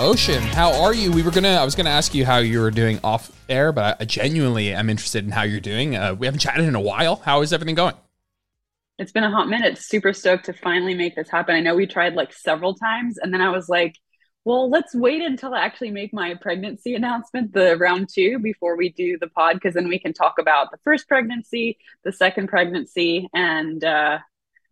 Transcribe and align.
Ocean, 0.00 0.40
how 0.40 0.72
are 0.82 0.94
you? 0.94 1.12
We 1.12 1.22
were 1.22 1.30
gonna, 1.30 1.50
I 1.50 1.62
was 1.62 1.74
gonna 1.74 1.90
ask 1.90 2.14
you 2.14 2.24
how 2.24 2.38
you 2.38 2.58
were 2.58 2.70
doing 2.70 2.98
off 3.04 3.30
air, 3.50 3.70
but 3.70 4.00
I 4.00 4.06
genuinely 4.06 4.72
am 4.72 4.88
interested 4.88 5.26
in 5.26 5.30
how 5.30 5.42
you're 5.42 5.60
doing. 5.60 5.94
Uh, 5.94 6.14
we 6.14 6.26
haven't 6.26 6.40
chatted 6.40 6.64
in 6.64 6.74
a 6.74 6.80
while. 6.80 7.16
How 7.16 7.42
is 7.42 7.52
everything 7.52 7.74
going? 7.74 7.94
It's 8.98 9.12
been 9.12 9.24
a 9.24 9.30
hot 9.30 9.50
minute. 9.50 9.76
Super 9.76 10.14
stoked 10.14 10.46
to 10.46 10.54
finally 10.54 10.94
make 10.94 11.16
this 11.16 11.28
happen. 11.28 11.54
I 11.54 11.60
know 11.60 11.74
we 11.74 11.86
tried 11.86 12.14
like 12.14 12.32
several 12.32 12.74
times, 12.74 13.18
and 13.18 13.32
then 13.32 13.42
I 13.42 13.50
was 13.50 13.68
like, 13.68 13.94
well, 14.46 14.70
let's 14.70 14.94
wait 14.94 15.20
until 15.20 15.52
I 15.52 15.60
actually 15.60 15.90
make 15.90 16.14
my 16.14 16.34
pregnancy 16.34 16.94
announcement, 16.94 17.52
the 17.52 17.76
round 17.76 18.08
two, 18.10 18.38
before 18.38 18.78
we 18.78 18.88
do 18.88 19.18
the 19.18 19.28
pod, 19.28 19.56
because 19.56 19.74
then 19.74 19.86
we 19.86 19.98
can 19.98 20.14
talk 20.14 20.36
about 20.38 20.70
the 20.70 20.78
first 20.82 21.08
pregnancy, 21.08 21.76
the 22.04 22.12
second 22.12 22.48
pregnancy, 22.48 23.28
and 23.34 23.84
uh, 23.84 24.18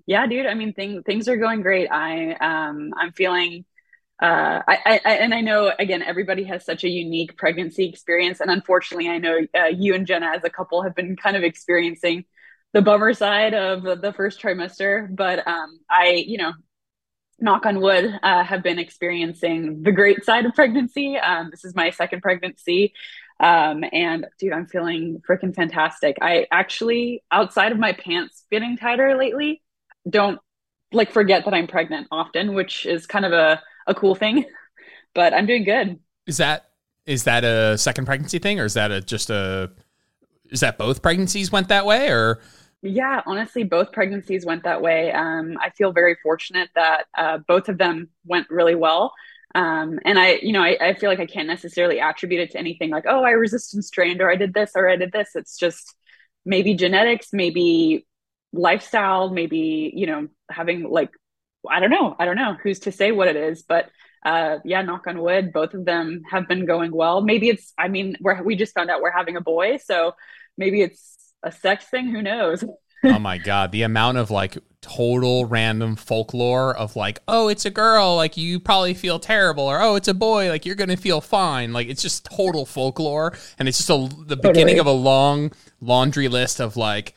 yeah, 0.07 0.27
dude. 0.27 0.47
I 0.47 0.55
mean, 0.55 0.73
thing, 0.73 1.03
things 1.03 1.29
are 1.29 1.37
going 1.37 1.61
great. 1.61 1.89
I 1.91 2.33
um, 2.33 2.95
I'm 2.97 3.13
feeling. 3.13 3.67
Uh, 4.21 4.63
I, 4.67 5.01
I, 5.05 5.13
and 5.15 5.33
I 5.33 5.41
know 5.41 5.73
again, 5.79 6.03
everybody 6.03 6.45
has 6.45 6.65
such 6.65 6.85
a 6.85 6.89
unique 6.89 7.37
pregnancy 7.37 7.89
experience, 7.89 8.41
and 8.41 8.51
unfortunately, 8.51 9.09
I 9.09 9.19
know 9.19 9.39
uh, 9.57 9.67
you 9.67 9.95
and 9.95 10.07
Jenna 10.07 10.33
as 10.35 10.45
a 10.45 10.51
couple 10.51 10.83
have 10.83 10.95
been 10.95 11.17
kind 11.17 11.37
of 11.37 11.43
experiencing 11.45 12.25
the 12.73 12.83
bummer 12.83 13.15
side 13.15 13.55
of 13.55 13.83
the 13.83 14.13
first 14.13 14.41
trimester. 14.41 15.09
But 15.15 15.47
um, 15.47 15.79
I, 15.91 16.25
you 16.27 16.39
know, 16.39 16.53
knock 17.41 17.67
on 17.67 17.81
wood, 17.81 18.19
uh, 18.23 18.43
have 18.43 18.63
been 18.63 18.79
experiencing 18.79 19.83
the 19.83 19.93
great 19.93 20.25
side 20.25 20.45
of 20.47 20.55
pregnancy. 20.55 21.17
Um, 21.17 21.49
this 21.51 21.65
is 21.65 21.75
my 21.75 21.91
second 21.91 22.21
pregnancy. 22.21 22.93
Um, 23.41 23.85
and 23.93 24.27
dude, 24.41 24.53
I'm 24.53 24.67
feeling 24.67 25.23
freaking 25.29 25.55
fantastic. 25.55 26.19
I 26.21 26.47
actually, 26.51 27.23
outside 27.31 27.71
of 27.71 27.79
my 27.79 27.93
pants 27.93 28.45
getting 28.51 28.77
tighter 28.77 29.17
lately, 29.17 29.63
don't 30.09 30.41
like 30.93 31.13
forget 31.13 31.45
that 31.45 31.55
I'm 31.55 31.69
pregnant 31.69 32.09
often, 32.11 32.55
which 32.55 32.85
is 32.87 33.07
kind 33.07 33.25
of 33.25 33.33
a, 33.33 33.63
a 33.89 33.95
cool 33.95 34.15
thing, 34.15 34.45
but 35.15 35.35
I'm 35.35 35.47
doing 35.47 35.65
good. 35.65 35.99
Is 36.27 36.37
that, 36.37 36.71
is 37.07 37.25
that 37.25 37.43
a 37.43 37.77
second 37.77 38.05
pregnancy 38.05 38.39
thing 38.39 38.61
or 38.61 38.65
is 38.65 38.75
that 38.75 38.93
a, 38.93 39.01
just 39.01 39.31
a, 39.31 39.73
is 40.51 40.61
that 40.61 40.79
both 40.79 41.03
pregnancies 41.03 41.51
went 41.51 41.69
that 41.69 41.85
way 41.85 42.11
or 42.11 42.41
yeah, 42.81 43.23
honestly, 43.27 43.65
both 43.65 43.91
pregnancies 43.91 44.47
went 44.47 44.63
that 44.63 44.81
way. 44.81 45.11
Um, 45.11 45.59
I 45.61 45.71
feel 45.71 45.93
very 45.93 46.17
fortunate 46.23 46.71
that 46.77 47.07
uh, 47.17 47.39
both 47.39 47.69
of 47.69 47.77
them 47.77 48.09
went 48.25 48.49
really 48.51 48.77
well. 48.77 49.13
Um, 49.55 49.99
and 50.05 50.19
I, 50.19 50.35
you 50.43 50.53
know, 50.53 50.63
I, 50.63 50.77
I, 50.81 50.95
feel 50.95 51.09
like 51.11 51.21
I 51.21 51.27
can't 51.27 51.49
necessarily 51.49 52.01
attribute 52.01 52.43
it 52.43 52.51
to 52.53 52.59
anything 52.59 52.91
like, 52.91 53.05
oh, 53.09 53.25
I 53.25 53.31
resistance 53.31 53.91
trained 53.91 54.21
or 54.21 54.31
I 54.31 54.37
did 54.37 54.53
this 54.53 54.73
or 54.77 54.89
I 54.89 54.97
did 54.97 55.11
this. 55.11 55.31
It's 55.35 55.57
just 55.57 55.95
maybe 56.45 56.75
genetics, 56.75 57.29
maybe 57.33 58.07
lifestyle, 58.53 59.31
maybe, 59.31 59.91
you 59.95 60.07
know, 60.07 60.29
having 60.51 60.89
like, 60.89 61.11
I 61.69 61.81
don't 61.81 61.91
know, 61.91 62.15
I 62.19 62.25
don't 62.25 62.37
know 62.37 62.57
who's 62.63 62.81
to 62.81 62.93
say 62.93 63.13
what 63.13 63.29
it 63.29 63.37
is, 63.37 63.63
but 63.63 63.91
uh, 64.25 64.59
yeah, 64.65 64.83
knock 64.83 65.07
on 65.07 65.21
wood, 65.21 65.53
both 65.53 65.75
of 65.75 65.85
them 65.85 66.23
have 66.31 66.49
been 66.49 66.67
going 66.67 66.93
well. 66.93 67.21
Maybe 67.21 67.49
it's, 67.49 67.73
I 67.79 67.89
mean, 67.89 68.17
we're, 68.21 68.43
we 68.43 68.57
just 68.57 68.75
found 68.75 68.91
out 68.91 69.01
we're 69.01 69.11
having 69.11 69.37
a 69.37 69.41
boy. 69.41 69.79
So 69.79 70.15
maybe 70.57 70.83
it's 70.83 71.33
a 71.43 71.53
sex 71.53 71.87
thing. 71.87 72.09
Who 72.09 72.23
knows? 72.23 72.65
oh 73.05 73.19
my 73.19 73.39
god, 73.39 73.71
the 73.73 73.83
amount 73.83 74.19
of 74.19 74.31
like 74.31 74.59
total 74.81 75.45
random 75.45 75.97
folklore 75.97 76.77
of 76.77 76.97
like, 76.97 77.21
oh, 77.29 77.49
it's 77.49 77.65
a 77.65 77.71
girl, 77.71 78.17
like 78.17 78.37
you 78.37 78.59
probably 78.59 78.95
feel 78.95 79.19
terrible, 79.19 79.65
or 79.65 79.81
oh, 79.81 79.95
it's 79.95 80.09
a 80.09 80.15
boy, 80.15 80.49
like 80.49 80.67
you're 80.67 80.75
gonna 80.75 80.97
feel 80.97 81.21
fine. 81.21 81.73
Like 81.73 81.89
it's 81.89 82.03
just 82.03 82.25
total 82.25 82.67
folklore, 82.67 83.37
and 83.59 83.69
it's 83.69 83.79
just 83.79 83.91
a 83.91 84.09
the 84.25 84.37
beginning 84.37 84.79
of 84.79 84.87
a 84.87 84.93
long 84.93 85.53
laundry 85.81 86.29
list 86.29 86.61
of 86.61 86.77
like 86.77 87.15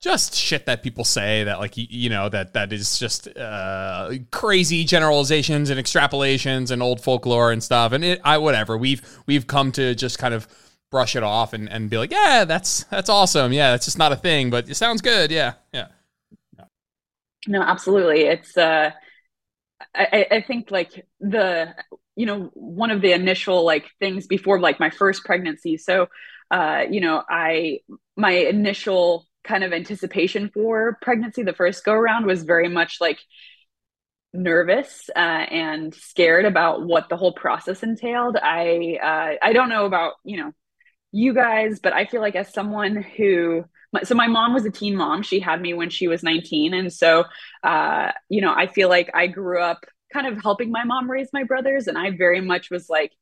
just 0.00 0.34
shit 0.34 0.66
that 0.66 0.82
people 0.82 1.04
say 1.04 1.44
that 1.44 1.58
like 1.58 1.74
you, 1.76 2.08
know 2.08 2.28
that 2.28 2.54
that 2.54 2.72
is 2.72 2.98
just 2.98 3.28
uh, 3.36 4.10
crazy 4.30 4.84
generalizations 4.84 5.70
and 5.70 5.78
extrapolations 5.78 6.70
and 6.70 6.82
old 6.82 7.02
folklore 7.02 7.52
and 7.52 7.62
stuff 7.62 7.92
and 7.92 8.04
it 8.04 8.20
I 8.24 8.38
whatever 8.38 8.78
we've 8.78 9.02
we've 9.26 9.46
come 9.46 9.72
to 9.72 9.94
just 9.94 10.18
kind 10.18 10.34
of 10.34 10.48
brush 10.90 11.14
it 11.16 11.22
off 11.22 11.52
and, 11.52 11.68
and 11.68 11.88
be 11.88 11.98
like, 11.98 12.10
yeah, 12.10 12.44
that's 12.44 12.84
that's 12.84 13.08
awesome. 13.08 13.52
Yeah, 13.52 13.70
that's 13.70 13.84
just 13.84 13.98
not 13.98 14.12
a 14.12 14.16
thing, 14.16 14.50
but 14.50 14.68
it 14.68 14.74
sounds 14.74 15.00
good. 15.00 15.30
Yeah, 15.30 15.54
yeah. 15.72 15.86
No, 17.46 17.62
absolutely. 17.62 18.22
It's 18.22 18.56
uh, 18.56 18.90
I 19.94 20.26
I 20.30 20.40
think 20.42 20.70
like 20.70 21.06
the 21.20 21.74
you 22.16 22.26
know 22.26 22.50
one 22.54 22.90
of 22.90 23.00
the 23.00 23.12
initial 23.12 23.64
like 23.64 23.90
things 23.98 24.26
before 24.26 24.60
like 24.60 24.78
my 24.80 24.90
first 24.90 25.24
pregnancy. 25.24 25.78
So, 25.78 26.08
uh, 26.50 26.84
you 26.90 27.00
know, 27.00 27.22
I 27.28 27.80
my 28.16 28.32
initial 28.32 29.26
kind 29.44 29.64
of 29.64 29.72
anticipation 29.72 30.50
for 30.52 30.98
pregnancy 31.02 31.42
the 31.42 31.52
first 31.52 31.84
go 31.84 31.92
around 31.92 32.26
was 32.26 32.42
very 32.42 32.68
much 32.68 32.98
like 33.00 33.18
nervous 34.32 35.10
uh, 35.16 35.18
and 35.18 35.94
scared 35.94 36.44
about 36.44 36.84
what 36.86 37.08
the 37.08 37.16
whole 37.16 37.32
process 37.32 37.82
entailed. 37.82 38.36
I 38.36 38.98
uh, 39.02 39.44
I 39.46 39.52
don't 39.52 39.68
know 39.68 39.86
about 39.86 40.14
you 40.24 40.38
know 40.38 40.52
you 41.12 41.34
guys, 41.34 41.80
but 41.80 41.92
I 41.92 42.06
feel 42.06 42.20
like 42.20 42.36
as 42.36 42.52
someone 42.52 43.02
who, 43.02 43.64
so 44.04 44.14
my 44.14 44.28
mom 44.28 44.54
was 44.54 44.64
a 44.64 44.70
teen 44.70 44.96
mom. 44.96 45.22
She 45.22 45.40
had 45.40 45.60
me 45.60 45.74
when 45.74 45.90
she 45.90 46.08
was 46.08 46.22
19. 46.22 46.72
And 46.74 46.92
so, 46.92 47.24
uh, 47.62 48.12
you 48.28 48.40
know, 48.40 48.52
I 48.54 48.66
feel 48.68 48.88
like 48.88 49.10
I 49.14 49.26
grew 49.26 49.60
up 49.60 49.84
kind 50.12 50.26
of 50.26 50.40
helping 50.42 50.70
my 50.70 50.84
mom 50.84 51.10
raise 51.10 51.28
my 51.32 51.44
brothers. 51.44 51.88
And 51.88 51.98
I 51.98 52.12
very 52.16 52.40
much 52.40 52.70
was 52.70 52.88
like, 52.88 53.12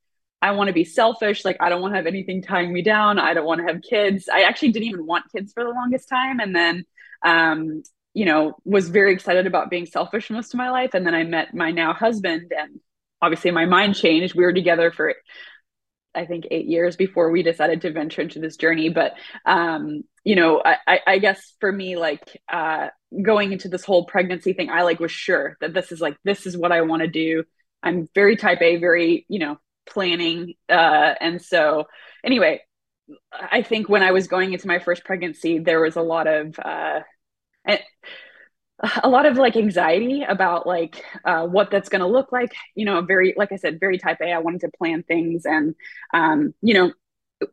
I 0.41 0.53
want 0.53 0.69
to 0.69 0.75
be 0.75 0.85
selfish. 0.85 1.45
Like, 1.45 1.57
I 1.61 1.69
don't 1.69 1.83
want 1.83 1.93
to 1.93 1.97
have 1.97 2.07
anything 2.07 2.43
tying 2.43 2.73
me 2.73 2.83
down. 2.83 3.19
I 3.19 3.35
don't 3.35 3.45
want 3.45 3.61
to 3.61 3.73
have 3.73 3.83
kids. 3.83 4.29
I 4.33 4.43
actually 4.43 4.73
didn't 4.73 4.89
even 4.89 5.07
want 5.07 5.31
kids 5.35 5.53
for 5.53 5.65
the 5.65 5.71
longest 5.71 6.09
time. 6.09 6.39
And 6.39 6.55
then, 6.55 6.85
um, 7.25 7.83
you 8.15 8.25
know, 8.25 8.57
was 8.65 8.89
very 8.89 9.13
excited 9.13 9.47
about 9.47 9.71
being 9.71 9.87
selfish 9.87 10.31
most 10.31 10.55
of 10.55 10.59
my 10.59 10.71
life. 10.71 10.91
And 10.95 11.07
then 11.07 11.15
I 11.15 11.25
met 11.25 11.55
my 11.55 11.71
now 11.71 11.93
husband, 11.93 12.53
and 12.57 12.81
obviously 13.21 13.51
my 13.51 13.67
mind 13.67 13.97
changed. 13.97 14.35
We 14.35 14.45
were 14.45 14.53
together 14.53 14.91
for 14.91 15.15
I 16.15 16.27
think 16.27 16.47
eight 16.51 16.67
years 16.67 16.97
before 16.97 17.31
we 17.31 17.43
decided 17.43 17.83
to 17.83 17.93
venture 17.93 18.23
into 18.23 18.41
this 18.41 18.57
journey. 18.57 18.89
But 18.89 19.15
um, 19.45 20.03
you 20.25 20.37
know, 20.37 20.63
I, 20.65 21.01
I 21.07 21.19
guess 21.19 21.55
for 21.61 21.71
me, 21.71 21.97
like 21.97 22.41
uh, 22.53 22.89
going 23.23 23.53
into 23.53 23.69
this 23.69 23.85
whole 23.85 24.05
pregnancy 24.05 24.53
thing, 24.53 24.71
I 24.71 24.83
like 24.83 25.01
was 25.01 25.13
sure 25.13 25.57
that 25.61 25.75
this 25.75 25.93
is 25.93 26.01
like 26.01 26.17
this 26.25 26.47
is 26.47 26.57
what 26.57 26.73
I 26.73 26.83
want 26.83 27.03
to 27.03 27.09
do. 27.09 27.45
I'm 27.83 28.09
very 28.15 28.37
type 28.37 28.61
A, 28.63 28.77
very 28.77 29.27
you 29.29 29.39
know 29.39 29.59
planning, 29.89 30.55
uh, 30.69 31.15
and 31.21 31.41
so 31.41 31.85
anyway, 32.25 32.61
I 33.33 33.63
think 33.63 33.89
when 33.89 34.03
I 34.03 34.13
was 34.13 34.27
going 34.27 34.53
into 34.53 34.67
my 34.67 34.79
first 34.79 35.05
pregnancy, 35.05 35.59
there 35.59 35.81
was 35.81 35.97
a 35.97 36.03
lot 36.03 36.27
of 36.27 36.59
uh, 36.59 37.01
a 39.03 39.09
lot 39.09 39.27
of 39.27 39.37
like 39.37 39.57
anxiety 39.57 40.23
about 40.23 40.67
like 40.67 41.03
uh, 41.25 41.47
what 41.47 41.71
that's 41.71 41.89
going 41.89 42.01
to 42.01 42.07
look 42.07 42.31
like 42.31 42.53
you 42.75 42.85
know 42.85 43.01
very 43.03 43.35
like 43.37 43.51
i 43.51 43.57
said 43.57 43.81
very 43.81 43.99
type 43.99 44.19
a. 44.21 44.33
I 44.33 44.39
wanted 44.39 44.61
to 44.63 44.71
plan 44.79 45.03
things 45.03 45.45
and 45.45 45.75
um, 46.15 46.55
you 46.63 46.75
know 46.75 46.93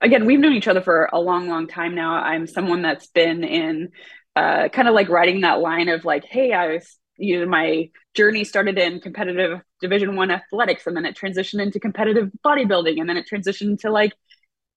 again 0.01 0.25
we've 0.25 0.39
known 0.39 0.53
each 0.53 0.67
other 0.67 0.81
for 0.81 1.09
a 1.11 1.19
long 1.19 1.47
long 1.47 1.67
time 1.67 1.95
now. 1.95 2.15
I'm 2.15 2.47
someone 2.47 2.81
that's 2.81 3.07
been 3.07 3.43
in 3.43 3.89
uh, 4.35 4.69
kind 4.69 4.87
of 4.87 4.93
like 4.93 5.09
riding 5.09 5.41
that 5.41 5.59
line 5.59 5.89
of 5.89 6.05
like 6.05 6.25
hey 6.25 6.51
i 6.53 6.73
was 6.73 6.97
you 7.17 7.39
know 7.39 7.45
my 7.45 7.89
journey 8.13 8.43
started 8.43 8.77
in 8.77 8.99
competitive 8.99 9.61
division 9.81 10.15
one 10.15 10.31
athletics 10.31 10.87
and 10.87 10.95
then 10.95 11.05
it 11.05 11.15
transitioned 11.15 11.61
into 11.61 11.79
competitive 11.79 12.29
bodybuilding 12.45 12.99
and 12.99 13.09
then 13.09 13.17
it 13.17 13.27
transitioned 13.31 13.79
to 13.79 13.91
like 13.91 14.13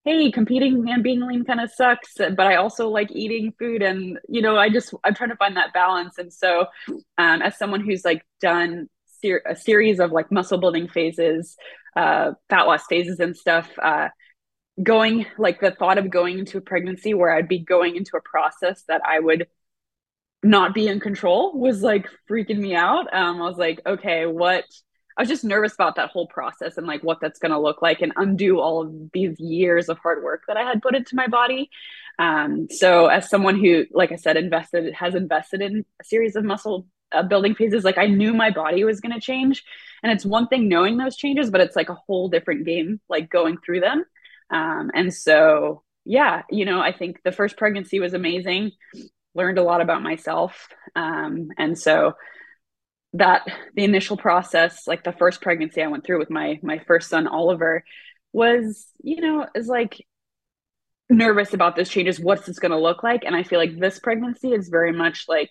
hey, 0.09 0.31
competing 0.31 0.89
and 0.89 1.03
being 1.03 1.21
lean 1.21 1.45
kind 1.45 1.61
of 1.61 1.71
sucks, 1.71 2.15
but 2.17 2.41
I 2.41 2.57
also 2.57 2.89
like 2.89 3.11
eating 3.11 3.53
food. 3.59 3.83
And, 3.83 4.19
you 4.29 4.41
know, 4.41 4.57
I 4.57 4.71
just, 4.71 4.95
I'm 5.05 5.15
trying 5.15 5.31
to 5.31 5.37
find 5.37 5.57
that 5.57 5.75
balance. 5.75 6.17
And 6.17 6.33
so, 6.33 6.67
um, 7.19 7.43
as 7.43 7.59
someone 7.59 7.85
who's 7.85 8.05
like 8.07 8.25
done 8.41 8.89
ser- 9.21 9.43
a 9.47 9.55
series 9.55 10.01
of 10.01 10.11
like 10.11 10.33
muscle 10.33 10.59
building 10.59 10.89
phases, 10.89 11.57
uh, 11.95 12.33
fat 12.49 12.63
loss 12.63 12.87
phases 12.87 13.21
and 13.21 13.37
stuff, 13.37 13.69
uh, 13.83 14.09
going 14.83 15.27
like 15.37 15.61
the 15.61 15.73
thought 15.73 15.99
of 15.99 16.09
going 16.09 16.39
into 16.39 16.57
a 16.57 16.63
pregnancy 16.63 17.13
where 17.13 17.35
I'd 17.35 17.49
be 17.49 17.59
going 17.59 17.97
into 17.97 18.17
a 18.17 18.23
process 18.23 18.85
that 18.89 19.03
I 19.05 19.19
would 19.19 19.49
not 20.43 20.75
be 20.75 20.87
in 20.87 21.01
control 21.01 21.59
was 21.59 21.83
like 21.83 22.07
freaking 22.31 22.59
me 22.59 22.75
out. 22.75 23.13
Um, 23.13 23.43
I 23.43 23.49
was 23.49 23.59
like, 23.59 23.81
okay, 23.87 24.27
what, 24.27 24.65
I 25.17 25.23
was 25.23 25.29
just 25.29 25.45
nervous 25.45 25.75
about 25.75 25.97
that 25.97 26.11
whole 26.11 26.29
process 26.29 26.77
and 26.77 26.87
like 26.87 27.03
what 27.03 27.21
that's 27.21 27.41
going 27.41 27.51
to 27.51 27.59
look 27.59 27.83
like 27.83 28.03
and 28.03 28.13
undo 28.17 28.61
all 28.61 28.83
of 28.83 28.93
these 29.13 29.39
years 29.41 29.89
of 29.89 29.99
hard 29.99 30.23
work 30.23 30.43
that 30.47 30.57
I 30.57 30.63
had 30.63 30.81
put 30.81 30.95
into 30.95 31.17
my 31.17 31.27
body. 31.27 31.71
Um, 32.21 32.69
so 32.71 33.07
as 33.07 33.29
someone 33.29 33.59
who, 33.59 33.87
like 33.93 34.13
I 34.13 34.17
said, 34.17 34.37
invested 34.37 34.95
has 34.95 35.15
invested 35.15 35.61
in 35.61 35.85
a 36.01 36.05
series 36.05 36.37
of 36.37 36.45
muscle 36.45 36.87
uh, 37.11 37.23
building 37.23 37.55
phases, 37.55 37.85
like 37.85 37.99
I 37.99 38.07
knew 38.07 38.35
my 38.35 38.51
body 38.51 38.85
was 38.85 39.01
going 39.01 39.15
to 39.15 39.21
change, 39.21 39.65
and 40.03 40.13
it's 40.13 40.27
one 40.27 40.47
thing 40.47 40.69
knowing 40.69 40.99
those 40.99 41.17
changes, 41.17 41.51
but 41.51 41.61
it's 41.61 41.77
like 41.77 41.89
a 41.89 41.95
whole 41.95 42.29
different 42.29 42.65
game, 42.65 43.01
like 43.09 43.31
going 43.31 43.57
through 43.59 43.81
them. 43.81 44.05
Um, 44.51 44.91
and 44.95 45.13
so, 45.13 45.83
yeah, 46.05 46.43
you 46.51 46.65
know, 46.65 46.81
I 46.81 46.93
think 46.93 47.23
the 47.23 47.33
first 47.33 47.57
pregnancy 47.57 47.99
was 47.99 48.15
amazing. 48.15 48.73
Learned 49.39 49.59
a 49.59 49.63
lot 49.63 49.81
about 49.81 50.03
myself, 50.03 50.69
um, 50.97 51.51
and 51.57 51.79
so 51.79 52.15
that 53.15 53.47
the 53.75 53.85
initial 53.85 54.17
process 54.17 54.87
like 54.87 55.03
the 55.03 55.13
first 55.13 55.41
pregnancy 55.41 55.81
i 55.81 55.87
went 55.87 56.05
through 56.05 56.19
with 56.19 56.29
my 56.29 56.59
my 56.63 56.79
first 56.87 57.09
son 57.09 57.27
oliver 57.27 57.83
was 58.35 58.89
you 59.03 59.23
know 59.23 59.47
is 59.55 59.67
like 59.67 60.05
nervous 61.09 61.55
about 61.55 61.75
this 61.75 61.89
changes 61.89 62.21
what's 62.21 62.45
this 62.45 62.59
going 62.59 62.71
to 62.71 62.79
look 62.79 63.03
like? 63.03 63.25
And 63.25 63.35
i 63.35 63.43
feel 63.45 63.59
like 63.59 63.79
this 63.79 63.99
pregnancy 63.99 64.53
is 64.53 64.69
very 64.69 64.93
much 64.93 65.25
like 65.27 65.49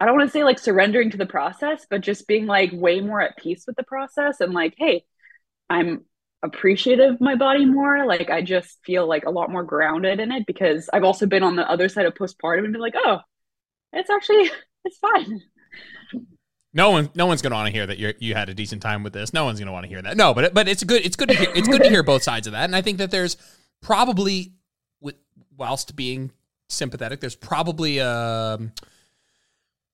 i 0.00 0.06
don't 0.06 0.16
want 0.16 0.28
to 0.28 0.32
say 0.32 0.42
like 0.42 0.58
surrendering 0.58 1.10
to 1.10 1.18
the 1.18 1.24
process 1.26 1.86
but 1.88 2.00
just 2.00 2.26
being 2.26 2.46
like 2.46 2.70
way 2.72 3.00
more 3.00 3.20
at 3.20 3.36
peace 3.36 3.62
with 3.66 3.76
the 3.76 3.84
process 3.84 4.40
and 4.40 4.52
like 4.52 4.74
hey 4.76 5.04
I'm 5.70 6.04
appreciative 6.42 7.14
of 7.14 7.20
my 7.20 7.34
body 7.34 7.64
more. 7.64 8.06
Like 8.06 8.30
I 8.30 8.42
just 8.42 8.78
feel 8.84 9.06
like 9.06 9.24
a 9.24 9.30
lot 9.30 9.50
more 9.50 9.62
grounded 9.62 10.20
in 10.20 10.32
it 10.32 10.46
because 10.46 10.88
I've 10.92 11.04
also 11.04 11.26
been 11.26 11.42
on 11.42 11.56
the 11.56 11.70
other 11.70 11.88
side 11.88 12.06
of 12.06 12.14
postpartum 12.14 12.64
and 12.64 12.72
been 12.72 12.80
like, 12.80 12.94
oh, 12.96 13.18
it's 13.92 14.10
actually 14.10 14.50
it's 14.84 14.98
fine. 14.98 15.42
No 16.72 16.90
one, 16.90 17.10
no 17.16 17.26
one's 17.26 17.42
going 17.42 17.50
to 17.50 17.56
want 17.56 17.66
to 17.66 17.72
hear 17.72 17.86
that 17.86 17.98
you 17.98 18.14
you 18.20 18.34
had 18.34 18.48
a 18.48 18.54
decent 18.54 18.80
time 18.80 19.02
with 19.02 19.12
this. 19.12 19.32
No 19.32 19.44
one's 19.44 19.58
going 19.58 19.66
to 19.66 19.72
want 19.72 19.84
to 19.84 19.88
hear 19.88 20.02
that. 20.02 20.16
No, 20.16 20.32
but 20.32 20.54
but 20.54 20.68
it's 20.68 20.84
good. 20.84 21.04
It's 21.04 21.16
good 21.16 21.28
to 21.28 21.34
hear. 21.34 21.50
It's 21.54 21.66
good 21.66 21.82
to 21.82 21.88
hear 21.88 22.02
both 22.02 22.22
sides 22.22 22.46
of 22.46 22.52
that. 22.52 22.64
And 22.64 22.76
I 22.76 22.82
think 22.82 22.98
that 22.98 23.10
there's 23.10 23.36
probably, 23.80 24.52
with 25.00 25.16
whilst 25.56 25.96
being 25.96 26.30
sympathetic, 26.68 27.20
there's 27.20 27.34
probably 27.34 28.00
um, 28.00 28.72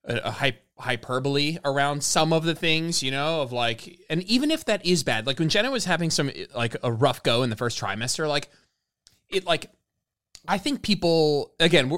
a, 0.04 0.16
a 0.24 0.30
hype 0.30 0.65
hyperbole 0.78 1.58
around 1.64 2.02
some 2.02 2.32
of 2.32 2.44
the 2.44 2.54
things, 2.54 3.02
you 3.02 3.10
know, 3.10 3.42
of 3.42 3.52
like, 3.52 3.98
and 4.10 4.22
even 4.24 4.50
if 4.50 4.64
that 4.66 4.84
is 4.84 5.02
bad, 5.02 5.26
like 5.26 5.38
when 5.38 5.48
Jenna 5.48 5.70
was 5.70 5.84
having 5.84 6.10
some 6.10 6.30
like 6.54 6.76
a 6.82 6.92
rough 6.92 7.22
go 7.22 7.42
in 7.42 7.50
the 7.50 7.56
first 7.56 7.80
trimester, 7.80 8.28
like 8.28 8.48
it, 9.28 9.44
like 9.44 9.70
I 10.46 10.58
think 10.58 10.82
people 10.82 11.52
again, 11.58 11.92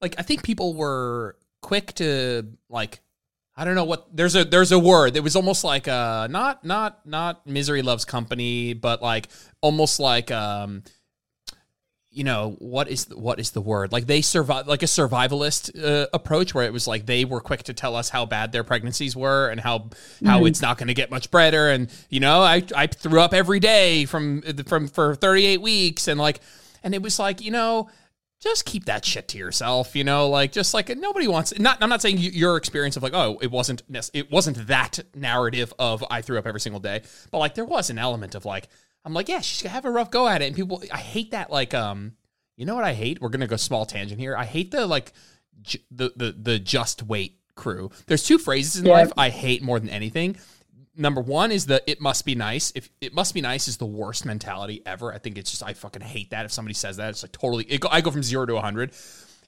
like 0.00 0.14
I 0.18 0.22
think 0.22 0.42
people 0.42 0.74
were 0.74 1.36
quick 1.60 1.94
to 1.94 2.46
like 2.68 3.00
I 3.56 3.64
don't 3.64 3.74
know 3.74 3.84
what 3.84 4.14
there's 4.14 4.34
a 4.34 4.44
there's 4.44 4.72
a 4.72 4.78
word. 4.78 5.16
It 5.16 5.22
was 5.22 5.36
almost 5.36 5.64
like 5.64 5.88
uh 5.88 6.26
not 6.28 6.64
not 6.64 7.04
not 7.06 7.46
misery 7.46 7.82
loves 7.82 8.04
company, 8.04 8.74
but 8.74 9.02
like 9.02 9.28
almost 9.60 10.00
like 10.00 10.30
um 10.30 10.82
you 12.12 12.24
know 12.24 12.56
what 12.58 12.88
is 12.88 13.06
the, 13.06 13.18
what 13.18 13.40
is 13.40 13.52
the 13.52 13.60
word 13.60 13.90
like 13.90 14.06
they 14.06 14.20
survive 14.20 14.66
like 14.66 14.82
a 14.82 14.86
survivalist 14.86 15.82
uh, 15.82 16.06
approach 16.12 16.54
where 16.54 16.64
it 16.64 16.72
was 16.72 16.86
like 16.86 17.06
they 17.06 17.24
were 17.24 17.40
quick 17.40 17.62
to 17.62 17.72
tell 17.72 17.96
us 17.96 18.10
how 18.10 18.26
bad 18.26 18.52
their 18.52 18.62
pregnancies 18.62 19.16
were 19.16 19.48
and 19.48 19.60
how 19.60 19.78
how 20.24 20.38
mm-hmm. 20.38 20.46
it's 20.46 20.60
not 20.60 20.76
going 20.76 20.88
to 20.88 20.94
get 20.94 21.10
much 21.10 21.30
better 21.30 21.70
and 21.70 21.90
you 22.10 22.20
know 22.20 22.42
I 22.42 22.62
I 22.76 22.86
threw 22.86 23.20
up 23.20 23.32
every 23.32 23.60
day 23.60 24.04
from 24.04 24.42
from 24.66 24.88
for 24.88 25.14
38 25.14 25.62
weeks 25.62 26.06
and 26.06 26.20
like 26.20 26.40
and 26.84 26.94
it 26.94 27.02
was 27.02 27.18
like 27.18 27.40
you 27.40 27.50
know 27.50 27.88
just 28.42 28.64
keep 28.64 28.86
that 28.86 29.04
shit 29.04 29.28
to 29.28 29.38
yourself, 29.38 29.94
you 29.94 30.02
know, 30.02 30.28
like 30.28 30.50
just 30.50 30.74
like 30.74 30.88
nobody 30.98 31.28
wants 31.28 31.56
not 31.60 31.78
I'm 31.80 31.88
not 31.88 32.02
saying 32.02 32.18
your 32.18 32.56
experience 32.56 32.96
of 32.96 33.02
like 33.04 33.14
oh, 33.14 33.38
it 33.40 33.52
wasn't 33.52 33.82
it 34.12 34.32
wasn't 34.32 34.66
that 34.66 34.98
narrative 35.14 35.72
of 35.78 36.04
I 36.10 36.22
threw 36.22 36.38
up 36.38 36.46
every 36.46 36.60
single 36.60 36.80
day, 36.80 37.02
but 37.30 37.38
like 37.38 37.54
there 37.54 37.64
was 37.64 37.88
an 37.88 37.98
element 37.98 38.34
of 38.34 38.44
like 38.44 38.68
I'm 39.04 39.14
like, 39.14 39.28
yeah, 39.28 39.40
she's 39.40 39.62
gonna 39.62 39.72
have 39.72 39.84
a 39.84 39.90
rough 39.90 40.10
go 40.10 40.28
at 40.28 40.42
it. 40.42 40.46
And 40.46 40.56
people, 40.56 40.82
I 40.92 40.98
hate 40.98 41.32
that. 41.32 41.50
Like, 41.50 41.74
um, 41.74 42.12
you 42.56 42.66
know 42.66 42.74
what 42.74 42.84
I 42.84 42.94
hate? 42.94 43.20
We're 43.20 43.30
gonna 43.30 43.46
go 43.46 43.56
small 43.56 43.86
tangent 43.86 44.20
here. 44.20 44.36
I 44.36 44.44
hate 44.44 44.70
the 44.70 44.86
like, 44.86 45.12
j- 45.62 45.82
the 45.90 46.12
the 46.16 46.32
the 46.32 46.58
just 46.58 47.02
wait 47.02 47.38
crew. 47.54 47.90
There's 48.06 48.24
two 48.24 48.38
phrases 48.38 48.80
in 48.80 48.86
yeah. 48.86 48.92
life 48.92 49.12
I 49.16 49.28
hate 49.30 49.62
more 49.62 49.80
than 49.80 49.88
anything. 49.88 50.36
Number 50.94 51.20
one 51.20 51.52
is 51.52 51.66
the 51.66 51.82
"it 51.90 52.00
must 52.00 52.24
be 52.24 52.34
nice." 52.34 52.72
If 52.74 52.90
it 53.00 53.14
must 53.14 53.34
be 53.34 53.40
nice 53.40 53.66
is 53.66 53.78
the 53.78 53.86
worst 53.86 54.24
mentality 54.24 54.82
ever. 54.84 55.12
I 55.12 55.18
think 55.18 55.38
it's 55.38 55.50
just 55.50 55.62
I 55.62 55.72
fucking 55.72 56.02
hate 56.02 56.30
that. 56.30 56.44
If 56.44 56.52
somebody 56.52 56.74
says 56.74 56.98
that, 56.98 57.10
it's 57.10 57.22
like 57.22 57.32
totally. 57.32 57.64
It 57.64 57.80
go, 57.80 57.88
I 57.90 58.00
go 58.02 58.10
from 58.10 58.22
zero 58.22 58.46
to 58.46 58.60
hundred 58.60 58.92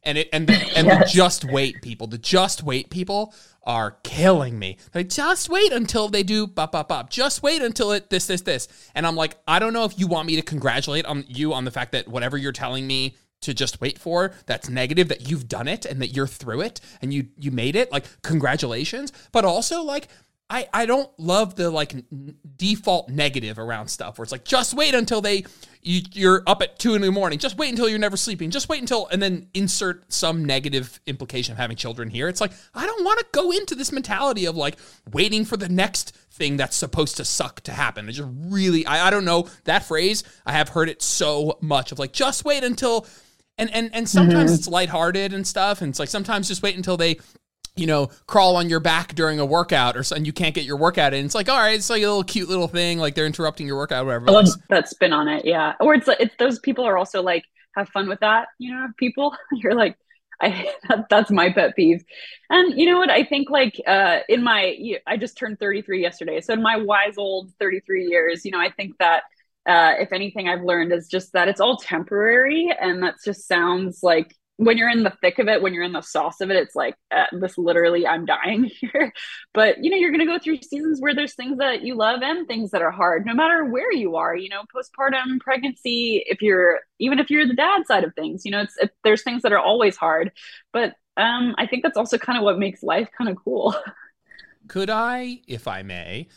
and 0.04 0.18
it 0.18 0.28
and 0.32 0.46
the, 0.46 0.54
and 0.76 0.86
yes. 0.86 1.12
the 1.12 1.16
just 1.16 1.44
wait 1.44 1.82
people, 1.82 2.06
the 2.06 2.18
just 2.18 2.62
wait 2.62 2.90
people 2.90 3.34
are 3.64 3.96
killing 4.02 4.58
me. 4.58 4.76
Like 4.94 5.08
just 5.08 5.48
wait 5.48 5.72
until 5.72 6.08
they 6.08 6.22
do 6.22 6.46
bop 6.46 6.72
bop 6.72 6.88
bop. 6.88 7.10
Just 7.10 7.42
wait 7.42 7.62
until 7.62 7.92
it 7.92 8.10
this 8.10 8.26
this 8.26 8.42
this. 8.42 8.68
And 8.94 9.06
I'm 9.06 9.16
like, 9.16 9.36
I 9.46 9.58
don't 9.58 9.72
know 9.72 9.84
if 9.84 9.98
you 9.98 10.06
want 10.06 10.26
me 10.26 10.36
to 10.36 10.42
congratulate 10.42 11.06
on 11.06 11.24
you 11.28 11.52
on 11.52 11.64
the 11.64 11.70
fact 11.70 11.92
that 11.92 12.08
whatever 12.08 12.36
you're 12.36 12.52
telling 12.52 12.86
me 12.86 13.16
to 13.44 13.52
just 13.52 13.78
wait 13.80 13.98
for 13.98 14.32
that's 14.46 14.70
negative 14.70 15.08
that 15.08 15.28
you've 15.28 15.46
done 15.46 15.68
it 15.68 15.84
and 15.84 16.00
that 16.00 16.08
you're 16.08 16.26
through 16.26 16.62
it 16.62 16.80
and 17.02 17.12
you 17.12 17.26
you 17.36 17.50
made 17.50 17.76
it 17.76 17.92
like 17.92 18.06
congratulations 18.22 19.12
but 19.32 19.44
also 19.44 19.82
like 19.82 20.08
I, 20.50 20.68
I 20.74 20.86
don't 20.86 21.10
love 21.18 21.54
the 21.54 21.70
like 21.70 21.94
n- 21.94 22.36
default 22.56 23.08
negative 23.08 23.58
around 23.58 23.88
stuff 23.88 24.18
where 24.18 24.24
it's 24.24 24.32
like 24.32 24.44
just 24.44 24.74
wait 24.74 24.94
until 24.94 25.20
they 25.20 25.44
you, 25.80 26.02
you're 26.12 26.42
up 26.46 26.60
at 26.62 26.78
two 26.78 26.94
in 26.94 27.02
the 27.02 27.10
morning. 27.10 27.38
Just 27.38 27.56
wait 27.56 27.70
until 27.70 27.88
you're 27.88 27.98
never 27.98 28.16
sleeping. 28.16 28.50
Just 28.50 28.68
wait 28.68 28.80
until 28.80 29.06
and 29.08 29.22
then 29.22 29.48
insert 29.54 30.12
some 30.12 30.44
negative 30.44 31.00
implication 31.06 31.52
of 31.52 31.58
having 31.58 31.76
children 31.76 32.10
here. 32.10 32.28
It's 32.28 32.40
like 32.40 32.52
I 32.74 32.84
don't 32.84 33.04
want 33.04 33.20
to 33.20 33.26
go 33.32 33.52
into 33.52 33.74
this 33.74 33.90
mentality 33.90 34.44
of 34.44 34.56
like 34.56 34.76
waiting 35.12 35.44
for 35.46 35.56
the 35.56 35.68
next 35.68 36.14
thing 36.30 36.56
that's 36.56 36.76
supposed 36.76 37.16
to 37.16 37.24
suck 37.24 37.62
to 37.62 37.72
happen. 37.72 38.08
It 38.08 38.12
just 38.12 38.30
really 38.34 38.84
I, 38.86 39.08
I 39.08 39.10
don't 39.10 39.24
know 39.24 39.48
that 39.64 39.84
phrase. 39.84 40.24
I 40.44 40.52
have 40.52 40.70
heard 40.70 40.90
it 40.90 41.00
so 41.00 41.58
much 41.62 41.90
of 41.90 41.98
like 41.98 42.12
just 42.12 42.44
wait 42.44 42.64
until 42.64 43.06
and 43.56 43.70
and 43.74 43.90
and 43.94 44.08
sometimes 44.08 44.50
mm-hmm. 44.50 44.58
it's 44.58 44.68
lighthearted 44.68 45.32
and 45.32 45.46
stuff 45.46 45.80
and 45.80 45.90
it's 45.90 45.98
like 45.98 46.08
sometimes 46.08 46.48
just 46.48 46.62
wait 46.62 46.76
until 46.76 46.96
they 46.96 47.18
you 47.76 47.86
know, 47.86 48.08
crawl 48.26 48.56
on 48.56 48.68
your 48.68 48.80
back 48.80 49.14
during 49.14 49.40
a 49.40 49.44
workout 49.44 49.96
or 49.96 50.02
something, 50.02 50.24
you 50.24 50.32
can't 50.32 50.54
get 50.54 50.64
your 50.64 50.76
workout 50.76 51.12
in. 51.12 51.24
It's 51.24 51.34
like, 51.34 51.48
all 51.48 51.58
right, 51.58 51.74
it's 51.74 51.90
like 51.90 52.02
a 52.02 52.06
little 52.06 52.24
cute 52.24 52.48
little 52.48 52.68
thing, 52.68 52.98
like 52.98 53.14
they're 53.14 53.26
interrupting 53.26 53.66
your 53.66 53.76
workout, 53.76 54.06
whatever. 54.06 54.30
I 54.30 54.32
love 54.32 54.48
that 54.68 54.88
spin 54.88 55.12
on 55.12 55.28
it, 55.28 55.44
yeah. 55.44 55.74
Or 55.80 55.94
it's 55.94 56.06
like 56.06 56.20
it's 56.20 56.34
those 56.38 56.58
people 56.60 56.84
are 56.84 56.96
also 56.96 57.22
like 57.22 57.44
have 57.74 57.88
fun 57.88 58.08
with 58.08 58.20
that, 58.20 58.48
you 58.58 58.72
know, 58.72 58.86
people. 58.96 59.34
You're 59.52 59.74
like, 59.74 59.96
I 60.40 60.72
that, 60.88 61.06
that's 61.10 61.30
my 61.30 61.52
pet 61.52 61.74
peeve. 61.74 62.04
And 62.50 62.78
you 62.78 62.86
know 62.86 62.98
what? 62.98 63.10
I 63.10 63.24
think 63.24 63.50
like 63.50 63.80
uh 63.86 64.20
in 64.28 64.42
my 64.42 64.76
I 65.06 65.16
just 65.16 65.36
turned 65.36 65.58
33 65.58 66.00
yesterday. 66.00 66.40
So 66.40 66.52
in 66.52 66.62
my 66.62 66.76
wise 66.76 67.18
old 67.18 67.50
33 67.58 68.06
years, 68.06 68.44
you 68.44 68.50
know, 68.50 68.60
I 68.60 68.70
think 68.70 68.98
that 68.98 69.24
uh 69.68 69.94
if 69.98 70.12
anything 70.12 70.48
I've 70.48 70.62
learned 70.62 70.92
is 70.92 71.08
just 71.08 71.32
that 71.32 71.48
it's 71.48 71.60
all 71.60 71.76
temporary 71.76 72.70
and 72.80 73.02
that 73.02 73.16
just 73.24 73.48
sounds 73.48 74.00
like 74.02 74.36
when 74.56 74.78
you're 74.78 74.90
in 74.90 75.02
the 75.02 75.12
thick 75.20 75.38
of 75.38 75.48
it, 75.48 75.62
when 75.62 75.74
you're 75.74 75.82
in 75.82 75.92
the 75.92 76.00
sauce 76.00 76.40
of 76.40 76.50
it, 76.50 76.56
it's 76.56 76.76
like 76.76 76.94
uh, 77.10 77.24
this 77.32 77.58
literally, 77.58 78.06
I'm 78.06 78.24
dying 78.24 78.64
here. 78.80 79.12
But 79.52 79.82
you 79.82 79.90
know, 79.90 79.96
you're 79.96 80.10
going 80.10 80.20
to 80.20 80.26
go 80.26 80.38
through 80.38 80.58
seasons 80.58 81.00
where 81.00 81.14
there's 81.14 81.34
things 81.34 81.58
that 81.58 81.82
you 81.82 81.96
love 81.96 82.22
and 82.22 82.46
things 82.46 82.70
that 82.70 82.82
are 82.82 82.90
hard, 82.90 83.26
no 83.26 83.34
matter 83.34 83.64
where 83.64 83.92
you 83.92 84.16
are. 84.16 84.36
You 84.36 84.48
know, 84.48 84.62
postpartum, 84.74 85.40
pregnancy. 85.40 86.24
If 86.26 86.40
you're 86.40 86.80
even 86.98 87.18
if 87.18 87.30
you're 87.30 87.46
the 87.46 87.54
dad 87.54 87.86
side 87.86 88.04
of 88.04 88.14
things, 88.14 88.44
you 88.44 88.52
know, 88.52 88.60
it's 88.60 88.76
it, 88.78 88.92
there's 89.02 89.22
things 89.22 89.42
that 89.42 89.52
are 89.52 89.58
always 89.58 89.96
hard. 89.96 90.30
But 90.72 90.94
um, 91.16 91.54
I 91.58 91.66
think 91.66 91.82
that's 91.82 91.96
also 91.96 92.18
kind 92.18 92.38
of 92.38 92.44
what 92.44 92.58
makes 92.58 92.82
life 92.82 93.08
kind 93.16 93.30
of 93.30 93.36
cool. 93.36 93.74
Could 94.68 94.90
I, 94.90 95.40
if 95.46 95.68
I 95.68 95.82
may? 95.82 96.28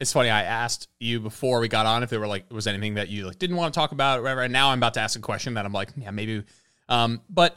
It's 0.00 0.12
funny. 0.12 0.30
I 0.30 0.42
asked 0.42 0.88
you 0.98 1.20
before 1.20 1.60
we 1.60 1.68
got 1.68 1.86
on 1.86 2.02
if 2.02 2.10
there 2.10 2.20
were 2.20 2.26
like 2.26 2.50
was 2.50 2.66
anything 2.66 2.94
that 2.94 3.08
you 3.08 3.26
like 3.26 3.38
didn't 3.38 3.56
want 3.56 3.72
to 3.72 3.78
talk 3.78 3.92
about 3.92 4.18
or 4.18 4.22
whatever. 4.22 4.42
And 4.42 4.52
now 4.52 4.70
I'm 4.70 4.78
about 4.78 4.94
to 4.94 5.00
ask 5.00 5.18
a 5.18 5.22
question 5.22 5.54
that 5.54 5.66
I'm 5.66 5.72
like, 5.72 5.90
yeah, 5.96 6.10
maybe 6.10 6.42
um, 6.90 7.22
but 7.30 7.56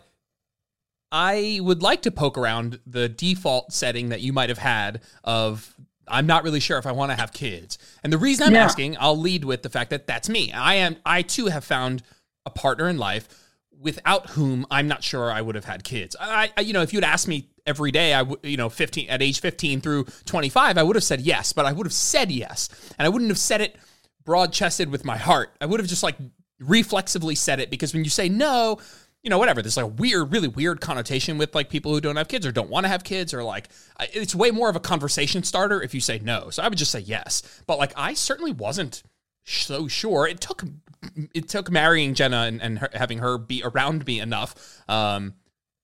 I 1.12 1.60
would 1.62 1.82
like 1.82 2.04
to 2.04 2.12
poke 2.12 2.38
around 2.38 2.80
the 2.88 3.10
default 3.10 3.74
setting 3.74 4.10
that 4.10 4.22
you 4.22 4.32
might 4.32 4.50
have 4.50 4.58
had 4.58 5.02
of 5.24 5.76
I'm 6.08 6.28
not 6.28 6.44
really 6.44 6.60
sure 6.60 6.78
if 6.78 6.86
I 6.86 6.92
want 6.92 7.12
to 7.12 7.16
have 7.16 7.34
kids. 7.34 7.78
And 8.04 8.12
the 8.12 8.18
reason 8.18 8.48
I'm 8.48 8.54
yeah. 8.54 8.64
asking, 8.64 8.98
I'll 9.00 9.18
lead 9.18 9.46
with 9.46 9.64
the 9.64 9.70
fact 9.70 9.90
that 9.92 10.08
that's 10.08 10.30
me. 10.30 10.52
I 10.52 10.76
am 10.76 10.98
I 11.06 11.22
too 11.22 11.48
have 11.48 11.64
found 11.64 12.04
a 12.46 12.50
partner 12.50 12.90
in 12.90 12.98
life 12.98 13.28
without 13.80 14.32
whom 14.32 14.66
I'm 14.72 14.88
not 14.88 15.04
sure 15.04 15.32
I 15.32 15.42
would 15.42 15.56
have 15.56 15.66
had 15.66 15.84
kids. 15.84 16.16
I, 16.20 16.52
I 16.58 16.62
you 16.62 16.74
know, 16.74 16.82
if 16.82 16.94
you'd 16.94 17.04
asked 17.04 17.28
me 17.28 17.50
every 17.66 17.92
day, 17.92 18.14
I 18.14 18.22
would, 18.22 18.40
you 18.44 18.58
know, 18.58 18.70
15 18.70 19.10
at 19.10 19.22
age 19.22 19.40
15 19.40 19.82
through 19.82 20.06
25, 20.26 20.78
I 20.78 20.84
would 20.84 20.96
have 20.96 21.04
said 21.04 21.22
yes, 21.22 21.54
but 21.54 21.66
I 21.66 21.74
would 21.74 21.86
have 21.86 21.94
said 21.94 22.32
yes, 22.32 22.70
and 22.98 23.06
I 23.06 23.10
wouldn't 23.10 23.30
have 23.30 23.40
said 23.40 23.62
it 23.62 23.76
broad 24.26 24.54
chested 24.54 24.90
with 24.90 25.06
my 25.06 25.18
heart. 25.18 25.56
I 25.60 25.66
would 25.66 25.80
have 25.80 25.90
just 25.90 26.04
like 26.04 26.16
reflexively 26.60 27.36
said 27.36 27.60
it 27.60 27.70
because 27.70 27.94
when 27.94 28.04
you 28.04 28.10
say 28.10 28.30
no, 28.30 28.80
you 29.24 29.30
know, 29.30 29.38
whatever. 29.38 29.62
There's 29.62 29.78
like 29.78 29.86
a 29.86 29.88
weird, 29.88 30.32
really 30.34 30.50
weird 30.50 30.82
connotation 30.82 31.38
with 31.38 31.56
like 31.56 31.70
people 31.70 31.94
who 31.94 32.02
don't 32.02 32.18
have 32.18 32.28
kids 32.28 32.46
or 32.46 32.52
don't 32.52 32.70
want 32.70 32.84
to 32.84 32.90
have 32.90 33.04
kids, 33.04 33.34
or 33.34 33.42
like 33.44 33.70
it's 34.00 34.36
way 34.36 34.52
more 34.52 34.70
of 34.70 34.76
a 34.76 34.82
conversation 34.82 35.44
starter 35.44 35.82
if 35.82 35.94
you 35.94 36.02
say 36.02 36.20
no. 36.20 36.50
So 36.50 36.62
I 36.62 36.68
would 36.68 36.78
just 36.78 36.92
say 36.92 37.00
yes. 37.00 37.42
But 37.66 37.80
like 37.80 37.94
I 37.96 38.14
certainly 38.14 38.52
wasn't 38.52 39.02
so 39.46 39.88
sure. 39.88 40.28
It 40.28 40.42
took 40.42 40.64
it 41.34 41.48
took 41.48 41.72
marrying 41.72 42.14
Jenna 42.14 42.44
and, 42.44 42.62
and 42.62 42.80
her, 42.80 42.90
having 42.94 43.20
her 43.20 43.38
be 43.38 43.64
around 43.64 44.06
me 44.06 44.20
enough 44.20 44.84
um, 44.90 45.36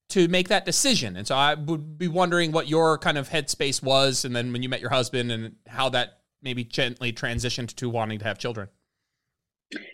to 0.09 0.27
make 0.27 0.49
that 0.49 0.65
decision. 0.65 1.15
And 1.15 1.25
so 1.25 1.35
I 1.35 1.53
would 1.53 1.97
be 1.97 2.09
wondering 2.09 2.51
what 2.51 2.67
your 2.67 2.97
kind 2.97 3.17
of 3.17 3.29
headspace 3.29 3.81
was, 3.81 4.25
and 4.25 4.35
then 4.35 4.51
when 4.51 4.63
you 4.63 4.69
met 4.69 4.81
your 4.81 4.89
husband, 4.89 5.31
and 5.31 5.55
how 5.65 5.89
that 5.89 6.19
maybe 6.41 6.65
gently 6.65 7.13
transitioned 7.13 7.73
to 7.75 7.89
wanting 7.89 8.19
to 8.19 8.25
have 8.25 8.37
children. 8.37 8.67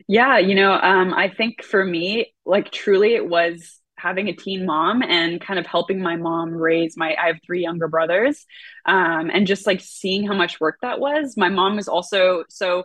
Yeah, 0.08 0.38
you 0.38 0.56
know, 0.56 0.74
um, 0.74 1.14
I 1.14 1.30
think 1.30 1.64
for 1.64 1.84
me, 1.84 2.34
like 2.46 2.72
truly, 2.72 3.16
it 3.16 3.28
was 3.28 3.80
having 3.98 4.28
a 4.28 4.34
teen 4.36 4.66
mom 4.66 5.02
and 5.02 5.42
kind 5.42 5.58
of 5.60 5.66
helping 5.66 6.02
my 6.02 6.16
mom 6.16 6.50
raise 6.54 6.96
my 6.98 7.16
I 7.22 7.28
have 7.28 7.38
three 7.46 7.62
younger 7.62 7.88
brothers 7.88 8.46
um, 8.86 9.30
and 9.34 9.48
just 9.48 9.66
like 9.66 9.82
seeing 9.82 10.28
how 10.28 10.34
much 10.36 10.60
work 10.60 10.78
that 10.82 11.00
was. 11.00 11.36
My 11.38 11.50
mom 11.50 11.80
is 11.80 11.88
also 11.88 12.44
so 12.50 12.84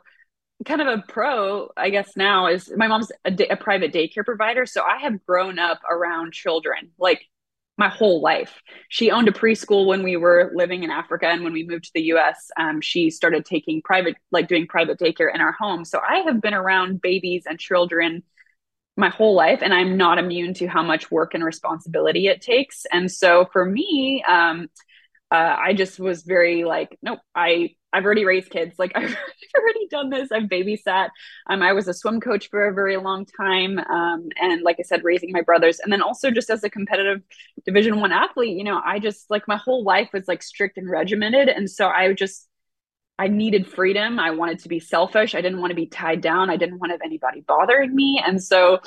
kind 0.66 0.82
of 0.82 0.88
a 0.88 1.04
pro, 1.09 1.70
I 1.76 1.90
guess 1.90 2.16
now 2.16 2.49
is 2.49 2.73
my 2.76 2.88
mom's 2.88 3.12
a, 3.25 3.32
a 3.50 3.56
private 3.56 3.92
daycare 3.92 4.25
provider. 4.25 4.66
So 4.66 4.82
I 4.82 4.99
have 4.99 5.25
grown 5.26 5.59
up 5.59 5.80
around 5.90 6.32
children. 6.35 6.90
Like 6.99 7.23
my 7.79 7.89
whole 7.89 8.21
life. 8.21 8.61
She 8.89 9.11
owned 9.11 9.29
a 9.29 9.33
preschool 9.33 9.87
when 9.87 10.03
we 10.03 10.17
were 10.17 10.53
living 10.55 10.83
in 10.83 10.91
Africa. 10.91 11.27
And 11.27 11.43
when 11.43 11.53
we 11.53 11.67
moved 11.67 11.85
to 11.85 11.91
the 11.95 12.12
US, 12.15 12.50
um, 12.59 12.81
she 12.81 13.11
started 13.11 13.45
taking 13.45 13.81
private, 13.83 14.17
like 14.31 14.49
doing 14.49 14.67
private 14.67 14.99
daycare 14.99 15.35
in 15.35 15.41
our 15.41 15.53
home. 15.53 15.85
So 15.85 15.99
I 15.99 16.19
have 16.19 16.41
been 16.43 16.55
around 16.55 17.00
babies 17.00 17.45
and 17.47 17.59
children 17.59 18.23
my 18.97 19.09
whole 19.09 19.35
life, 19.35 19.61
and 19.62 19.73
I'm 19.73 19.97
not 19.97 20.19
immune 20.19 20.53
to 20.55 20.67
how 20.67 20.83
much 20.83 21.11
work 21.11 21.33
and 21.33 21.43
responsibility 21.43 22.27
it 22.27 22.43
takes. 22.43 22.85
And 22.93 23.11
so 23.11 23.49
for 23.53 23.65
me, 23.65 24.23
um, 24.29 24.69
uh, 25.31 25.57
I 25.59 25.73
just 25.73 25.99
was 25.99 26.23
very 26.23 26.65
like, 26.65 26.99
nope, 27.03 27.21
I 27.35 27.77
I've 27.92 28.04
already 28.04 28.25
raised 28.25 28.50
kids. 28.50 28.78
Like 28.78 28.92
I've 28.94 29.16
already 29.59 29.87
done 29.90 30.11
this. 30.11 30.30
I've 30.32 30.44
babysat. 30.44 31.11
Um, 31.49 31.62
I 31.62 31.73
was 31.73 31.88
a 31.88 31.94
swim 31.94 32.20
coach 32.20 32.49
for 32.50 32.66
a 32.66 32.75
very 32.75 32.97
long 32.97 33.26
time. 33.26 33.78
Um, 33.78 34.28
and 34.40 34.62
like 34.62 34.76
I 34.78 34.82
said, 34.82 35.04
raising 35.04 35.32
my 35.32 35.42
brothers, 35.42 35.80
and 35.80 35.92
then 35.92 36.02
also 36.02 36.30
just 36.30 36.50
as 36.50 36.64
a 36.64 36.70
competitive 36.70 37.23
Division 37.64 38.00
One 38.00 38.12
athlete, 38.12 38.56
you 38.56 38.64
know, 38.64 38.80
I 38.85 38.99
just 38.99 39.30
like 39.30 39.47
my 39.49 39.56
whole 39.56 39.85
life 39.85 40.11
was 40.12 40.28
like 40.28 40.42
strict 40.42 40.78
and 40.78 40.88
regimented, 40.88 41.49
and 41.49 41.70
so 41.70 41.88
I 41.88 42.12
just 42.12 42.49
I 43.18 43.28
needed 43.28 43.66
freedom. 43.66 44.18
I 44.18 44.30
wanted 44.30 44.61
to 44.61 44.68
be 44.68 44.80
selfish. 44.80 45.35
I 45.35 45.40
didn't 45.40 45.61
want 45.61 45.70
to 45.70 45.76
be 45.76 45.87
tied 45.87 46.20
down. 46.20 46.50
I 46.50 46.56
didn't 46.56 46.78
want 46.78 46.90
to 46.90 46.94
have 46.94 47.02
anybody 47.04 47.42
bothering 47.47 47.94
me, 47.94 48.23
and 48.25 48.42
so 48.42 48.80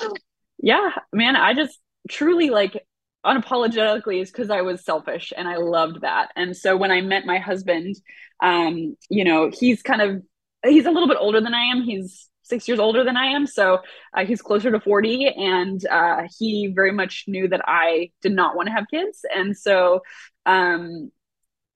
yeah, 0.62 0.90
man, 1.12 1.36
I 1.36 1.54
just 1.54 1.78
truly 2.08 2.50
like 2.50 2.84
unapologetically 3.24 4.20
is 4.20 4.30
because 4.30 4.50
I 4.50 4.62
was 4.62 4.84
selfish 4.84 5.32
and 5.36 5.48
I 5.48 5.56
loved 5.56 6.02
that. 6.02 6.30
And 6.36 6.56
so 6.56 6.76
when 6.76 6.90
I 6.90 7.00
met 7.00 7.26
my 7.26 7.38
husband, 7.38 7.96
um, 8.40 8.96
you 9.08 9.24
know, 9.24 9.50
he's 9.52 9.82
kind 9.82 10.02
of 10.02 10.22
he's 10.64 10.86
a 10.86 10.90
little 10.90 11.08
bit 11.08 11.18
older 11.20 11.40
than 11.40 11.54
I 11.54 11.64
am. 11.66 11.82
He's 11.82 12.28
six 12.42 12.68
years 12.68 12.78
older 12.78 13.04
than 13.04 13.16
I 13.16 13.26
am, 13.26 13.46
so 13.46 13.78
uh, 14.14 14.24
he's 14.24 14.42
closer 14.42 14.70
to 14.70 14.80
forty, 14.80 15.26
and 15.26 15.84
uh, 15.86 16.22
he 16.38 16.72
very 16.74 16.92
much 16.92 17.24
knew 17.26 17.48
that 17.48 17.62
I 17.66 18.10
did 18.22 18.32
not 18.32 18.56
want 18.56 18.68
to 18.68 18.72
have 18.74 18.86
kids, 18.90 19.24
and 19.34 19.56
so. 19.56 20.02
Um, 20.46 21.10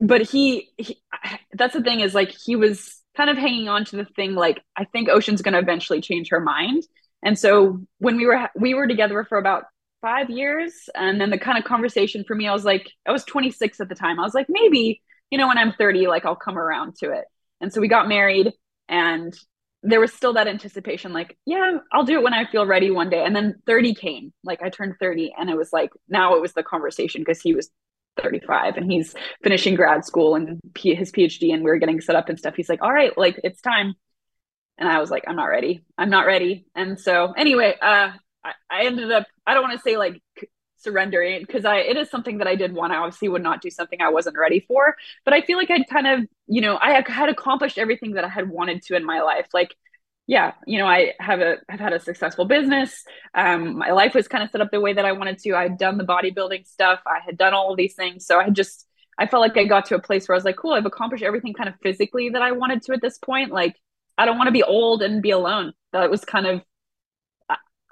but 0.00 0.22
he, 0.22 0.68
he 0.76 1.02
that's 1.54 1.74
the 1.74 1.82
thing 1.82 2.00
is 2.00 2.14
like 2.14 2.30
he 2.30 2.54
was 2.54 3.02
kind 3.16 3.30
of 3.30 3.36
hanging 3.36 3.68
on 3.68 3.84
to 3.86 3.96
the 3.96 4.04
thing 4.04 4.34
like 4.34 4.62
I 4.76 4.84
think 4.84 5.08
Ocean's 5.08 5.42
going 5.42 5.54
to 5.54 5.58
eventually 5.58 6.00
change 6.00 6.28
her 6.30 6.40
mind. 6.40 6.84
And 7.22 7.36
so 7.36 7.80
when 7.98 8.16
we 8.16 8.26
were 8.26 8.48
we 8.54 8.74
were 8.74 8.86
together 8.86 9.24
for 9.28 9.38
about 9.38 9.64
five 10.00 10.30
years. 10.30 10.72
And 10.94 11.20
then 11.20 11.30
the 11.30 11.38
kind 11.38 11.58
of 11.58 11.64
conversation 11.64 12.24
for 12.26 12.34
me, 12.34 12.48
I 12.48 12.52
was 12.52 12.64
like, 12.64 12.90
I 13.06 13.12
was 13.12 13.24
26 13.24 13.80
at 13.80 13.88
the 13.88 13.94
time. 13.94 14.18
I 14.18 14.22
was 14.22 14.34
like, 14.34 14.46
maybe, 14.48 15.02
you 15.30 15.38
know, 15.38 15.48
when 15.48 15.58
I'm 15.58 15.72
30, 15.72 16.06
like 16.06 16.24
I'll 16.24 16.36
come 16.36 16.58
around 16.58 16.96
to 17.00 17.10
it. 17.12 17.24
And 17.60 17.72
so 17.72 17.80
we 17.80 17.88
got 17.88 18.08
married 18.08 18.52
and 18.88 19.36
there 19.82 20.00
was 20.00 20.12
still 20.12 20.32
that 20.32 20.48
anticipation, 20.48 21.12
like, 21.12 21.38
yeah, 21.46 21.78
I'll 21.92 22.04
do 22.04 22.14
it 22.14 22.22
when 22.22 22.34
I 22.34 22.44
feel 22.46 22.66
ready 22.66 22.90
one 22.90 23.10
day. 23.10 23.24
And 23.24 23.34
then 23.34 23.60
30 23.66 23.94
came, 23.94 24.32
like 24.42 24.60
I 24.62 24.70
turned 24.70 24.94
30 25.00 25.34
and 25.38 25.48
it 25.48 25.56
was 25.56 25.72
like, 25.72 25.90
now 26.08 26.34
it 26.34 26.42
was 26.42 26.52
the 26.52 26.62
conversation 26.62 27.20
because 27.20 27.40
he 27.40 27.54
was 27.54 27.70
35 28.20 28.76
and 28.76 28.90
he's 28.90 29.14
finishing 29.42 29.76
grad 29.76 30.04
school 30.04 30.34
and 30.34 30.58
P- 30.74 30.94
his 30.94 31.12
PhD 31.12 31.54
and 31.54 31.62
we 31.62 31.70
are 31.70 31.78
getting 31.78 32.00
set 32.00 32.16
up 32.16 32.28
and 32.28 32.38
stuff. 32.38 32.54
He's 32.56 32.68
like, 32.68 32.82
all 32.82 32.92
right, 32.92 33.16
like 33.16 33.40
it's 33.44 33.60
time. 33.60 33.94
And 34.78 34.88
I 34.88 35.00
was 35.00 35.10
like, 35.10 35.24
I'm 35.26 35.36
not 35.36 35.46
ready. 35.46 35.84
I'm 35.96 36.10
not 36.10 36.26
ready. 36.26 36.66
And 36.74 36.98
so 36.98 37.32
anyway, 37.36 37.74
uh, 37.80 38.12
I, 38.70 38.82
I 38.82 38.86
ended 38.86 39.10
up 39.12 39.26
I 39.46 39.54
don't 39.54 39.62
want 39.62 39.78
to 39.78 39.82
say 39.82 39.96
like 39.96 40.22
surrendering 40.78 41.40
because 41.40 41.64
I 41.64 41.78
it 41.78 41.96
is 41.96 42.10
something 42.10 42.38
that 42.38 42.46
I 42.46 42.54
did 42.54 42.72
want. 42.72 42.92
I 42.92 42.96
obviously 42.96 43.28
would 43.28 43.42
not 43.42 43.60
do 43.60 43.70
something 43.70 44.00
I 44.00 44.10
wasn't 44.10 44.38
ready 44.38 44.60
for, 44.60 44.96
but 45.24 45.34
I 45.34 45.42
feel 45.42 45.58
like 45.58 45.70
I'd 45.70 45.88
kind 45.88 46.06
of 46.06 46.20
you 46.46 46.60
know 46.60 46.78
I 46.80 47.02
had 47.06 47.28
accomplished 47.28 47.78
everything 47.78 48.12
that 48.12 48.24
I 48.24 48.28
had 48.28 48.48
wanted 48.48 48.82
to 48.84 48.96
in 48.96 49.04
my 49.04 49.20
life. 49.20 49.48
Like 49.52 49.74
yeah, 50.26 50.52
you 50.66 50.78
know 50.78 50.86
I 50.86 51.14
have 51.20 51.40
a 51.40 51.56
have 51.68 51.80
had 51.80 51.92
a 51.92 52.00
successful 52.00 52.44
business. 52.44 53.04
Um, 53.34 53.78
my 53.78 53.90
life 53.92 54.14
was 54.14 54.28
kind 54.28 54.44
of 54.44 54.50
set 54.50 54.60
up 54.60 54.70
the 54.70 54.80
way 54.80 54.92
that 54.92 55.04
I 55.04 55.12
wanted 55.12 55.38
to. 55.40 55.54
I'd 55.54 55.78
done 55.78 55.98
the 55.98 56.04
bodybuilding 56.04 56.66
stuff. 56.66 57.00
I 57.06 57.20
had 57.24 57.38
done 57.38 57.54
all 57.54 57.70
of 57.70 57.76
these 57.78 57.94
things, 57.94 58.26
so 58.26 58.38
I 58.38 58.50
just 58.50 58.86
I 59.18 59.26
felt 59.26 59.40
like 59.40 59.56
I 59.56 59.64
got 59.64 59.86
to 59.86 59.96
a 59.96 60.00
place 60.00 60.28
where 60.28 60.34
I 60.34 60.38
was 60.38 60.44
like, 60.44 60.56
cool, 60.56 60.74
I've 60.74 60.86
accomplished 60.86 61.24
everything 61.24 61.54
kind 61.54 61.68
of 61.68 61.74
physically 61.82 62.28
that 62.30 62.42
I 62.42 62.52
wanted 62.52 62.82
to 62.82 62.92
at 62.92 63.00
this 63.02 63.18
point. 63.18 63.50
Like 63.50 63.76
I 64.18 64.26
don't 64.26 64.36
want 64.36 64.48
to 64.48 64.52
be 64.52 64.62
old 64.62 65.02
and 65.02 65.22
be 65.22 65.30
alone. 65.30 65.72
That 65.92 66.10
was 66.10 66.24
kind 66.24 66.46
of 66.46 66.62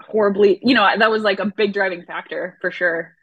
horribly, 0.07 0.59
you 0.63 0.75
know, 0.75 0.89
that 0.99 1.11
was 1.11 1.23
like 1.23 1.39
a 1.39 1.47
big 1.47 1.73
driving 1.73 2.05
factor 2.05 2.59
for 2.61 2.71
sure. 2.71 3.17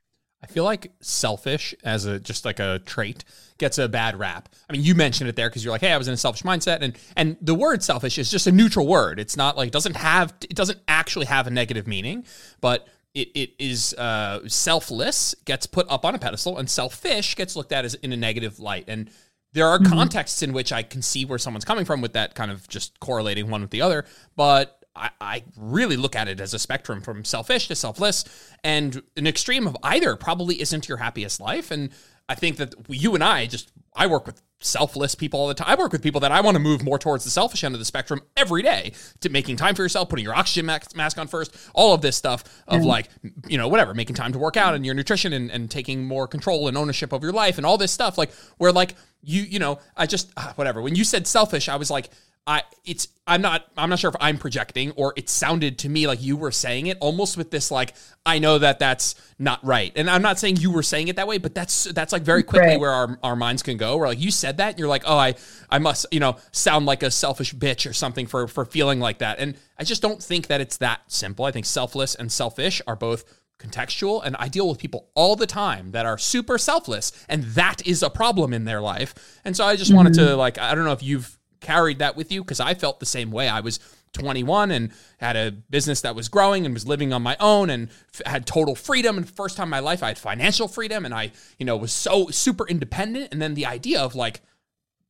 I 0.44 0.48
feel 0.48 0.66
like 0.66 0.92
selfish 1.00 1.74
as 1.86 2.06
a 2.06 2.20
just 2.20 2.44
like 2.44 2.60
a 2.60 2.80
trait 2.86 3.24
gets 3.58 3.78
a 3.78 3.88
bad 3.88 4.20
rap. 4.20 4.50
I 4.70 4.74
mean, 4.74 4.84
you 4.84 4.94
mentioned 4.94 5.30
it 5.30 5.38
there 5.38 5.50
because 5.50 5.64
you're 5.64 5.72
like, 5.72 5.80
"Hey, 5.80 5.94
I 5.94 5.98
was 5.98 6.10
in 6.10 6.14
a 6.14 6.18
selfish 6.18 6.44
mindset," 6.44 6.82
and 6.82 6.98
and 7.16 7.38
the 7.42 7.56
word 7.56 7.82
selfish 7.82 8.18
is 8.18 8.30
just 8.30 8.46
a 8.46 8.52
neutral 8.52 8.86
word. 8.86 9.20
It's 9.20 9.38
not 9.38 9.56
like 9.56 9.68
it 9.68 9.74
doesn't 9.74 9.96
have 9.96 10.34
it 10.42 10.56
doesn't 10.56 10.80
actually 10.90 11.28
have 11.28 11.48
a 11.48 11.50
negative 11.50 11.88
meaning, 11.88 12.26
but 12.60 12.88
it, 13.14 13.30
it 13.34 13.52
is 13.58 13.94
uh, 13.94 14.42
selfless 14.48 15.34
gets 15.46 15.66
put 15.66 15.90
up 15.90 16.04
on 16.04 16.14
a 16.14 16.20
pedestal, 16.20 16.58
and 16.58 16.70
selfish 16.70 17.36
gets 17.36 17.56
looked 17.56 17.72
at 17.72 17.86
as 17.86 17.94
in 17.96 18.12
a 18.12 18.18
negative 18.18 18.60
light. 18.60 18.86
And 18.90 19.10
there 19.54 19.68
are 19.68 19.80
mm-hmm. 19.80 19.94
contexts 19.94 20.42
in 20.42 20.52
which 20.52 20.74
I 20.74 20.84
can 20.84 21.02
see 21.02 21.24
where 21.24 21.38
someone's 21.38 21.66
coming 21.66 21.86
from 21.86 22.02
with 22.02 22.14
that 22.14 22.36
kind 22.36 22.52
of 22.52 22.68
just 22.68 23.00
correlating 23.00 23.50
one 23.50 23.62
with 23.62 23.70
the 23.70 23.82
other, 23.82 24.06
but 24.36 24.83
I, 24.96 25.10
I 25.20 25.44
really 25.58 25.98
look 25.98 26.16
at 26.16 26.28
it 26.28 26.40
as 26.40 26.54
a 26.54 26.60
spectrum 26.60 27.02
from 27.02 27.26
selfish 27.26 27.68
to 27.68 27.76
selfless, 27.76 28.26
and 28.64 29.02
an 29.18 29.28
extreme 29.28 29.68
of 29.68 29.76
either 29.84 30.16
probably 30.16 30.62
isn't 30.62 30.88
your 30.88 30.98
happiest 30.98 31.40
life. 31.40 31.72
And 31.72 31.90
I 32.30 32.36
think 32.36 32.58
that 32.58 32.76
you 32.88 33.16
and 33.16 33.24
I 33.24 33.48
just 33.48 33.72
I 33.96 34.08
work 34.08 34.26
with 34.26 34.42
selfless 34.60 35.14
people 35.14 35.40
all 35.40 35.48
the 35.48 35.54
time. 35.54 35.68
I 35.68 35.76
work 35.76 35.92
with 35.92 36.02
people 36.02 36.22
that 36.22 36.32
I 36.32 36.42
want 36.42 36.56
to 36.56 36.60
move 36.60 36.84
more 36.84 36.98
towards 36.98 37.24
the 37.24 37.30
selfish 37.30 37.64
end 37.64 37.76
of 37.76 37.80
the 37.80 37.86
spectrum 37.86 38.22
every 38.38 38.62
day 38.62 38.94
to 39.20 39.30
making 39.30 39.58
time 39.58 39.76
for 39.76 39.84
yourself, 39.84 40.10
putting 40.10 40.24
your 40.24 40.36
oxygen 40.36 40.66
mask 40.66 41.18
on 41.18 41.28
first, 41.28 41.56
all 41.74 41.94
of 41.94 42.02
this 42.02 42.16
stuff 42.16 42.44
of 42.68 42.82
mm. 42.82 42.86
like, 42.86 43.10
you 43.48 43.58
know, 43.58 43.68
whatever, 43.68 43.94
making 43.94 44.16
time 44.16 44.32
to 44.32 44.40
work 44.40 44.56
out 44.56 44.74
and 44.74 44.86
your 44.86 44.96
nutrition 44.96 45.34
and, 45.34 45.52
and 45.52 45.70
taking 45.70 46.06
more 46.06 46.28
control 46.28 46.68
and 46.68 46.78
ownership 46.78 47.12
of 47.12 47.22
your 47.22 47.34
life 47.34 47.58
and 47.58 47.66
all 47.66 47.78
this 47.78 47.92
stuff. 47.92 48.18
Like, 48.18 48.32
where 48.58 48.72
like 48.72 48.96
you, 49.22 49.44
you 49.44 49.60
know, 49.60 49.80
I 49.98 50.06
just, 50.06 50.32
ah, 50.38 50.54
whatever. 50.56 50.82
When 50.82 50.96
you 50.96 51.04
said 51.04 51.28
selfish, 51.28 51.68
I 51.68 51.76
was 51.76 51.92
like, 51.92 52.10
I 52.46 52.64
it's 52.84 53.08
I'm 53.26 53.42
not 53.42 53.66
I'm 53.78 53.90
not 53.90 54.00
sure 54.00 54.10
if 54.10 54.18
I'm 54.20 54.38
projecting 54.38 54.92
or 54.92 55.14
it 55.16 55.30
sounded 55.30 55.80
to 55.80 55.90
me 55.90 56.08
like 56.08 56.22
you 56.22 56.36
were 56.36 56.52
saying 56.52 56.88
it 56.88 56.98
almost 57.00 57.38
with 57.38 57.52
this 57.52 57.72
like 57.72 57.94
I 58.26 58.40
know 58.40 58.60
that 58.60 58.80
that's 58.80 59.16
not 59.40 59.64
right. 59.64 59.94
And 59.96 60.10
I'm 60.10 60.22
not 60.22 60.40
saying 60.40 60.58
you 60.58 60.70
were 60.70 60.84
saying 60.84 61.08
it 61.08 61.16
that 61.16 61.28
way 61.28 61.38
but 61.38 61.56
that's 61.56 61.86
that's 61.86 62.12
like 62.12 62.24
very 62.24 62.44
quickly 62.44 62.72
right. 62.72 62.80
where 62.80 62.92
our, 62.92 63.18
our 63.24 63.36
minds 63.38 63.64
can 63.64 63.78
go. 63.78 63.96
Where 63.96 64.10
like 64.10 64.20
you 64.20 64.30
said 64.30 64.58
that 64.58 64.72
and 64.72 64.80
you're 64.80 64.90
like 64.90 65.04
oh 65.06 65.18
I 65.18 65.36
I 65.70 65.80
must 65.80 66.06
you 66.12 66.20
know 66.20 66.36
sound 66.52 66.86
like 66.86 67.02
a 67.02 67.12
selfish 67.12 67.56
bitch 67.56 67.90
or 67.90 67.94
something 67.94 68.28
for 68.28 68.48
for 68.50 68.66
feeling 68.66 69.00
like 69.00 69.20
that. 69.20 69.40
And 69.40 69.56
I 69.80 69.86
just 69.86 70.02
don't 70.02 70.22
think 70.22 70.48
that 70.48 70.60
it's 70.60 70.78
that 70.78 71.02
simple. 71.08 71.46
I 71.46 71.52
think 71.52 71.66
selfless 71.66 72.14
and 72.14 72.30
selfish 72.30 72.82
are 72.86 72.98
both 72.98 73.24
contextual 73.58 74.22
and 74.26 74.36
I 74.38 74.50
deal 74.50 74.68
with 74.68 74.80
people 74.80 75.08
all 75.16 75.38
the 75.38 75.48
time 75.48 75.92
that 75.92 76.06
are 76.06 76.18
super 76.18 76.58
selfless 76.58 77.14
and 77.30 77.46
that 77.46 77.88
is 77.88 78.04
a 78.04 78.10
problem 78.10 78.52
in 78.52 78.66
their 78.66 78.82
life. 78.82 79.16
And 79.46 79.56
so 79.56 79.64
I 79.64 79.78
just 79.78 79.92
mm-hmm. 79.92 79.98
wanted 79.98 80.16
to 80.16 80.36
like 80.36 80.58
I 80.60 80.76
don't 80.76 80.84
know 80.84 80.92
if 80.92 81.02
you've 81.02 81.38
carried 81.64 82.00
that 82.00 82.16
with 82.16 82.32
you 82.32 82.44
because 82.44 82.60
I 82.60 82.76
felt 82.76 83.00
the 83.00 83.06
same 83.06 83.32
way. 83.32 83.48
I 83.48 83.62
was 83.62 83.80
21 84.14 84.72
and 84.72 84.92
had 85.18 85.36
a 85.36 85.52
business 85.52 86.02
that 86.02 86.16
was 86.16 86.30
growing 86.30 86.66
and 86.66 86.74
was 86.74 86.88
living 86.88 87.12
on 87.12 87.24
my 87.24 87.36
own 87.40 87.70
and 87.70 87.90
f- 88.14 88.22
had 88.26 88.46
total 88.46 88.76
freedom. 88.76 89.18
And 89.18 89.28
first 89.28 89.58
time 89.58 89.66
in 89.66 89.72
my 89.72 89.80
life 89.80 90.04
I 90.04 90.08
had 90.10 90.20
financial 90.20 90.68
freedom 90.68 91.06
and 91.06 91.14
I 91.14 91.32
you 91.58 91.66
know 91.66 91.76
was 91.76 91.92
so 91.92 92.28
super 92.28 92.68
independent. 92.68 93.30
And 93.32 93.42
then 93.42 93.56
the 93.56 93.66
idea 93.66 94.02
of 94.02 94.14
like 94.14 94.42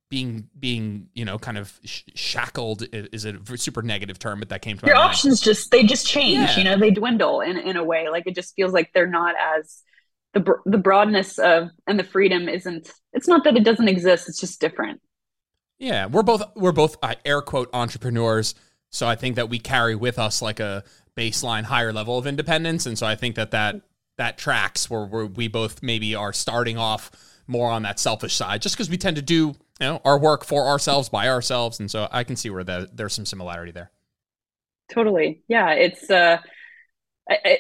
being 0.09 0.47
being 0.57 1.09
you 1.13 1.25
know 1.25 1.37
kind 1.37 1.57
of 1.57 1.79
sh- 1.83 2.03
shackled 2.13 2.83
is 2.93 3.25
a 3.25 3.35
super 3.57 3.81
negative 3.81 4.19
term 4.19 4.39
but 4.39 4.49
that 4.49 4.61
came 4.61 4.77
to 4.77 4.85
your 4.85 4.95
options 4.95 5.41
just 5.41 5.71
they 5.71 5.83
just 5.83 6.05
change 6.05 6.49
yeah. 6.51 6.57
you 6.57 6.63
know 6.63 6.77
they 6.77 6.91
dwindle 6.91 7.41
in 7.41 7.57
in 7.57 7.75
a 7.75 7.83
way. 7.83 8.09
Like 8.09 8.27
it 8.27 8.35
just 8.35 8.55
feels 8.55 8.71
like 8.71 8.91
they're 8.93 9.07
not 9.07 9.35
as 9.37 9.81
the 10.33 10.43
the 10.65 10.77
broadness 10.77 11.39
of 11.39 11.69
and 11.87 11.99
the 11.99 12.03
freedom 12.03 12.49
isn't 12.49 12.91
it's 13.13 13.27
not 13.27 13.43
that 13.43 13.55
it 13.55 13.63
doesn't 13.63 13.87
exist 13.87 14.27
it's 14.27 14.39
just 14.39 14.59
different 14.59 14.99
yeah, 15.79 16.05
we're 16.05 16.23
both 16.23 16.43
we're 16.55 16.71
both 16.71 16.97
uh, 17.01 17.15
air 17.25 17.41
quote 17.41 17.69
entrepreneurs, 17.73 18.55
so 18.89 19.07
I 19.07 19.15
think 19.15 19.35
that 19.35 19.49
we 19.49 19.59
carry 19.59 19.95
with 19.95 20.19
us 20.19 20.41
like 20.41 20.59
a 20.59 20.83
baseline 21.15 21.63
higher 21.63 21.93
level 21.93 22.17
of 22.17 22.27
independence, 22.27 22.85
and 22.85 22.97
so 22.97 23.05
I 23.05 23.15
think 23.15 23.35
that 23.35 23.51
that 23.51 23.81
that 24.17 24.37
tracks 24.37 24.89
where, 24.89 25.05
we 25.05 25.47
both 25.47 25.81
maybe 25.81 26.15
are 26.15 26.33
starting 26.33 26.77
off 26.77 27.11
more 27.47 27.69
on 27.69 27.83
that 27.83 27.99
selfish 27.99 28.35
side, 28.35 28.61
just 28.61 28.75
because 28.75 28.89
we 28.89 28.97
tend 28.97 29.15
to 29.15 29.21
do 29.21 29.55
you 29.79 29.87
know 29.87 30.01
our 30.05 30.19
work 30.19 30.45
for 30.45 30.67
ourselves 30.67 31.09
by 31.09 31.27
ourselves, 31.27 31.79
and 31.79 31.89
so 31.89 32.07
I 32.11 32.23
can 32.23 32.35
see 32.35 32.49
where 32.49 32.63
that 32.63 32.95
there's 32.95 33.13
some 33.13 33.25
similarity 33.25 33.71
there. 33.71 33.91
Totally, 34.89 35.41
yeah. 35.47 35.71
It's 35.71 36.09
uh, 36.09 36.37
I, 37.29 37.37
I, 37.45 37.57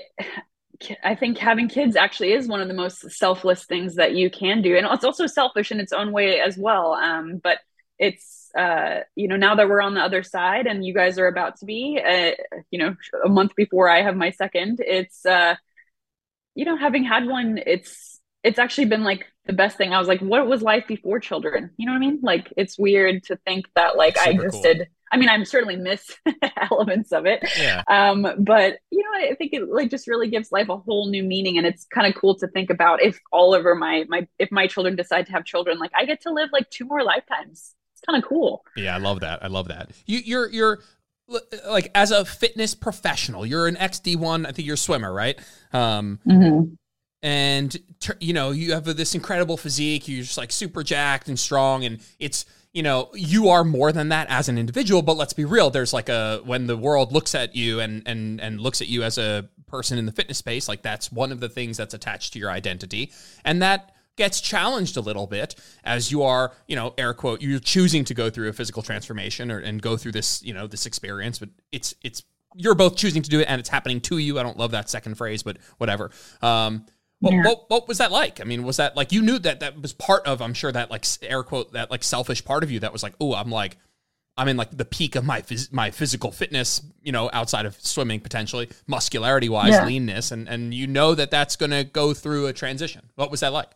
I 1.03 1.15
think 1.15 1.37
having 1.37 1.67
kids 1.67 1.95
actually 1.95 2.33
is 2.33 2.47
one 2.47 2.61
of 2.61 2.67
the 2.67 2.73
most 2.73 3.09
selfless 3.11 3.65
things 3.65 3.95
that 3.95 4.13
you 4.13 4.29
can 4.29 4.61
do, 4.61 4.77
and 4.77 4.85
it's 4.89 5.03
also 5.03 5.27
selfish 5.27 5.71
in 5.71 5.79
its 5.79 5.93
own 5.93 6.11
way 6.11 6.39
as 6.39 6.57
well. 6.57 6.93
Um, 6.93 7.39
but 7.43 7.59
it's 7.99 8.49
uh, 8.57 9.01
you 9.15 9.27
know 9.27 9.37
now 9.37 9.55
that 9.55 9.67
we're 9.67 9.81
on 9.81 9.93
the 9.93 10.01
other 10.01 10.23
side 10.23 10.67
and 10.67 10.85
you 10.85 10.93
guys 10.93 11.17
are 11.17 11.27
about 11.27 11.57
to 11.57 11.65
be 11.65 11.99
uh, 12.03 12.31
you 12.71 12.79
know 12.79 12.95
a 13.25 13.29
month 13.29 13.55
before 13.55 13.89
i 13.89 14.01
have 14.01 14.15
my 14.15 14.31
second 14.31 14.79
it's 14.79 15.25
uh, 15.25 15.55
you 16.55 16.65
know 16.65 16.77
having 16.77 17.03
had 17.03 17.25
one 17.25 17.59
it's 17.65 18.19
it's 18.43 18.59
actually 18.59 18.85
been 18.85 19.03
like 19.03 19.25
the 19.45 19.53
best 19.53 19.77
thing. 19.77 19.93
I 19.93 19.99
was 19.99 20.07
like 20.07 20.21
what 20.21 20.47
was 20.47 20.61
life 20.61 20.85
before 20.87 21.19
children? 21.19 21.71
You 21.77 21.85
know 21.85 21.93
what 21.93 21.97
i 21.97 22.01
mean? 22.01 22.19
Like 22.21 22.53
it's 22.57 22.77
weird 22.77 23.23
to 23.25 23.37
think 23.37 23.65
that 23.75 23.97
like 23.97 24.17
i 24.17 24.29
existed 24.29 24.77
cool. 24.77 24.85
i 25.11 25.17
mean 25.17 25.29
i'm 25.29 25.45
certainly 25.45 25.75
miss 25.75 26.15
elements 26.71 27.11
of 27.11 27.25
it. 27.25 27.43
Yeah. 27.57 27.83
um 27.87 28.27
but 28.39 28.77
you 28.91 29.03
know 29.03 29.29
i 29.31 29.35
think 29.35 29.53
it 29.53 29.67
like 29.69 29.89
just 29.89 30.07
really 30.07 30.29
gives 30.29 30.51
life 30.51 30.69
a 30.69 30.77
whole 30.77 31.09
new 31.09 31.23
meaning 31.23 31.57
and 31.57 31.65
it's 31.65 31.85
kind 31.85 32.07
of 32.07 32.19
cool 32.19 32.35
to 32.35 32.47
think 32.47 32.69
about 32.69 33.01
if 33.01 33.19
all 33.31 33.53
over 33.53 33.75
my 33.75 34.05
my 34.07 34.27
if 34.39 34.51
my 34.51 34.67
children 34.67 34.95
decide 34.95 35.25
to 35.27 35.31
have 35.31 35.45
children 35.45 35.79
like 35.79 35.91
i 35.95 36.05
get 36.05 36.21
to 36.21 36.31
live 36.31 36.49
like 36.51 36.69
two 36.69 36.85
more 36.85 37.03
lifetimes 37.03 37.75
kind 38.05 38.21
of 38.21 38.27
cool. 38.27 38.63
Yeah, 38.75 38.95
I 38.95 38.99
love 38.99 39.21
that. 39.21 39.43
I 39.43 39.47
love 39.47 39.67
that. 39.67 39.91
You, 40.05 40.19
you're 40.19 40.49
you're 40.49 40.79
like 41.67 41.91
as 41.95 42.11
a 42.11 42.25
fitness 42.25 42.75
professional, 42.75 43.45
you're 43.45 43.67
an 43.67 43.75
XD1. 43.75 44.47
I 44.47 44.51
think 44.51 44.65
you're 44.65 44.75
a 44.75 44.77
swimmer, 44.77 45.13
right? 45.13 45.39
Um, 45.71 46.19
mm-hmm. 46.27 46.73
And 47.21 47.77
you 48.19 48.33
know 48.33 48.51
you 48.51 48.73
have 48.73 48.85
this 48.85 49.15
incredible 49.15 49.57
physique. 49.57 50.07
You're 50.07 50.23
just 50.23 50.37
like 50.37 50.51
super 50.51 50.83
jacked 50.83 51.29
and 51.29 51.39
strong, 51.39 51.85
and 51.85 51.99
it's 52.19 52.45
you 52.73 52.81
know, 52.81 53.11
you 53.13 53.49
are 53.49 53.63
more 53.63 53.91
than 53.91 54.09
that 54.09 54.27
as 54.29 54.49
an 54.49 54.57
individual, 54.57 55.03
but 55.03 55.15
let's 55.15 55.33
be 55.33 55.45
real, 55.45 55.69
there's 55.69 55.93
like 55.93 56.09
a 56.09 56.41
when 56.43 56.65
the 56.65 56.75
world 56.75 57.11
looks 57.11 57.35
at 57.35 57.55
you 57.55 57.79
and 57.79 58.01
and 58.07 58.41
and 58.41 58.59
looks 58.59 58.81
at 58.81 58.87
you 58.87 59.03
as 59.03 59.17
a 59.17 59.47
person 59.67 59.97
in 59.97 60.05
the 60.05 60.11
fitness 60.11 60.39
space, 60.39 60.67
like 60.67 60.81
that's 60.81 61.11
one 61.11 61.31
of 61.31 61.39
the 61.39 61.49
things 61.49 61.77
that's 61.77 61.93
attached 61.93 62.33
to 62.33 62.39
your 62.39 62.49
identity. 62.49 63.11
And 63.45 63.61
that 63.61 63.92
gets 64.15 64.41
challenged 64.41 64.97
a 64.97 65.01
little 65.01 65.27
bit 65.27 65.55
as 65.83 66.11
you 66.11 66.23
are, 66.23 66.53
you 66.67 66.75
know, 66.75 66.93
air 66.97 67.13
quote, 67.13 67.41
you're 67.41 67.59
choosing 67.59 68.05
to 68.05 68.13
go 68.13 68.29
through 68.29 68.49
a 68.49 68.53
physical 68.53 68.81
transformation 68.81 69.51
or 69.51 69.59
and 69.59 69.81
go 69.81 69.97
through 69.97 70.11
this, 70.11 70.43
you 70.43 70.53
know, 70.53 70.67
this 70.67 70.85
experience, 70.85 71.39
but 71.39 71.49
it's 71.71 71.95
it's 72.03 72.23
you're 72.55 72.75
both 72.75 72.95
choosing 72.95 73.21
to 73.21 73.29
do 73.29 73.39
it 73.39 73.45
and 73.45 73.59
it's 73.59 73.69
happening 73.69 73.99
to 74.01 74.17
you. 74.17 74.39
I 74.39 74.43
don't 74.43 74.57
love 74.57 74.71
that 74.71 74.89
second 74.89 75.15
phrase, 75.15 75.43
but 75.43 75.57
whatever. 75.77 76.11
Um 76.41 76.85
what, 77.19 77.33
yeah. 77.33 77.43
what, 77.43 77.69
what 77.69 77.87
was 77.87 77.99
that 77.99 78.11
like? 78.11 78.41
I 78.41 78.43
mean, 78.43 78.63
was 78.63 78.77
that 78.77 78.97
like 78.97 79.13
you 79.13 79.21
knew 79.21 79.39
that 79.39 79.61
that 79.61 79.81
was 79.81 79.93
part 79.93 80.27
of? 80.27 80.41
I'm 80.41 80.53
sure 80.53 80.73
that 80.73 80.91
like 80.91 81.05
air 81.21 81.41
quote 81.41 81.71
that 81.71 81.89
like 81.89 82.03
selfish 82.03 82.43
part 82.43 82.63
of 82.63 82.71
you 82.71 82.81
that 82.81 82.91
was 82.91 83.01
like, 83.01 83.13
oh, 83.21 83.33
I'm 83.33 83.49
like, 83.49 83.77
I'm 84.35 84.47
in 84.47 84.57
like 84.57 84.75
the 84.75 84.85
peak 84.85 85.15
of 85.15 85.23
my 85.23 85.41
phys- 85.41 85.71
my 85.71 85.91
physical 85.91 86.31
fitness, 86.31 86.81
you 87.01 87.11
know, 87.11 87.29
outside 87.31 87.65
of 87.65 87.75
swimming 87.79 88.19
potentially, 88.19 88.69
muscularity 88.87 89.47
wise, 89.47 89.71
yeah. 89.71 89.85
leanness, 89.85 90.31
and 90.31 90.49
and 90.49 90.73
you 90.73 90.87
know 90.87 91.13
that 91.15 91.31
that's 91.31 91.55
going 91.55 91.69
to 91.71 91.83
go 91.83 92.13
through 92.13 92.47
a 92.47 92.53
transition. 92.53 93.09
What 93.15 93.29
was 93.29 93.41
that 93.41 93.53
like? 93.53 93.69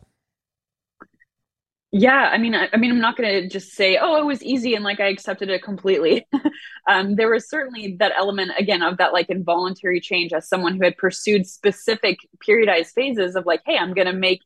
Yeah, 1.90 2.28
I 2.30 2.36
mean, 2.36 2.54
I, 2.54 2.68
I 2.70 2.76
mean, 2.76 2.90
I'm 2.90 3.00
not 3.00 3.16
going 3.16 3.30
to 3.42 3.48
just 3.48 3.72
say, 3.72 3.96
"Oh, 3.96 4.16
it 4.16 4.26
was 4.26 4.42
easy," 4.42 4.74
and 4.74 4.84
like 4.84 5.00
I 5.00 5.08
accepted 5.08 5.48
it 5.48 5.62
completely. 5.62 6.26
um, 6.88 7.16
there 7.16 7.30
was 7.30 7.48
certainly 7.48 7.96
that 7.98 8.12
element 8.14 8.50
again 8.58 8.82
of 8.82 8.98
that 8.98 9.14
like 9.14 9.30
involuntary 9.30 9.98
change 10.00 10.34
as 10.34 10.46
someone 10.48 10.76
who 10.76 10.84
had 10.84 10.98
pursued 10.98 11.46
specific 11.46 12.18
periodized 12.46 12.92
phases 12.92 13.36
of 13.36 13.46
like, 13.46 13.62
"Hey, 13.64 13.78
I'm 13.78 13.94
going 13.94 14.06
to 14.06 14.12
make, 14.12 14.42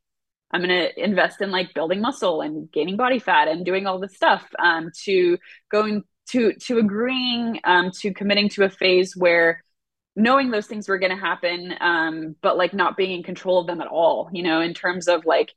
I'm 0.52 0.62
going 0.62 0.70
to 0.70 1.02
invest 1.02 1.40
in 1.40 1.50
like 1.50 1.74
building 1.74 2.00
muscle 2.00 2.42
and 2.42 2.70
gaining 2.70 2.96
body 2.96 3.18
fat 3.18 3.48
and 3.48 3.64
doing 3.64 3.86
all 3.88 3.98
this 3.98 4.14
stuff," 4.14 4.46
um, 4.60 4.92
to 5.04 5.36
going 5.70 6.04
to 6.28 6.52
to 6.54 6.78
agreeing 6.78 7.58
um, 7.64 7.90
to 8.02 8.14
committing 8.14 8.50
to 8.50 8.64
a 8.64 8.70
phase 8.70 9.16
where 9.16 9.64
knowing 10.16 10.50
those 10.52 10.66
things 10.68 10.88
were 10.88 10.98
going 10.98 11.10
to 11.16 11.18
happen, 11.18 11.74
um, 11.80 12.36
but 12.42 12.56
like 12.56 12.74
not 12.74 12.96
being 12.96 13.12
in 13.18 13.22
control 13.24 13.58
of 13.60 13.66
them 13.66 13.80
at 13.80 13.88
all. 13.88 14.30
You 14.32 14.44
know, 14.44 14.60
in 14.60 14.74
terms 14.74 15.08
of 15.08 15.24
like 15.26 15.50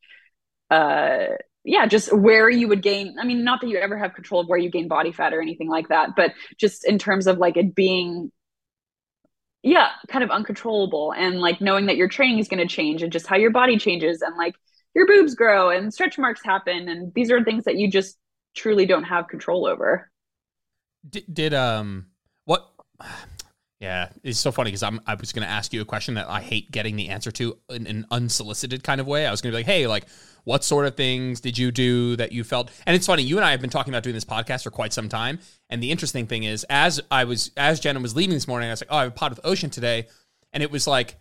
uh 0.71 1.27
yeah, 1.65 1.87
just 1.87 2.13
where 2.13 2.47
you 2.47 2.67
would 2.67 2.83
gain. 2.83 3.17
I 3.19 3.25
mean, 3.25 3.43
not 3.43 3.59
that 3.61 3.67
you 3.67 3.77
ever 3.77 3.97
have 3.97 4.13
control 4.13 4.39
of 4.39 4.47
where 4.47 4.59
you 4.59 4.69
gain 4.69 4.87
body 4.87 5.11
fat 5.11 5.33
or 5.33 5.41
anything 5.41 5.67
like 5.67 5.89
that, 5.89 6.15
but 6.15 6.31
just 6.57 6.85
in 6.85 6.99
terms 6.99 7.25
of 7.25 7.39
like 7.39 7.57
it 7.57 7.73
being, 7.73 8.31
yeah, 9.63 9.89
kind 10.07 10.23
of 10.23 10.29
uncontrollable 10.29 11.11
and 11.11 11.41
like 11.41 11.61
knowing 11.61 11.87
that 11.87 11.97
your 11.97 12.07
training 12.07 12.37
is 12.37 12.47
going 12.47 12.65
to 12.65 12.73
change 12.73 13.01
and 13.01 13.11
just 13.11 13.25
how 13.25 13.35
your 13.35 13.49
body 13.49 13.77
changes 13.77 14.21
and 14.21 14.37
like 14.37 14.53
your 14.93 15.07
boobs 15.07 15.33
grow 15.33 15.71
and 15.71 15.91
stretch 15.91 16.19
marks 16.19 16.43
happen. 16.43 16.87
And 16.87 17.11
these 17.15 17.31
are 17.31 17.43
things 17.43 17.63
that 17.65 17.77
you 17.77 17.89
just 17.89 18.15
truly 18.55 18.85
don't 18.85 19.03
have 19.03 19.27
control 19.27 19.65
over. 19.65 20.11
Did, 21.09 21.25
did 21.33 21.53
um, 21.53 22.07
what? 22.45 22.69
Yeah, 23.81 24.07
it's 24.23 24.39
so 24.39 24.53
funny 24.53 24.69
because 24.69 24.83
I'm 24.83 25.01
I 25.05 25.15
was 25.15 25.33
going 25.33 25.45
to 25.45 25.51
ask 25.51 25.73
you 25.73 25.81
a 25.81 25.85
question 25.85 26.13
that 26.15 26.29
I 26.29 26.39
hate 26.41 26.71
getting 26.71 26.95
the 26.95 27.09
answer 27.09 27.29
to 27.33 27.57
in 27.69 27.85
an 27.87 28.05
unsolicited 28.09 28.85
kind 28.85 29.01
of 29.01 29.05
way. 29.05 29.27
I 29.27 29.31
was 29.31 29.41
going 29.41 29.51
to 29.51 29.55
be 29.55 29.59
like, 29.59 29.65
"Hey, 29.65 29.85
like 29.85 30.05
what 30.45 30.63
sort 30.63 30.85
of 30.85 30.95
things 30.95 31.41
did 31.41 31.57
you 31.57 31.71
do 31.71 32.15
that 32.15 32.31
you 32.31 32.43
felt?" 32.43 32.71
And 32.85 32.95
it's 32.95 33.05
funny, 33.05 33.23
you 33.23 33.35
and 33.35 33.45
I 33.45 33.51
have 33.51 33.61
been 33.61 33.69
talking 33.69 33.93
about 33.93 34.03
doing 34.03 34.13
this 34.15 34.25
podcast 34.25 34.63
for 34.63 34.71
quite 34.71 34.93
some 34.93 35.09
time. 35.09 35.39
And 35.69 35.83
the 35.83 35.91
interesting 35.91 36.25
thing 36.25 36.43
is, 36.43 36.65
as 36.69 37.01
I 37.11 37.25
was 37.25 37.51
as 37.57 37.79
Jenna 37.79 37.99
was 37.99 38.15
leaving 38.15 38.33
this 38.33 38.47
morning, 38.47 38.69
I 38.69 38.71
was 38.71 38.81
like, 38.81 38.89
"Oh, 38.89 38.97
I 38.97 39.03
have 39.03 39.11
a 39.11 39.15
pod 39.15 39.31
with 39.31 39.41
Ocean 39.43 39.69
today," 39.69 40.07
and 40.53 40.63
it 40.63 40.71
was 40.71 40.87
like 40.87 41.17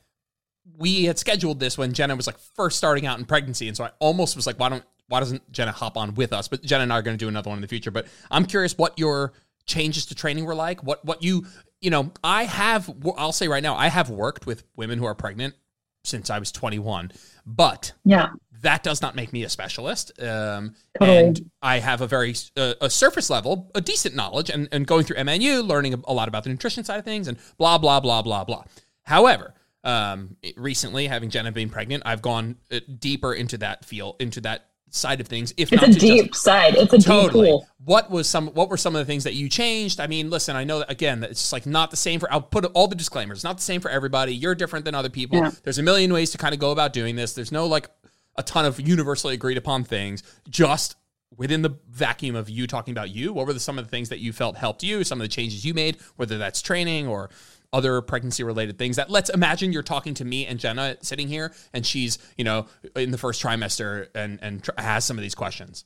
we 0.79 1.05
had 1.05 1.19
scheduled 1.19 1.61
this 1.61 1.77
when 1.77 1.93
Jenna 1.93 2.17
was 2.17 2.27
like 2.27 2.39
first 2.39 2.79
starting 2.79 3.07
out 3.07 3.19
in 3.19 3.25
pregnancy, 3.25 3.69
and 3.69 3.77
so 3.77 3.85
I 3.85 3.91
almost 3.99 4.37
was 4.37 4.47
like, 4.47 4.59
"Why 4.61 4.69
don't 4.69 4.85
why 5.09 5.21
doesn't 5.21 5.51
Jenna 5.53 5.73
hop 5.73 5.97
on 5.97 6.15
with 6.15 6.33
us?" 6.33 6.49
But 6.49 6.63
Jenna 6.63 6.85
and 6.85 6.93
I 6.93 6.99
are 6.99 7.03
going 7.03 7.19
to 7.19 7.23
do 7.23 7.29
another 7.29 7.51
one 7.51 7.59
in 7.59 7.63
the 7.63 7.69
future. 7.69 7.91
But 7.91 8.07
I'm 8.31 8.47
curious 8.47 8.79
what 8.79 8.99
your 8.99 9.33
changes 9.67 10.05
to 10.05 10.15
training 10.15 10.45
were 10.45 10.55
like 10.55 10.83
what 10.83 11.03
what 11.07 11.23
you 11.23 11.47
you 11.85 11.91
know, 11.91 12.13
I 12.25 12.45
have, 12.45 12.91
I'll 13.19 13.33
say 13.33 13.47
right 13.47 13.63
now, 13.63 13.77
I 13.77 13.89
have 13.89 14.09
worked 14.09 14.47
with 14.47 14.65
women 14.75 14.99
who 14.99 15.05
are 15.05 15.15
pregnant 15.15 15.55
since 16.03 16.31
I 16.31 16.39
was 16.39 16.51
21, 16.51 17.13
but 17.45 17.93
yeah, 18.07 18.29
that 18.65 18.83
does 18.83 19.01
not 19.01 19.15
make 19.15 19.33
me 19.33 19.45
a 19.45 19.49
specialist. 19.49 20.13
Um, 20.21 20.75
totally. 20.99 21.19
And 21.19 21.51
I 21.63 21.79
have 21.79 22.01
a 22.01 22.07
very 22.07 22.35
uh, 22.57 22.75
a 22.81 22.91
surface 22.91 23.31
level, 23.31 23.71
a 23.75 23.81
decent 23.81 24.15
knowledge, 24.15 24.51
and, 24.51 24.69
and 24.73 24.87
going 24.87 25.05
through 25.05 25.17
MNU, 25.17 25.67
learning 25.67 26.03
a 26.07 26.13
lot 26.13 26.29
about 26.29 26.45
the 26.45 26.51
nutrition 26.51 26.85
side 26.85 26.99
of 26.99 27.05
things, 27.05 27.29
and 27.29 27.39
blah 27.59 27.79
blah 27.79 28.01
blah 28.01 28.23
blah 28.23 28.45
blah. 28.45 28.65
However, 29.03 29.55
um, 29.85 30.37
recently, 30.57 31.07
having 31.07 31.31
Jenna 31.31 31.53
being 31.53 31.69
pregnant, 31.69 32.03
I've 32.07 32.23
gone 32.23 32.57
uh, 32.73 32.81
deeper 32.99 33.35
into 33.35 33.59
that 33.59 33.85
field, 33.85 34.17
into 34.19 34.41
that 34.43 34.67
side 34.89 35.21
of 35.21 35.27
things. 35.27 35.53
If 35.57 35.73
it's 35.73 35.83
a 35.83 35.91
deep 35.91 36.33
just, 36.33 36.43
side, 36.43 36.75
it's 36.77 36.93
a 36.93 36.99
totally. 36.99 37.47
deep 37.47 37.51
pool. 37.51 37.69
What 37.85 38.11
was 38.11 38.29
some? 38.29 38.49
What 38.49 38.71
were 38.71 38.79
some 38.79 38.97
of 38.97 39.01
the 39.01 39.05
things 39.05 39.25
that 39.25 39.35
you 39.35 39.49
changed? 39.49 40.01
I 40.01 40.07
mean, 40.07 40.31
listen, 40.31 40.57
I 40.57 40.65
know 40.65 40.79
that 40.79 40.91
again, 40.91 41.21
that 41.21 41.31
it's 41.31 41.43
just 41.43 41.53
like 41.53 41.67
not 41.67 41.91
the 41.91 41.97
same 41.97 42.19
for. 42.19 42.33
I'll 42.33 42.41
put 42.41 42.65
all 42.73 42.89
the 42.89 42.97
disclaimers. 42.97 43.45
Not 43.45 43.57
the 43.57 43.63
same 43.63 43.81
for 43.81 43.91
everybody. 43.91 44.35
You're 44.35 44.55
different 44.55 44.87
than 44.87 44.95
other 44.95 45.11
people. 45.11 45.39
Yeah. 45.39 45.51
There's 45.63 45.79
a 45.79 45.83
million 45.83 46.13
ways 46.13 46.31
to 46.31 46.39
kind 46.39 46.55
of 46.55 46.61
go 46.61 46.71
about 46.71 46.93
doing 46.95 47.17
this. 47.17 47.35
There's 47.35 47.53
no 47.53 47.67
like 47.67 47.91
a 48.37 48.43
ton 48.43 48.65
of 48.65 48.81
universally 48.81 49.35
agreed 49.35 49.59
upon 49.59 49.85
things. 49.85 50.23
Just 50.49 50.97
within 51.37 51.63
the 51.63 51.79
vacuum 51.91 52.37
of 52.37 52.49
you 52.49 52.67
talking 52.67 52.93
about 52.93 53.11
you, 53.11 53.33
what 53.33 53.47
were 53.47 53.53
the, 53.53 53.61
some 53.61 53.79
of 53.79 53.85
the 53.85 53.91
things 53.91 54.09
that 54.09 54.19
you 54.21 54.33
felt 54.33 54.57
helped 54.57 54.83
you? 54.83 55.05
Some 55.05 55.21
of 55.21 55.25
the 55.25 55.29
changes 55.29 55.65
you 55.65 55.75
made, 55.75 55.97
whether 56.17 56.39
that's 56.39 56.63
training 56.63 57.07
or 57.07 57.31
other 57.73 58.01
pregnancy 58.01 58.45
related 58.45 58.79
things 58.79 58.95
that 58.97 59.11
let's 59.11 59.31
imagine 59.31 59.73
you're 59.73 59.83
talking 59.83 60.15
to 60.15 60.25
me 60.25 60.47
and 60.47 60.61
Jenna 60.61 60.97
sitting 61.03 61.27
here 61.27 61.53
and 61.73 61.85
she's, 61.85 62.19
you 62.39 62.45
know, 62.45 62.67
in 62.95 63.11
the 63.11 63.19
first 63.19 63.43
trimester 63.43 64.09
and 64.15 64.39
and 64.43 64.63
tr- 64.63 64.71
has 64.79 65.05
some 65.05 65.19
of 65.19 65.23
these 65.23 65.35
questions. 65.35 65.85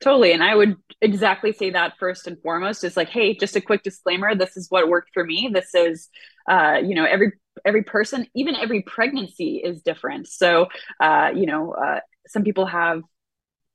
Totally. 0.00 0.32
And 0.32 0.42
I 0.42 0.54
would 0.54 0.76
exactly 1.00 1.52
say 1.52 1.70
that 1.70 1.94
first 1.98 2.26
and 2.26 2.40
foremost 2.40 2.84
is 2.84 2.96
like, 2.96 3.08
hey, 3.08 3.34
just 3.34 3.56
a 3.56 3.60
quick 3.60 3.82
disclaimer. 3.82 4.34
This 4.34 4.56
is 4.56 4.70
what 4.70 4.88
worked 4.88 5.10
for 5.12 5.24
me. 5.24 5.50
This 5.52 5.74
is, 5.74 6.08
uh, 6.48 6.78
you 6.82 6.94
know, 6.94 7.04
every 7.04 7.32
every 7.64 7.82
person, 7.82 8.26
even 8.34 8.54
every 8.54 8.82
pregnancy 8.82 9.56
is 9.56 9.82
different. 9.82 10.28
So, 10.28 10.68
uh, 11.00 11.30
you 11.34 11.46
know, 11.46 11.72
uh, 11.72 12.00
some 12.26 12.44
people 12.44 12.66
have, 12.66 13.02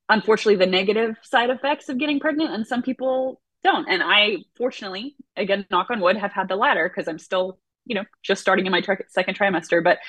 unfortunately, 0.09 0.55
the 0.55 0.71
negative 0.71 1.15
side 1.21 1.49
effects 1.49 1.89
of 1.89 1.97
getting 1.97 2.19
pregnant, 2.19 2.51
and 2.51 2.65
some 2.65 2.81
people 2.81 3.41
don't. 3.63 3.88
And 3.89 4.01
I, 4.03 4.38
fortunately, 4.57 5.15
again, 5.36 5.65
knock 5.71 5.89
on 5.89 5.99
wood, 5.99 6.17
have 6.17 6.31
had 6.31 6.47
the 6.47 6.55
latter 6.55 6.89
because 6.89 7.07
I'm 7.07 7.19
still, 7.19 7.59
you 7.86 7.96
know, 7.96 8.04
just 8.22 8.41
starting 8.41 8.65
in 8.65 8.72
my 8.72 8.82
tri- 8.82 8.98
second 9.10 9.38
trimester. 9.38 9.84
But 9.84 10.00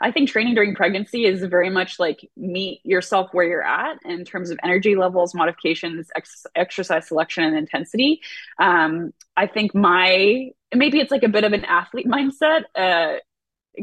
I 0.00 0.10
think 0.10 0.28
training 0.28 0.54
during 0.54 0.74
pregnancy 0.74 1.24
is 1.24 1.42
very 1.44 1.70
much 1.70 1.98
like 1.98 2.28
meet 2.36 2.80
yourself 2.84 3.30
where 3.32 3.46
you're 3.46 3.62
at 3.62 3.98
in 4.04 4.24
terms 4.24 4.50
of 4.50 4.58
energy 4.62 4.96
levels, 4.96 5.34
modifications, 5.34 6.10
ex- 6.16 6.46
exercise 6.54 7.08
selection, 7.08 7.44
and 7.44 7.56
intensity. 7.56 8.20
Um, 8.58 9.12
I 9.36 9.46
think 9.46 9.74
my 9.74 10.50
maybe 10.74 11.00
it's 11.00 11.10
like 11.10 11.22
a 11.22 11.28
bit 11.28 11.44
of 11.44 11.52
an 11.52 11.64
athlete 11.64 12.06
mindset, 12.08 12.64
uh, 12.74 13.18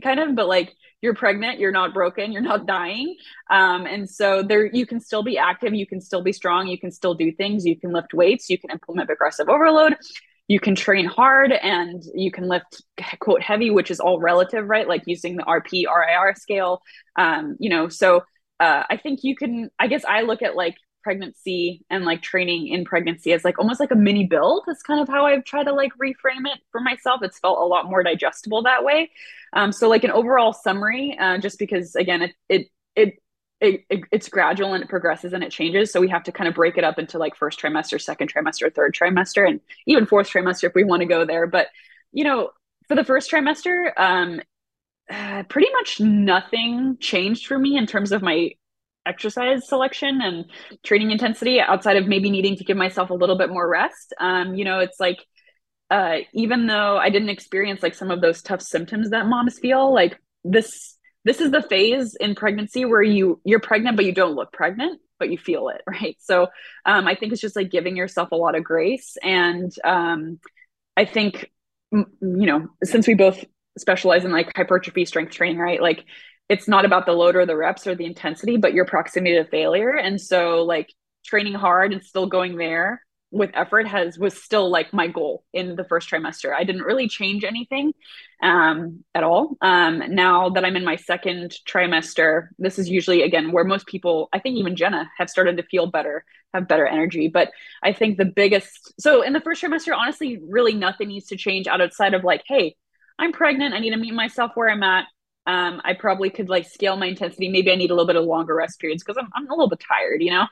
kind 0.03 0.19
of, 0.19 0.35
but 0.35 0.47
like 0.47 0.73
you're 1.01 1.15
pregnant, 1.15 1.59
you're 1.59 1.71
not 1.71 1.93
broken, 1.93 2.31
you're 2.31 2.41
not 2.41 2.65
dying. 2.65 3.15
Um, 3.49 3.85
and 3.85 4.09
so 4.09 4.43
there 4.43 4.65
you 4.65 4.85
can 4.85 4.99
still 4.99 5.23
be 5.23 5.37
active, 5.37 5.73
you 5.73 5.87
can 5.87 5.99
still 5.99 6.21
be 6.21 6.31
strong, 6.31 6.67
you 6.67 6.77
can 6.77 6.91
still 6.91 7.15
do 7.15 7.31
things, 7.31 7.65
you 7.65 7.75
can 7.75 7.91
lift 7.91 8.13
weights, 8.13 8.49
you 8.49 8.57
can 8.57 8.69
implement 8.69 9.07
progressive 9.07 9.49
overload, 9.49 9.95
you 10.51 10.59
can 10.59 10.75
train 10.75 11.05
hard 11.05 11.53
and 11.53 12.03
you 12.13 12.29
can 12.29 12.45
lift 12.45 12.83
quote 13.21 13.41
heavy, 13.41 13.69
which 13.69 13.89
is 13.89 14.01
all 14.01 14.19
relative, 14.19 14.67
right? 14.67 14.85
Like 14.85 15.03
using 15.05 15.37
the 15.37 15.43
RP 15.43 15.85
RIR 15.87 16.35
scale. 16.35 16.81
Um, 17.15 17.55
you 17.57 17.69
know, 17.69 17.87
so 17.87 18.23
uh, 18.59 18.83
I 18.89 18.97
think 18.97 19.23
you 19.23 19.33
can, 19.33 19.69
I 19.79 19.87
guess 19.87 20.03
I 20.03 20.23
look 20.23 20.41
at 20.41 20.57
like 20.57 20.75
pregnancy 21.05 21.85
and 21.89 22.03
like 22.03 22.21
training 22.21 22.67
in 22.67 22.83
pregnancy 22.83 23.31
as 23.31 23.45
like 23.45 23.59
almost 23.59 23.79
like 23.79 23.91
a 23.91 23.95
mini 23.95 24.27
build 24.27 24.65
is 24.67 24.83
kind 24.83 24.99
of 24.99 25.07
how 25.07 25.25
I've 25.25 25.45
tried 25.45 25.67
to 25.67 25.73
like 25.73 25.93
reframe 25.93 26.45
it 26.45 26.59
for 26.69 26.81
myself. 26.81 27.21
It's 27.23 27.39
felt 27.39 27.57
a 27.57 27.65
lot 27.65 27.89
more 27.89 28.03
digestible 28.03 28.63
that 28.63 28.83
way. 28.83 29.09
Um, 29.53 29.71
so 29.71 29.87
like 29.87 30.03
an 30.03 30.11
overall 30.11 30.51
summary, 30.51 31.17
uh, 31.17 31.37
just 31.37 31.59
because 31.59 31.95
again, 31.95 32.23
it, 32.23 32.35
it, 32.49 32.67
it, 32.97 33.13
it, 33.61 33.85
it, 33.89 34.01
it's 34.11 34.27
gradual 34.27 34.73
and 34.73 34.83
it 34.83 34.89
progresses 34.89 35.33
and 35.33 35.43
it 35.43 35.51
changes. 35.51 35.91
So 35.91 36.01
we 36.01 36.09
have 36.09 36.23
to 36.23 36.31
kind 36.31 36.47
of 36.47 36.55
break 36.55 36.77
it 36.77 36.83
up 36.83 36.97
into 36.97 37.19
like 37.19 37.35
first 37.35 37.59
trimester, 37.59 38.01
second 38.01 38.33
trimester, 38.33 38.73
third 38.73 38.95
trimester, 38.95 39.47
and 39.47 39.61
even 39.85 40.07
fourth 40.07 40.29
trimester 40.29 40.65
if 40.65 40.75
we 40.75 40.83
want 40.83 41.01
to 41.01 41.05
go 41.05 41.25
there. 41.25 41.45
But 41.45 41.67
you 42.11 42.23
know, 42.23 42.49
for 42.87 42.95
the 42.95 43.03
first 43.03 43.31
trimester, 43.31 43.97
um, 43.97 44.41
uh, 45.09 45.43
pretty 45.43 45.71
much 45.73 45.99
nothing 45.99 46.97
changed 46.99 47.45
for 47.45 47.57
me 47.57 47.77
in 47.77 47.85
terms 47.85 48.11
of 48.11 48.21
my 48.21 48.51
exercise 49.05 49.67
selection 49.67 50.21
and 50.21 50.45
training 50.83 51.11
intensity 51.11 51.59
outside 51.59 51.97
of 51.97 52.07
maybe 52.07 52.29
needing 52.29 52.55
to 52.55 52.63
give 52.63 52.77
myself 52.77 53.09
a 53.09 53.13
little 53.13 53.37
bit 53.37 53.49
more 53.49 53.67
rest. 53.67 54.13
Um, 54.19 54.55
you 54.55 54.65
know, 54.65 54.79
it's 54.79 54.99
like 54.99 55.19
uh, 55.91 56.17
even 56.33 56.65
though 56.65 56.97
I 56.97 57.09
didn't 57.09 57.29
experience 57.29 57.83
like 57.83 57.93
some 57.93 58.09
of 58.09 58.21
those 58.21 58.41
tough 58.41 58.61
symptoms 58.61 59.11
that 59.11 59.27
moms 59.27 59.59
feel, 59.59 59.93
like 59.93 60.17
this 60.43 60.97
this 61.23 61.39
is 61.39 61.51
the 61.51 61.61
phase 61.61 62.15
in 62.15 62.35
pregnancy 62.35 62.85
where 62.85 63.01
you 63.01 63.39
you're 63.43 63.59
pregnant 63.59 63.95
but 63.95 64.05
you 64.05 64.13
don't 64.13 64.35
look 64.35 64.51
pregnant 64.51 64.99
but 65.19 65.29
you 65.29 65.37
feel 65.37 65.69
it 65.69 65.81
right? 65.87 66.17
So 66.19 66.47
um, 66.85 67.07
i 67.07 67.15
think 67.15 67.31
it's 67.31 67.41
just 67.41 67.55
like 67.55 67.71
giving 67.71 67.95
yourself 67.95 68.31
a 68.31 68.35
lot 68.35 68.55
of 68.55 68.63
grace. 68.63 69.17
And 69.23 69.71
um, 69.83 70.39
i 70.97 71.05
think 71.05 71.51
you 71.91 72.05
know 72.21 72.69
since 72.83 73.07
we 73.07 73.15
both 73.15 73.43
specialize 73.77 74.25
in 74.25 74.31
like 74.31 74.51
hypertrophy 74.55 75.05
strength 75.05 75.33
training 75.33 75.57
right? 75.57 75.81
Like 75.81 76.05
it's 76.51 76.67
not 76.67 76.83
about 76.83 77.05
the 77.05 77.13
load 77.13 77.37
or 77.37 77.45
the 77.45 77.55
reps 77.55 77.87
or 77.87 77.95
the 77.95 78.05
intensity, 78.05 78.57
but 78.57 78.73
your 78.73 78.85
proximity 78.85 79.35
to 79.35 79.45
failure. 79.45 79.95
And 79.95 80.19
so, 80.19 80.63
like, 80.63 80.93
training 81.23 81.53
hard 81.53 81.93
and 81.93 82.03
still 82.03 82.27
going 82.27 82.57
there 82.57 83.01
with 83.31 83.49
effort 83.53 83.87
has 83.87 84.19
was 84.19 84.41
still 84.41 84.69
like 84.69 84.93
my 84.93 85.07
goal 85.07 85.43
in 85.53 85.75
the 85.75 85.85
first 85.85 86.09
trimester. 86.09 86.53
I 86.53 86.65
didn't 86.65 86.83
really 86.83 87.07
change 87.07 87.45
anything 87.45 87.93
um, 88.43 89.03
at 89.15 89.23
all. 89.23 89.55
Um, 89.61 90.03
now 90.09 90.49
that 90.49 90.65
I'm 90.65 90.75
in 90.75 90.83
my 90.83 90.97
second 90.97 91.55
trimester, 91.65 92.49
this 92.59 92.77
is 92.77 92.89
usually 92.89 93.23
again 93.23 93.53
where 93.53 93.63
most 93.63 93.87
people, 93.87 94.27
I 94.33 94.39
think 94.39 94.57
even 94.57 94.75
Jenna, 94.75 95.09
have 95.17 95.29
started 95.29 95.57
to 95.57 95.63
feel 95.63 95.87
better, 95.87 96.25
have 96.53 96.67
better 96.67 96.85
energy. 96.85 97.29
But 97.29 97.51
I 97.81 97.93
think 97.93 98.17
the 98.17 98.25
biggest 98.25 98.93
so 98.99 99.21
in 99.21 99.31
the 99.31 99.41
first 99.41 99.63
trimester, 99.63 99.95
honestly, 99.95 100.39
really 100.47 100.73
nothing 100.73 101.07
needs 101.07 101.27
to 101.27 101.37
change 101.37 101.67
outside 101.67 102.13
of 102.13 102.25
like, 102.25 102.43
hey, 102.45 102.75
I'm 103.17 103.31
pregnant. 103.31 103.73
I 103.73 103.79
need 103.79 103.91
to 103.91 103.97
meet 103.97 104.13
myself 104.13 104.51
where 104.55 104.69
I'm 104.69 104.83
at. 104.83 105.05
Um, 105.47 105.81
I 105.83 105.93
probably 105.93 106.29
could 106.29 106.49
like 106.49 106.67
scale 106.67 106.97
my 106.97 107.07
intensity. 107.07 107.49
Maybe 107.49 107.71
I 107.71 107.75
need 107.75 107.91
a 107.91 107.93
little 107.93 108.07
bit 108.07 108.15
of 108.15 108.25
longer 108.25 108.55
rest 108.55 108.79
periods 108.79 109.03
because 109.03 109.17
I'm, 109.17 109.29
I'm 109.33 109.47
a 109.47 109.53
little 109.53 109.69
bit 109.69 109.79
tired, 109.79 110.21
you 110.21 110.31
know? 110.31 110.45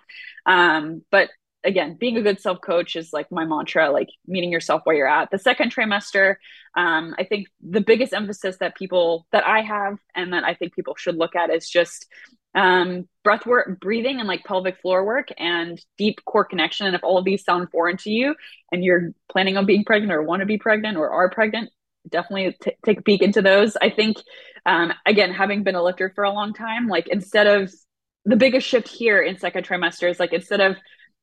Um, 0.46 1.04
but 1.12 1.30
again, 1.63 1.98
being 2.00 2.17
a 2.17 2.22
good 2.22 2.39
self 2.39 2.62
coach 2.62 2.95
is 2.95 3.12
like 3.12 3.32
my 3.32 3.45
mantra, 3.45 3.91
like 3.91 4.10
meeting 4.26 4.52
yourself 4.52 4.82
where 4.84 4.95
you're 4.95 5.08
at. 5.08 5.32
The 5.32 5.39
second 5.39 5.74
trimester, 5.74 6.36
um, 6.76 7.15
I 7.17 7.24
think 7.24 7.48
the 7.62 7.82
biggest 7.82 8.13
emphasis 8.13 8.58
that 8.60 8.76
people 8.76 9.28
that 9.32 9.45
I 9.45 9.62
have 9.62 9.98
and 10.15 10.34
that 10.34 10.43
I 10.43 10.54
think 10.54 10.74
people 10.74 10.95
should 10.98 11.15
look 11.15 11.36
at 11.36 11.50
is 11.50 11.69
just 11.69 12.06
um, 12.56 13.08
breath 13.24 13.45
work, 13.45 13.80
breathing, 13.80 14.19
and 14.19 14.28
like 14.28 14.43
pelvic 14.43 14.80
floor 14.82 15.06
work 15.06 15.30
and 15.38 15.84
deep 15.98 16.24
core 16.26 16.45
connection. 16.45 16.88
And 16.88 16.95
if 16.95 17.04
all 17.04 17.17
of 17.17 17.26
these 17.26 17.43
sound 17.43 17.69
foreign 17.72 17.98
to 17.98 18.10
you 18.10 18.36
and 18.72 18.84
you're 18.84 19.12
planning 19.32 19.58
on 19.58 19.65
being 19.65 19.84
pregnant 19.84 20.12
or 20.12 20.24
want 20.24 20.39
to 20.41 20.45
be 20.45 20.58
pregnant 20.58 20.98
or 20.98 21.10
are 21.10 21.30
pregnant, 21.30 21.69
definitely 22.08 22.58
t- 22.62 22.76
take 22.84 23.00
a 23.00 23.04
peek 23.04 23.22
into 23.22 23.41
those. 23.41 23.78
I 23.80 23.89
think, 23.89 24.17
um, 24.65 24.93
again, 25.06 25.32
having 25.32 25.63
been 25.63 25.76
a 25.76 25.84
lifter 25.84 26.12
for 26.15 26.24
a 26.24 26.32
long 26.32 26.54
time, 26.54 26.88
like 26.88 27.08
instead 27.08 27.48
of 27.48 27.72
the 28.26 28.36
biggest 28.36 28.67
shift 28.67 28.88
here 28.88 29.22
in 29.22 29.38
second 29.38 29.65
trimester 29.65 30.10
is 30.10 30.19
like 30.19 30.34
instead 30.34 30.62
of 30.62 30.78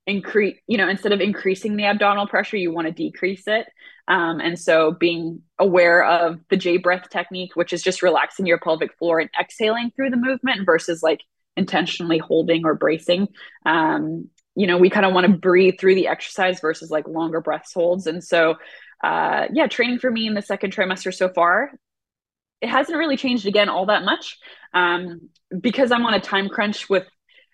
increase 0.07 0.57
you 0.67 0.77
know 0.77 0.87
instead 0.87 1.11
of 1.11 1.19
increasing 1.19 1.75
the 1.75 1.85
abdominal 1.85 2.27
pressure 2.27 2.57
you 2.57 2.71
want 2.71 2.87
to 2.87 2.93
decrease 2.93 3.43
it. 3.47 3.67
Um, 4.07 4.39
and 4.39 4.57
so 4.57 4.91
being 4.91 5.41
aware 5.59 6.03
of 6.03 6.39
the 6.49 6.57
j 6.57 6.77
breath 6.77 7.09
technique 7.09 7.55
which 7.55 7.73
is 7.73 7.83
just 7.83 8.01
relaxing 8.01 8.47
your 8.47 8.57
pelvic 8.57 8.97
floor 8.97 9.19
and 9.19 9.29
exhaling 9.39 9.91
through 9.95 10.09
the 10.09 10.17
movement 10.17 10.65
versus 10.65 11.03
like 11.03 11.21
intentionally 11.57 12.17
holding 12.17 12.65
or 12.65 12.73
bracing. 12.73 13.27
Um, 13.65 14.29
you 14.55 14.65
know 14.65 14.77
we 14.77 14.89
kind 14.89 15.05
of 15.05 15.13
want 15.13 15.27
to 15.27 15.37
breathe 15.37 15.75
through 15.79 15.95
the 15.95 16.07
exercise 16.07 16.61
versus 16.61 16.89
like 16.89 17.07
longer 17.07 17.41
breaths 17.41 17.73
holds. 17.73 18.07
And 18.07 18.23
so 18.23 18.55
uh, 19.03 19.47
yeah 19.51 19.67
training 19.67 19.99
for 19.99 20.09
me 20.09 20.25
in 20.25 20.33
the 20.33 20.41
second 20.41 20.73
trimester 20.73 21.13
so 21.13 21.29
far 21.29 21.71
it 22.61 22.69
hasn't 22.69 22.97
really 22.97 23.17
changed 23.17 23.45
again 23.45 23.69
all 23.69 23.85
that 23.87 24.03
much 24.03 24.39
um, 24.73 25.29
because 25.59 25.91
i'm 25.91 26.05
on 26.05 26.13
a 26.13 26.19
time 26.19 26.49
crunch 26.49 26.89
with 26.89 27.05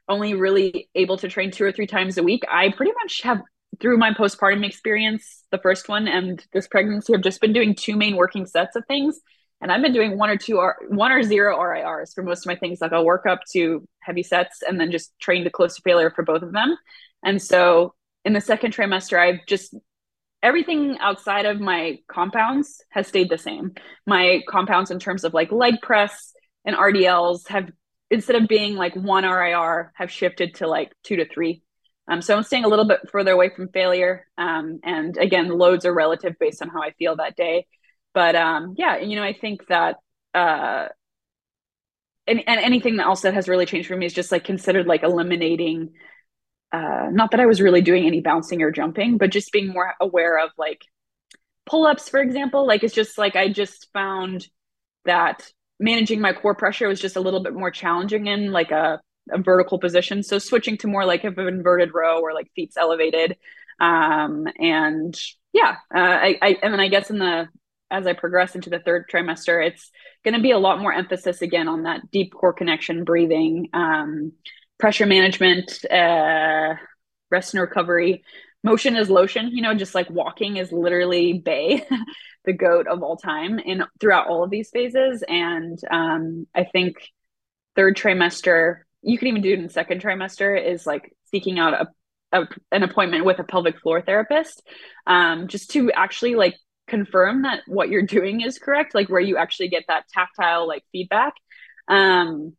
only 0.10 0.34
really 0.34 0.90
able 0.96 1.18
to 1.18 1.28
train 1.28 1.52
two 1.52 1.66
or 1.66 1.72
three 1.72 1.88
times 1.88 2.18
a 2.18 2.24
week, 2.24 2.44
I 2.50 2.72
pretty 2.72 2.92
much 3.02 3.22
have 3.22 3.42
through 3.80 3.98
my 3.98 4.12
postpartum 4.12 4.66
experience, 4.66 5.44
the 5.52 5.58
first 5.58 5.90
one 5.90 6.08
and 6.08 6.46
this 6.54 6.68
pregnancy, 6.68 7.14
I've 7.14 7.22
just 7.22 7.42
been 7.42 7.54
doing 7.54 7.76
two 7.76 7.96
main 7.96 8.16
working 8.16 8.46
sets 8.46 8.76
of 8.76 8.86
things. 8.86 9.20
And 9.62 9.72
I've 9.72 9.82
been 9.82 9.94
doing 9.94 10.18
one 10.18 10.30
or 10.30 10.38
two, 10.38 10.60
R- 10.60 10.78
one 10.90 11.12
or 11.12 11.24
zero 11.24 11.58
RIRs 11.58 12.14
for 12.14 12.22
most 12.22 12.46
of 12.46 12.48
my 12.48 12.56
things. 12.56 12.82
Like 12.82 12.92
I'll 12.92 13.06
work 13.06 13.26
up 13.26 13.40
to 13.54 13.88
heavy 14.02 14.22
sets 14.22 14.62
and 14.62 14.80
then 14.80 14.92
just 14.92 15.18
train 15.20 15.46
to 15.46 15.50
close 15.50 15.76
to 15.76 15.82
failure 15.84 16.12
for 16.12 16.24
both 16.24 16.44
of 16.44 16.52
them. 16.52 16.76
And 17.24 17.42
so 17.42 17.94
in 18.26 18.34
the 18.34 18.42
second 18.42 18.76
trimester, 18.76 19.18
I've 19.18 19.46
just 19.48 19.74
everything 20.42 20.98
outside 21.00 21.46
of 21.46 21.62
my 21.62 22.00
compounds 22.10 22.84
has 22.90 23.08
stayed 23.08 23.30
the 23.30 23.38
same. 23.38 23.74
My 24.06 24.42
compounds 24.50 24.92
in 24.92 25.00
terms 25.00 25.24
of 25.24 25.34
like 25.34 25.52
leg 25.54 25.76
press 25.82 26.34
and 26.66 26.76
RDLs 26.76 27.48
have 27.48 27.72
instead 28.14 28.36
of 28.36 28.48
being 28.48 28.76
like 28.76 28.96
one 28.96 29.24
RIR, 29.24 29.92
have 29.96 30.12
shifted 30.12 30.56
to 30.56 30.68
like 30.68 30.92
two 31.04 31.16
to 31.18 31.28
three. 31.28 31.64
Um, 32.08 32.22
so 32.22 32.36
I'm 32.36 32.44
staying 32.44 32.64
a 32.64 32.68
little 32.68 32.86
bit 32.86 33.00
further 33.12 33.32
away 33.32 33.50
from 33.50 33.70
failure. 33.70 34.28
Um, 34.38 34.80
and 34.84 35.18
again, 35.18 35.50
loads 35.50 35.86
are 35.86 35.94
relative 35.94 36.36
based 36.40 36.62
on 36.62 36.70
how 36.70 36.84
I 36.84 36.92
feel 36.92 37.16
that 37.16 37.36
day. 37.36 37.66
But 38.14 38.36
um, 38.36 38.76
yeah, 38.78 38.98
you 38.98 39.16
know, 39.16 39.24
I 39.24 39.34
think 39.34 39.68
that 39.68 39.96
uh, 40.36 40.90
and, 42.28 42.44
and 42.46 42.60
anything 42.60 43.00
else 43.00 43.22
that 43.22 43.34
has 43.34 43.50
really 43.50 43.66
changed 43.66 43.88
for 43.88 43.98
me 43.98 44.06
is 44.06 44.14
just 44.14 44.32
like 44.32 44.44
considered 44.44 44.86
like 44.86 45.04
eliminating. 45.04 45.94
Uh, 46.72 47.08
not 47.12 47.32
that 47.32 47.40
I 47.40 47.46
was 47.48 47.62
really 47.62 47.82
doing 47.82 48.06
any 48.06 48.22
bouncing 48.22 48.62
or 48.62 48.72
jumping, 48.72 49.18
but 49.18 49.32
just 49.32 49.52
being 49.52 49.68
more 49.68 49.94
aware 50.00 50.38
of 50.44 50.52
like 50.58 50.82
pull 51.66 51.88
ups, 51.88 52.10
for 52.10 52.20
example. 52.20 52.68
Like 52.68 52.84
it's 52.84 52.94
just 52.94 53.18
like 53.18 53.36
I 53.36 53.50
just 53.50 53.88
found 53.92 54.48
that 55.06 55.50
managing 55.80 56.22
my 56.22 56.34
core 56.34 56.56
pressure 56.56 56.88
was 56.88 57.02
just 57.02 57.16
a 57.16 57.22
little 57.22 57.44
bit 57.44 57.54
more 57.54 57.72
challenging 57.72 58.28
in 58.28 58.52
like 58.52 58.72
a, 58.72 59.02
a 59.32 59.38
vertical 59.38 59.80
position. 59.80 60.24
So 60.24 60.40
switching 60.40 60.78
to 60.78 60.88
more 60.88 61.06
like 61.06 61.24
an 61.24 61.38
inverted 61.40 61.94
row 61.94 62.22
or 62.22 62.34
like 62.34 62.52
feet's 62.56 62.78
elevated. 62.78 63.38
Um, 63.80 64.48
and 64.60 65.20
yeah, 65.52 65.78
uh, 65.94 66.00
I, 66.00 66.38
I, 66.42 66.58
and 66.62 66.74
then 66.74 66.80
I 66.80 66.88
guess 66.88 67.10
in 67.10 67.20
the, 67.20 67.48
as 67.92 68.08
I 68.08 68.14
progress 68.14 68.56
into 68.56 68.70
the 68.70 68.80
third 68.80 69.06
trimester, 69.12 69.66
it's 69.66 69.92
going 70.24 70.34
to 70.34 70.42
be 70.42 70.52
a 70.52 70.58
lot 70.58 70.80
more 70.80 70.94
emphasis 70.94 71.42
again 71.42 71.68
on 71.68 71.84
that 71.84 72.10
deep 72.12 72.34
core 72.34 72.54
connection, 72.54 73.04
breathing, 73.04 73.70
um, 73.74 74.32
pressure 74.80 75.06
management, 75.06 75.86
uh, 75.92 76.74
rest 77.30 77.54
and 77.54 77.62
recovery. 77.62 78.24
Motion 78.64 78.96
is 78.96 79.10
lotion, 79.10 79.50
you 79.52 79.62
know, 79.62 79.74
just 79.74 79.94
like 79.94 80.10
walking 80.10 80.58
is 80.58 80.72
literally 80.72 81.34
bay. 81.34 81.86
the 82.46 82.54
goat 82.54 82.88
of 82.88 83.04
all 83.04 83.18
time 83.18 83.60
in 83.60 83.84
throughout 84.00 84.28
all 84.28 84.44
of 84.44 84.50
these 84.50 84.70
phases. 84.70 85.24
And 85.28 85.80
um, 85.90 86.48
I 86.54 86.66
think 86.66 86.96
third 87.76 87.96
trimester, 87.96 88.82
you 89.02 89.18
can 89.18 89.28
even 89.30 89.42
do 89.42 89.54
it 89.54 89.60
in 89.60 89.70
second 89.70 90.02
trimester, 90.02 90.62
is 90.62 90.86
like 90.86 91.16
seeking 91.32 91.60
out 91.60 91.74
a, 91.74 91.88
a 92.32 92.48
an 92.72 92.84
appointment 92.84 93.26
with 93.26 93.40
a 93.40 93.44
pelvic 93.44 93.80
floor 93.80 94.02
therapist, 94.02 94.62
um, 95.08 95.48
just 95.48 95.72
to 95.72 95.92
actually 95.92 96.36
like 96.36 96.56
confirm 96.88 97.44
that 97.44 97.62
what 97.68 97.90
you're 97.90 98.02
doing 98.02 98.42
is 98.42 98.60
correct, 98.60 98.94
like 98.94 99.10
where 99.10 99.22
you 99.22 99.38
actually 99.38 99.70
get 99.70 99.86
that 99.88 100.08
tactile 100.10 100.68
like 100.68 100.84
feedback. 100.92 101.34
Um, 101.88 102.56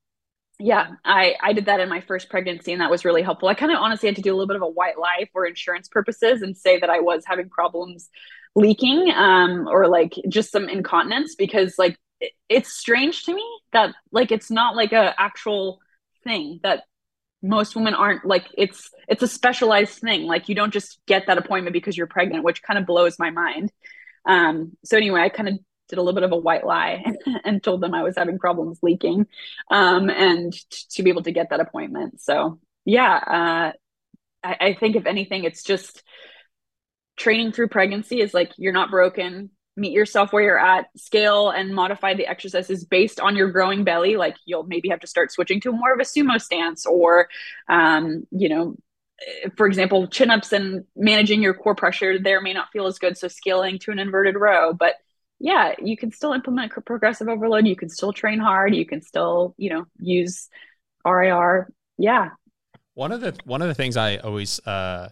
yeah, 0.59 0.93
I 1.05 1.35
I 1.43 1.53
did 1.53 1.67
that 1.67 1.81
in 1.81 1.89
my 1.89 2.01
first 2.01 2.31
pregnancy, 2.31 2.73
and 2.73 2.81
that 2.81 2.91
was 2.91 3.05
really 3.05 3.23
helpful. 3.23 3.49
I 3.49 3.55
kind 3.55 3.73
of 3.73 3.79
honestly 3.79 4.09
had 4.09 4.17
to 4.17 4.23
do 4.23 4.31
a 4.31 4.37
little 4.37 4.47
bit 4.47 4.57
of 4.57 4.63
a 4.63 4.69
white 4.69 4.99
lie 4.99 5.29
for 5.33 5.45
insurance 5.47 5.89
purposes 5.89 6.43
and 6.43 6.57
say 6.57 6.79
that 6.79 6.91
I 6.91 7.01
was 7.01 7.25
having 7.27 7.49
problems 7.49 8.09
leaking 8.55 9.11
um, 9.11 9.67
or 9.69 9.89
like 9.89 10.15
just 10.29 10.53
some 10.53 10.69
incontinence 10.69 11.35
because 11.35 11.75
like 11.79 11.99
it, 12.21 12.33
it's 12.49 12.73
strange 12.73 13.25
to 13.25 13.35
me 13.35 13.45
that 13.73 13.95
like 14.13 14.31
it's 14.31 14.51
not 14.51 14.77
like 14.77 14.93
a 14.93 15.15
actual 15.21 15.81
thing 16.23 16.61
that 16.63 16.85
most 17.43 17.77
women 17.77 17.95
aren't 17.95 18.25
like 18.25 18.47
it's 18.57 18.91
it's 19.09 19.23
a 19.23 19.29
specialized 19.29 19.99
thing 19.99 20.23
like 20.23 20.49
you 20.49 20.55
don't 20.55 20.73
just 20.73 20.99
get 21.07 21.27
that 21.27 21.37
appointment 21.37 21.75
because 21.75 21.95
you're 21.95 22.07
pregnant 22.07 22.43
which 22.43 22.63
kind 22.63 22.79
of 22.79 22.87
blows 22.87 23.19
my 23.19 23.29
mind 23.29 23.71
um 24.27 24.73
so 24.83 24.97
anyway 24.97 25.21
i 25.21 25.29
kind 25.29 25.51
of 25.51 25.59
did 25.95 25.99
a 25.99 26.03
little 26.03 26.15
bit 26.15 26.25
of 26.25 26.33
a 26.33 26.37
white 26.37 26.67
lie 26.67 27.05
and 27.45 27.63
told 27.63 27.81
them 27.81 27.95
i 27.95 28.03
was 28.03 28.17
having 28.17 28.39
problems 28.39 28.79
leaking 28.83 29.27
um 29.71 30.11
and 30.11 30.53
t- 30.53 30.85
to 30.91 31.03
be 31.03 31.11
able 31.11 31.23
to 31.23 31.33
get 31.33 31.51
that 31.51 31.61
appointment. 31.61 32.21
So 32.21 32.59
yeah 32.85 33.15
uh 33.15 33.73
I, 34.43 34.57
I 34.61 34.77
think 34.79 34.97
if 34.97 35.07
anything 35.07 35.45
it's 35.45 35.63
just 35.63 36.03
training 37.17 37.53
through 37.53 37.69
pregnancy 37.69 38.21
is 38.21 38.35
like 38.35 38.53
you're 38.57 38.73
not 38.73 38.91
broken. 38.91 39.51
Meet 39.77 39.93
yourself 39.93 40.33
where 40.33 40.43
you're 40.43 40.59
at. 40.59 40.87
Scale 40.97 41.51
and 41.51 41.75
modify 41.75 42.15
the 42.15 42.27
exercises 42.27 42.85
based 42.85 43.19
on 43.19 43.35
your 43.35 43.51
growing 43.51 43.83
belly. 43.83 44.17
Like 44.17 44.37
you'll 44.47 44.65
maybe 44.65 44.89
have 44.91 45.01
to 45.01 45.07
start 45.07 45.33
switching 45.33 45.61
to 45.63 45.73
more 45.73 45.93
of 45.93 46.01
a 46.01 46.05
sumo 46.05 46.41
stance 46.41 46.87
or 46.87 47.29
um, 47.69 48.25
you 48.31 48.49
know 48.49 48.77
for 49.57 49.67
example 49.67 50.09
chin 50.09 50.31
ups 50.31 50.53
and 50.53 50.85
managing 50.97 51.41
your 51.41 51.55
core 51.55 51.75
pressure 51.75 52.19
there 52.19 52.41
may 52.41 52.53
not 52.53 52.71
feel 52.73 52.87
as 52.87 52.99
good. 52.99 53.17
So 53.17 53.29
scaling 53.29 53.79
to 53.81 53.91
an 53.91 53.99
inverted 53.99 54.37
row 54.37 54.73
but 54.73 54.95
yeah 55.45 55.75
you 55.83 55.97
can 55.97 56.11
still 56.11 56.33
implement 56.33 56.73
progressive 56.85 57.29
overload 57.29 57.67
you 57.67 57.77
can 57.77 57.89
still 57.89 58.13
train 58.13 58.39
hard 58.39 58.75
you 58.75 58.87
can 58.87 59.01
still 59.01 59.55
you 59.57 59.71
know 59.71 59.85
use 59.99 60.49
rir 61.05 61.69
yeah 61.99 62.31
one 62.95 63.13
of 63.13 63.21
the 63.21 63.37
one 63.45 63.63
of 63.63 63.69
the 63.69 63.75
things 63.75 63.97
i 63.97 64.17
always 64.19 64.59
uh 64.67 65.09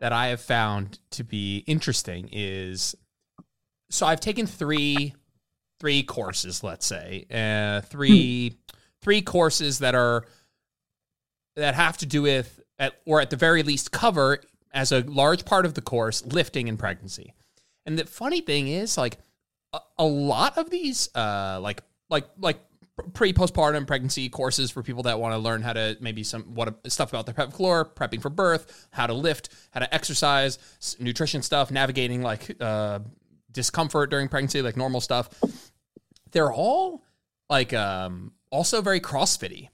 that 0.00 0.12
I 0.12 0.28
have 0.28 0.40
found 0.40 0.98
to 1.12 1.24
be 1.24 1.58
interesting 1.66 2.28
is 2.32 2.94
so 3.90 4.06
I've 4.06 4.20
taken 4.20 4.46
three 4.46 5.14
three 5.78 6.02
courses, 6.02 6.62
let's 6.62 6.86
say, 6.86 7.26
uh, 7.30 7.80
three 7.82 8.50
hmm. 8.50 8.56
three 9.02 9.22
courses 9.22 9.78
that 9.78 9.94
are 9.94 10.26
that 11.54 11.74
have 11.74 11.96
to 11.98 12.06
do 12.06 12.22
with 12.22 12.60
at, 12.78 12.94
or 13.06 13.20
at 13.20 13.30
the 13.30 13.36
very 13.36 13.62
least 13.62 13.92
cover 13.92 14.40
as 14.72 14.92
a 14.92 15.00
large 15.00 15.44
part 15.44 15.64
of 15.64 15.74
the 15.74 15.80
course 15.80 16.24
lifting 16.26 16.68
and 16.68 16.78
pregnancy. 16.78 17.32
And 17.86 17.98
the 17.98 18.04
funny 18.04 18.40
thing 18.40 18.68
is, 18.68 18.98
like 18.98 19.18
a, 19.98 20.04
lot 20.04 20.58
of 20.58 20.70
these, 20.70 21.08
uh, 21.14 21.58
like 21.60 21.82
like 22.08 22.28
like 22.38 22.60
pre 23.12 23.32
postpartum 23.32 23.86
pregnancy 23.86 24.28
courses 24.28 24.70
for 24.70 24.82
people 24.82 25.02
that 25.04 25.20
want 25.20 25.34
to 25.34 25.38
learn 25.38 25.62
how 25.62 25.72
to 25.72 25.96
maybe 26.00 26.22
some 26.22 26.42
what 26.54 26.90
stuff 26.90 27.10
about 27.10 27.26
their 27.26 27.34
prep 27.34 27.52
floor, 27.52 27.84
prepping 27.84 28.22
for 28.22 28.30
birth, 28.30 28.88
how 28.90 29.06
to 29.06 29.12
lift, 29.12 29.50
how 29.70 29.80
to 29.80 29.94
exercise, 29.94 30.58
nutrition 30.98 31.42
stuff, 31.42 31.70
navigating 31.70 32.22
like 32.22 32.56
uh, 32.60 33.00
discomfort 33.52 34.10
during 34.10 34.28
pregnancy, 34.28 34.62
like 34.62 34.76
normal 34.76 35.00
stuff. 35.00 35.28
They're 36.32 36.52
all 36.52 37.02
like 37.48 37.72
um, 37.72 38.32
also 38.50 38.82
very 38.82 39.00
CrossFitty, 39.00 39.68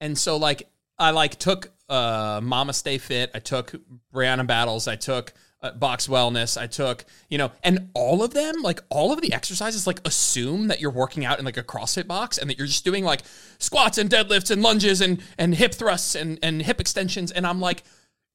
and 0.00 0.16
so 0.16 0.36
like 0.36 0.68
I 0.98 1.10
like 1.10 1.36
took 1.36 1.72
uh, 1.88 2.40
Mamastefit. 2.40 3.28
I 3.34 3.38
took 3.38 3.74
Brianna 4.12 4.46
Battles. 4.46 4.88
I 4.88 4.96
took 4.96 5.32
uh, 5.62 5.72
Box 5.72 6.06
Wellness. 6.06 6.60
I 6.60 6.66
took, 6.66 7.04
you 7.28 7.38
know, 7.38 7.52
and 7.62 7.90
all 7.94 8.22
of 8.22 8.34
them, 8.34 8.62
like 8.62 8.80
all 8.88 9.12
of 9.12 9.20
the 9.20 9.32
exercises, 9.32 9.86
like 9.86 10.06
assume 10.06 10.68
that 10.68 10.80
you're 10.80 10.90
working 10.90 11.24
out 11.24 11.38
in 11.38 11.44
like 11.44 11.56
a 11.56 11.62
CrossFit 11.62 12.06
box 12.06 12.38
and 12.38 12.50
that 12.50 12.58
you're 12.58 12.66
just 12.66 12.84
doing 12.84 13.04
like 13.04 13.22
squats 13.58 13.98
and 13.98 14.10
deadlifts 14.10 14.50
and 14.50 14.62
lunges 14.62 15.00
and 15.00 15.22
and 15.38 15.54
hip 15.54 15.74
thrusts 15.74 16.14
and 16.14 16.38
and 16.42 16.62
hip 16.62 16.80
extensions. 16.80 17.32
And 17.32 17.46
I'm 17.46 17.60
like, 17.60 17.82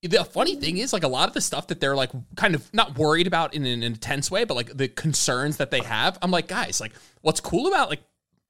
the 0.03 0.23
funny 0.25 0.55
thing 0.55 0.77
is 0.77 0.93
like 0.93 1.03
a 1.03 1.07
lot 1.07 1.27
of 1.27 1.33
the 1.33 1.41
stuff 1.41 1.67
that 1.67 1.79
they're 1.79 1.95
like 1.95 2.11
kind 2.35 2.55
of 2.55 2.73
not 2.73 2.97
worried 2.97 3.27
about 3.27 3.53
in 3.53 3.65
an 3.65 3.83
intense 3.83 4.31
way 4.31 4.43
but 4.45 4.55
like 4.55 4.75
the 4.75 4.87
concerns 4.87 5.57
that 5.57 5.69
they 5.69 5.79
have 5.79 6.17
i'm 6.23 6.31
like 6.31 6.47
guys 6.47 6.81
like 6.81 6.91
what's 7.21 7.39
cool 7.39 7.67
about 7.67 7.89
like 7.89 8.01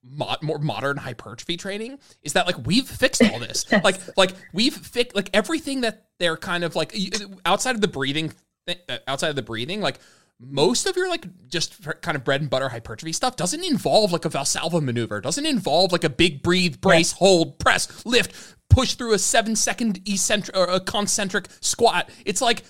mod, 0.02 0.42
more 0.42 0.58
modern 0.58 0.96
hypertrophy 0.96 1.56
training 1.56 1.98
is 2.22 2.32
that 2.32 2.46
like 2.46 2.66
we've 2.66 2.88
fixed 2.88 3.22
all 3.22 3.38
this 3.38 3.66
yes. 3.70 3.84
like 3.84 3.96
like 4.16 4.32
we've 4.52 4.74
fixed 4.74 5.14
like 5.14 5.28
everything 5.34 5.82
that 5.82 6.06
they're 6.18 6.36
kind 6.36 6.64
of 6.64 6.74
like 6.74 6.96
outside 7.44 7.74
of 7.74 7.80
the 7.80 7.88
breathing 7.88 8.32
uh, 8.68 8.98
outside 9.06 9.28
of 9.28 9.36
the 9.36 9.42
breathing 9.42 9.80
like 9.80 9.98
most 10.44 10.86
of 10.86 10.96
your 10.96 11.08
like 11.08 11.26
just 11.48 11.82
kind 12.00 12.16
of 12.16 12.24
bread 12.24 12.40
and 12.40 12.50
butter 12.50 12.68
hypertrophy 12.68 13.12
stuff 13.12 13.36
doesn't 13.36 13.64
involve 13.64 14.12
like 14.12 14.24
a 14.24 14.28
Valsalva 14.28 14.82
maneuver, 14.82 15.20
doesn't 15.20 15.46
involve 15.46 15.92
like 15.92 16.04
a 16.04 16.10
big 16.10 16.42
breathe, 16.42 16.80
brace, 16.80 17.12
yeah. 17.12 17.18
hold, 17.18 17.58
press, 17.58 18.04
lift, 18.04 18.56
push 18.68 18.94
through 18.94 19.12
a 19.14 19.18
seven 19.18 19.54
second 19.54 20.00
eccentric 20.06 20.56
or 20.56 20.64
a 20.64 20.80
concentric 20.80 21.46
squat. 21.60 22.10
It's 22.24 22.40
like 22.40 22.64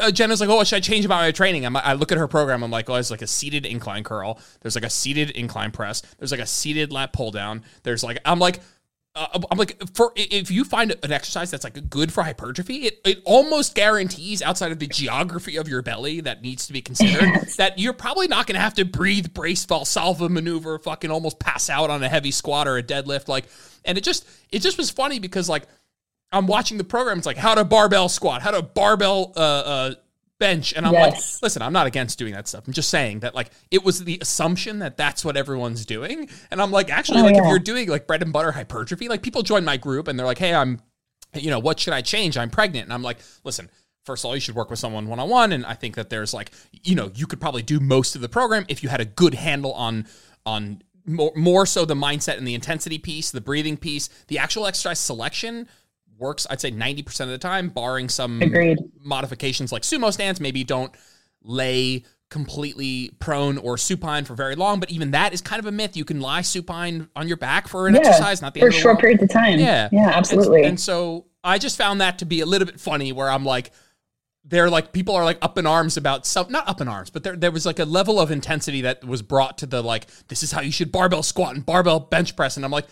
uh, 0.00 0.10
Jenna's 0.10 0.40
like, 0.40 0.48
oh, 0.48 0.62
should 0.64 0.76
I 0.76 0.80
change 0.80 1.04
about 1.04 1.20
my 1.20 1.32
training? 1.32 1.66
I'm, 1.66 1.76
i 1.76 1.94
look 1.94 2.12
at 2.12 2.18
her 2.18 2.28
program. 2.28 2.62
I'm 2.62 2.70
like, 2.70 2.88
oh, 2.88 2.94
it's 2.94 3.10
like 3.10 3.22
a 3.22 3.26
seated 3.26 3.66
incline 3.66 4.04
curl. 4.04 4.38
There's 4.60 4.74
like 4.74 4.84
a 4.84 4.90
seated 4.90 5.30
incline 5.30 5.72
press. 5.72 6.02
There's 6.18 6.30
like 6.30 6.40
a 6.40 6.46
seated 6.46 6.92
lat 6.92 7.12
pull 7.12 7.32
down. 7.32 7.64
There's 7.82 8.04
like, 8.04 8.18
I'm 8.24 8.38
like, 8.38 8.60
uh, 9.16 9.40
I'm 9.50 9.58
like, 9.58 9.82
for 9.94 10.12
if 10.14 10.50
you 10.50 10.64
find 10.64 10.94
an 11.02 11.12
exercise 11.12 11.50
that's 11.50 11.64
like 11.64 11.90
good 11.90 12.12
for 12.12 12.22
hypertrophy, 12.22 12.86
it, 12.86 13.00
it 13.04 13.22
almost 13.24 13.74
guarantees 13.74 14.40
outside 14.40 14.70
of 14.70 14.78
the 14.78 14.86
geography 14.86 15.56
of 15.56 15.66
your 15.66 15.82
belly 15.82 16.20
that 16.20 16.42
needs 16.42 16.66
to 16.68 16.72
be 16.72 16.80
considered 16.80 17.28
that 17.56 17.78
you're 17.78 17.92
probably 17.92 18.28
not 18.28 18.46
going 18.46 18.54
to 18.54 18.60
have 18.60 18.74
to 18.74 18.84
breathe, 18.84 19.34
brace, 19.34 19.66
Valsalva 19.66 20.30
maneuver, 20.30 20.78
fucking 20.78 21.10
almost 21.10 21.40
pass 21.40 21.68
out 21.68 21.90
on 21.90 22.02
a 22.04 22.08
heavy 22.08 22.30
squat 22.30 22.68
or 22.68 22.78
a 22.78 22.82
deadlift. 22.82 23.26
Like, 23.26 23.46
and 23.84 23.98
it 23.98 24.04
just, 24.04 24.28
it 24.52 24.60
just 24.60 24.78
was 24.78 24.90
funny 24.90 25.18
because 25.18 25.48
like 25.48 25.64
I'm 26.32 26.46
watching 26.46 26.78
the 26.78 26.84
program. 26.84 27.18
It's 27.18 27.26
like 27.26 27.36
how 27.36 27.54
to 27.56 27.64
barbell 27.64 28.08
squat, 28.08 28.42
how 28.42 28.52
to 28.52 28.62
barbell, 28.62 29.32
uh, 29.36 29.40
uh, 29.40 29.94
bench 30.40 30.72
and 30.72 30.84
i'm 30.84 30.92
yes. 30.92 31.36
like 31.36 31.42
listen 31.42 31.62
i'm 31.62 31.72
not 31.72 31.86
against 31.86 32.18
doing 32.18 32.32
that 32.32 32.48
stuff. 32.48 32.66
I'm 32.66 32.72
just 32.72 32.88
saying 32.88 33.20
that 33.20 33.34
like 33.34 33.50
it 33.70 33.84
was 33.84 34.02
the 34.02 34.18
assumption 34.20 34.80
that 34.80 34.96
that's 34.96 35.24
what 35.24 35.36
everyone's 35.36 35.86
doing. 35.86 36.28
And 36.50 36.60
i'm 36.60 36.72
like 36.72 36.90
actually 36.90 37.20
oh, 37.20 37.24
like 37.24 37.36
yeah. 37.36 37.42
if 37.42 37.48
you're 37.48 37.58
doing 37.60 37.88
like 37.88 38.08
bread 38.08 38.22
and 38.22 38.32
butter 38.32 38.50
hypertrophy 38.50 39.08
like 39.08 39.22
people 39.22 39.42
join 39.42 39.64
my 39.64 39.76
group 39.76 40.08
and 40.08 40.18
they're 40.18 40.26
like 40.26 40.38
hey 40.38 40.52
i'm 40.52 40.80
you 41.34 41.50
know 41.50 41.60
what 41.60 41.78
should 41.78 41.92
i 41.92 42.00
change? 42.00 42.36
I'm 42.36 42.50
pregnant. 42.50 42.86
And 42.86 42.92
i'm 42.92 43.02
like 43.02 43.18
listen 43.44 43.70
first 44.04 44.24
of 44.24 44.28
all 44.28 44.34
you 44.34 44.40
should 44.40 44.56
work 44.56 44.70
with 44.70 44.78
someone 44.78 45.06
one-on-one. 45.06 45.52
And 45.52 45.64
i 45.66 45.74
think 45.74 45.94
that 45.94 46.10
there's 46.10 46.34
like 46.34 46.50
you 46.72 46.96
know 46.96 47.12
you 47.14 47.26
could 47.26 47.40
probably 47.40 47.62
do 47.62 47.78
most 47.78 48.16
of 48.16 48.22
the 48.22 48.28
program 48.28 48.64
if 48.68 48.82
you 48.82 48.88
had 48.88 49.00
a 49.00 49.04
good 49.04 49.34
handle 49.34 49.74
on 49.74 50.06
on 50.46 50.82
more, 51.06 51.32
more 51.36 51.66
so 51.66 51.84
the 51.84 51.94
mindset 51.94 52.38
and 52.38 52.48
the 52.48 52.54
intensity 52.54 52.98
piece 52.98 53.30
the 53.30 53.40
breathing 53.42 53.76
piece 53.76 54.08
the 54.28 54.38
actual 54.38 54.66
exercise 54.66 54.98
selection 54.98 55.68
works, 56.20 56.46
I'd 56.48 56.60
say 56.60 56.70
90% 56.70 57.20
of 57.20 57.28
the 57.28 57.38
time, 57.38 57.68
barring 57.68 58.08
some 58.08 58.40
Agreed. 58.42 58.78
modifications 59.02 59.72
like 59.72 59.82
sumo 59.82 60.12
stance. 60.12 60.38
Maybe 60.40 60.62
don't 60.62 60.94
lay 61.42 62.04
completely 62.30 63.10
prone 63.18 63.58
or 63.58 63.76
supine 63.76 64.24
for 64.24 64.34
very 64.34 64.54
long, 64.54 64.80
but 64.80 64.90
even 64.90 65.10
that 65.10 65.34
is 65.34 65.40
kind 65.40 65.58
of 65.58 65.66
a 65.66 65.72
myth. 65.72 65.96
You 65.96 66.04
can 66.04 66.20
lie 66.20 66.42
supine 66.42 67.08
on 67.16 67.28
your 67.28 67.36
back 67.36 67.68
for 67.68 67.88
an 67.88 67.94
yeah, 67.94 68.00
exercise, 68.00 68.40
not 68.40 68.54
the 68.54 68.60
for 68.60 68.70
short 68.70 69.00
periods 69.00 69.22
of 69.22 69.30
time. 69.30 69.58
Yeah, 69.58 69.88
yeah, 69.92 70.10
absolutely. 70.14 70.60
And, 70.60 70.68
and, 70.68 70.80
so 70.80 71.26
I 71.42 71.58
just 71.58 71.76
found 71.76 72.00
that 72.00 72.20
to 72.20 72.24
be 72.24 72.40
a 72.40 72.46
little 72.46 72.66
bit 72.66 72.80
funny, 72.80 73.12
where 73.12 73.28
I'm 73.28 73.44
like, 73.44 73.72
they're 74.44 74.70
like 74.70 74.92
people 74.92 75.14
are 75.14 75.24
like 75.24 75.38
up 75.42 75.58
in 75.58 75.66
arms 75.66 75.96
about 75.96 76.24
some 76.24 76.50
not 76.50 76.68
up 76.68 76.80
in 76.80 76.88
arms, 76.88 77.10
but 77.10 77.24
there 77.24 77.36
there 77.36 77.50
was 77.50 77.66
like 77.66 77.78
a 77.78 77.84
level 77.84 78.18
of 78.20 78.30
intensity 78.30 78.80
that 78.82 79.04
was 79.04 79.22
brought 79.22 79.58
to 79.58 79.66
the 79.66 79.82
like 79.82 80.06
this 80.28 80.42
is 80.42 80.52
how 80.52 80.60
you 80.60 80.72
should 80.72 80.90
barbell 80.90 81.22
squat 81.22 81.54
and 81.54 81.66
barbell 81.66 82.00
bench 82.00 82.36
press, 82.36 82.56
and 82.56 82.64
I'm 82.64 82.70
like, 82.70 82.86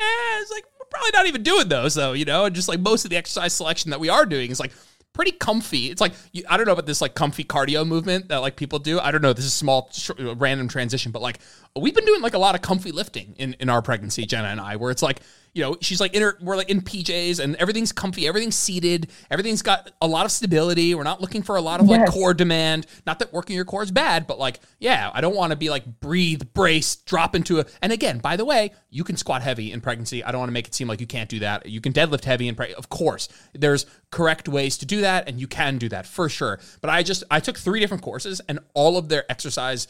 yeah, 0.00 0.40
it's 0.40 0.50
like 0.50 0.64
probably 0.90 1.10
not 1.12 1.26
even 1.26 1.42
doing 1.42 1.68
those 1.68 1.94
though, 1.94 2.12
you 2.12 2.24
know, 2.24 2.44
and 2.46 2.54
just 2.54 2.68
like 2.68 2.80
most 2.80 3.04
of 3.04 3.10
the 3.10 3.16
exercise 3.16 3.52
selection 3.52 3.90
that 3.90 4.00
we 4.00 4.08
are 4.08 4.26
doing 4.26 4.50
is 4.50 4.60
like 4.60 4.72
pretty 5.12 5.32
comfy. 5.32 5.90
It's 5.90 6.00
like 6.00 6.12
you, 6.32 6.44
I 6.48 6.56
don't 6.56 6.66
know 6.66 6.72
about 6.72 6.86
this 6.86 7.00
like 7.00 7.14
comfy 7.14 7.44
cardio 7.44 7.86
movement 7.86 8.28
that 8.28 8.38
like 8.38 8.56
people 8.56 8.78
do. 8.78 9.00
I 9.00 9.10
don't 9.10 9.22
know. 9.22 9.32
This 9.32 9.44
is 9.44 9.52
small, 9.52 9.90
random 10.18 10.68
transition, 10.68 11.10
but 11.12 11.22
like 11.22 11.40
we've 11.74 11.94
been 11.94 12.04
doing 12.04 12.22
like 12.22 12.34
a 12.34 12.38
lot 12.38 12.54
of 12.54 12.62
comfy 12.62 12.92
lifting 12.92 13.34
in 13.36 13.54
in 13.54 13.68
our 13.68 13.82
pregnancy, 13.82 14.26
Jenna 14.26 14.48
and 14.48 14.60
I, 14.60 14.76
where 14.76 14.90
it's 14.90 15.02
like 15.02 15.20
you 15.58 15.64
know, 15.64 15.76
she's 15.80 16.00
like 16.00 16.14
in 16.14 16.22
her, 16.22 16.38
we're 16.40 16.54
like 16.54 16.70
in 16.70 16.80
PJs 16.80 17.40
and 17.40 17.56
everything's 17.56 17.90
comfy, 17.90 18.28
everything's 18.28 18.54
seated, 18.54 19.10
everything's 19.28 19.60
got 19.60 19.90
a 20.00 20.06
lot 20.06 20.24
of 20.24 20.30
stability. 20.30 20.94
We're 20.94 21.02
not 21.02 21.20
looking 21.20 21.42
for 21.42 21.56
a 21.56 21.60
lot 21.60 21.80
of 21.80 21.88
like 21.88 22.08
core 22.10 22.32
demand. 22.32 22.86
Not 23.08 23.18
that 23.18 23.32
working 23.32 23.56
your 23.56 23.64
core 23.64 23.82
is 23.82 23.90
bad, 23.90 24.28
but 24.28 24.38
like, 24.38 24.60
yeah, 24.78 25.10
I 25.12 25.20
don't 25.20 25.34
want 25.34 25.50
to 25.50 25.56
be 25.56 25.68
like 25.68 25.98
breathe, 25.98 26.42
brace, 26.54 26.94
drop 26.94 27.34
into 27.34 27.58
a. 27.58 27.66
And 27.82 27.92
again, 27.92 28.18
by 28.18 28.36
the 28.36 28.44
way, 28.44 28.70
you 28.88 29.02
can 29.02 29.16
squat 29.16 29.42
heavy 29.42 29.72
in 29.72 29.80
pregnancy. 29.80 30.22
I 30.22 30.30
don't 30.30 30.38
want 30.38 30.48
to 30.48 30.54
make 30.54 30.68
it 30.68 30.76
seem 30.76 30.86
like 30.86 31.00
you 31.00 31.08
can't 31.08 31.28
do 31.28 31.40
that. 31.40 31.66
You 31.66 31.80
can 31.80 31.92
deadlift 31.92 32.24
heavy 32.24 32.46
in 32.46 32.54
pregnancy. 32.54 32.78
Of 32.78 32.88
course, 32.88 33.28
there's 33.52 33.84
correct 34.12 34.48
ways 34.48 34.78
to 34.78 34.86
do 34.86 35.00
that, 35.00 35.28
and 35.28 35.40
you 35.40 35.48
can 35.48 35.78
do 35.78 35.88
that 35.88 36.06
for 36.06 36.28
sure. 36.28 36.60
But 36.80 36.90
I 36.90 37.02
just 37.02 37.24
I 37.32 37.40
took 37.40 37.58
three 37.58 37.80
different 37.80 38.04
courses, 38.04 38.40
and 38.48 38.60
all 38.74 38.96
of 38.96 39.08
their 39.08 39.28
exercise 39.28 39.88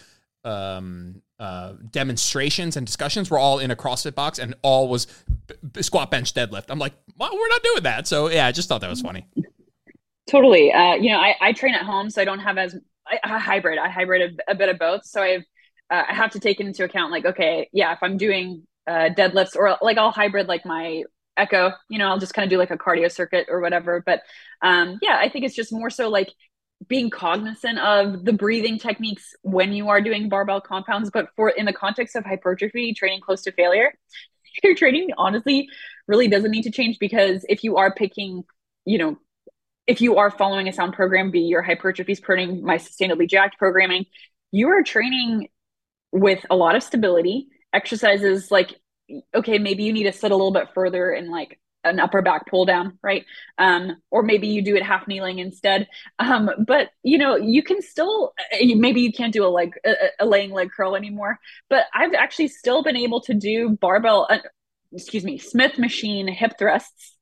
um, 0.48 1.22
uh, 1.38 1.74
demonstrations 1.90 2.76
and 2.76 2.86
discussions 2.86 3.30
were 3.30 3.38
all 3.38 3.58
in 3.58 3.70
a 3.70 3.76
CrossFit 3.76 4.14
box, 4.14 4.38
and 4.38 4.54
all 4.62 4.88
was 4.88 5.06
b- 5.72 5.82
squat, 5.82 6.10
bench, 6.10 6.34
deadlift. 6.34 6.64
I'm 6.68 6.78
like, 6.78 6.94
well, 7.16 7.30
we're 7.32 7.48
not 7.48 7.62
doing 7.62 7.82
that. 7.82 8.08
So 8.08 8.28
yeah, 8.30 8.46
I 8.46 8.52
just 8.52 8.68
thought 8.68 8.80
that 8.80 8.90
was 8.90 9.00
funny. 9.00 9.26
Totally. 10.28 10.72
Uh, 10.72 10.94
you 10.94 11.10
know, 11.10 11.18
I, 11.18 11.34
I 11.40 11.52
train 11.52 11.74
at 11.74 11.82
home, 11.82 12.10
so 12.10 12.20
I 12.20 12.24
don't 12.24 12.40
have 12.40 12.58
as 12.58 12.76
I 13.10 13.38
hybrid. 13.38 13.78
I 13.78 13.88
hybrid 13.88 14.38
a, 14.48 14.52
a, 14.52 14.54
bit 14.54 14.68
of 14.68 14.78
both. 14.78 15.04
So 15.04 15.22
I've 15.22 15.44
uh, 15.90 16.04
I 16.08 16.14
have 16.14 16.32
to 16.32 16.40
take 16.40 16.60
into 16.60 16.84
account 16.84 17.12
like, 17.12 17.24
okay, 17.24 17.68
yeah, 17.72 17.92
if 17.92 17.98
I'm 18.02 18.18
doing 18.18 18.66
uh, 18.86 19.08
deadlifts 19.16 19.56
or 19.56 19.76
like 19.80 19.96
I'll 19.96 20.10
hybrid 20.10 20.46
like 20.46 20.66
my 20.66 21.04
echo, 21.36 21.72
you 21.88 21.98
know, 21.98 22.08
I'll 22.08 22.18
just 22.18 22.34
kind 22.34 22.44
of 22.44 22.50
do 22.50 22.58
like 22.58 22.70
a 22.70 22.76
cardio 22.76 23.10
circuit 23.10 23.46
or 23.48 23.60
whatever. 23.60 24.02
But 24.04 24.22
um, 24.60 24.98
yeah, 25.00 25.16
I 25.18 25.28
think 25.28 25.44
it's 25.44 25.54
just 25.54 25.72
more 25.72 25.88
so 25.88 26.10
like 26.10 26.32
being 26.86 27.10
cognizant 27.10 27.78
of 27.78 28.24
the 28.24 28.32
breathing 28.32 28.78
techniques 28.78 29.34
when 29.42 29.72
you 29.72 29.88
are 29.88 30.00
doing 30.00 30.28
barbell 30.28 30.60
compounds 30.60 31.10
but 31.10 31.28
for 31.34 31.48
in 31.48 31.66
the 31.66 31.72
context 31.72 32.14
of 32.14 32.24
hypertrophy 32.24 32.94
training 32.94 33.20
close 33.20 33.42
to 33.42 33.52
failure 33.52 33.92
your 34.62 34.74
training 34.74 35.08
honestly 35.18 35.68
really 36.06 36.28
doesn't 36.28 36.50
need 36.50 36.62
to 36.62 36.70
change 36.70 36.98
because 36.98 37.44
if 37.48 37.64
you 37.64 37.76
are 37.76 37.92
picking 37.92 38.44
you 38.84 38.98
know 38.98 39.18
if 39.86 40.00
you 40.00 40.18
are 40.18 40.30
following 40.30 40.68
a 40.68 40.72
sound 40.72 40.92
program 40.92 41.30
be 41.30 41.40
your 41.40 41.62
hypertrophy 41.62 42.14
pruning 42.16 42.62
my 42.62 42.76
sustainably 42.76 43.28
jacked 43.28 43.58
programming 43.58 44.06
you 44.52 44.68
are 44.68 44.82
training 44.82 45.48
with 46.12 46.44
a 46.50 46.56
lot 46.56 46.76
of 46.76 46.82
stability 46.82 47.48
exercises 47.72 48.50
like 48.50 48.80
okay 49.34 49.58
maybe 49.58 49.82
you 49.82 49.92
need 49.92 50.04
to 50.04 50.12
sit 50.12 50.30
a 50.30 50.36
little 50.36 50.52
bit 50.52 50.68
further 50.74 51.10
and 51.10 51.28
like 51.28 51.58
an 51.84 52.00
upper 52.00 52.22
back 52.22 52.46
pull 52.46 52.64
down, 52.64 52.98
right? 53.02 53.24
Um, 53.56 53.96
or 54.10 54.22
maybe 54.22 54.48
you 54.48 54.62
do 54.62 54.76
it 54.76 54.82
half 54.82 55.06
kneeling 55.06 55.38
instead. 55.38 55.88
Um, 56.18 56.50
but 56.66 56.90
you 57.02 57.18
know, 57.18 57.36
you 57.36 57.62
can 57.62 57.80
still 57.82 58.34
maybe 58.60 59.00
you 59.00 59.12
can't 59.12 59.32
do 59.32 59.46
a 59.46 59.48
leg 59.48 59.74
a, 59.86 59.92
a, 60.20 60.26
laying 60.26 60.52
leg 60.52 60.70
curl 60.76 60.96
anymore. 60.96 61.38
But 61.70 61.86
I've 61.94 62.14
actually 62.14 62.48
still 62.48 62.82
been 62.82 62.96
able 62.96 63.20
to 63.22 63.34
do 63.34 63.70
barbell, 63.70 64.26
uh, 64.28 64.38
excuse 64.92 65.24
me, 65.24 65.38
Smith 65.38 65.78
machine 65.78 66.28
hip 66.28 66.58
thrusts 66.58 67.16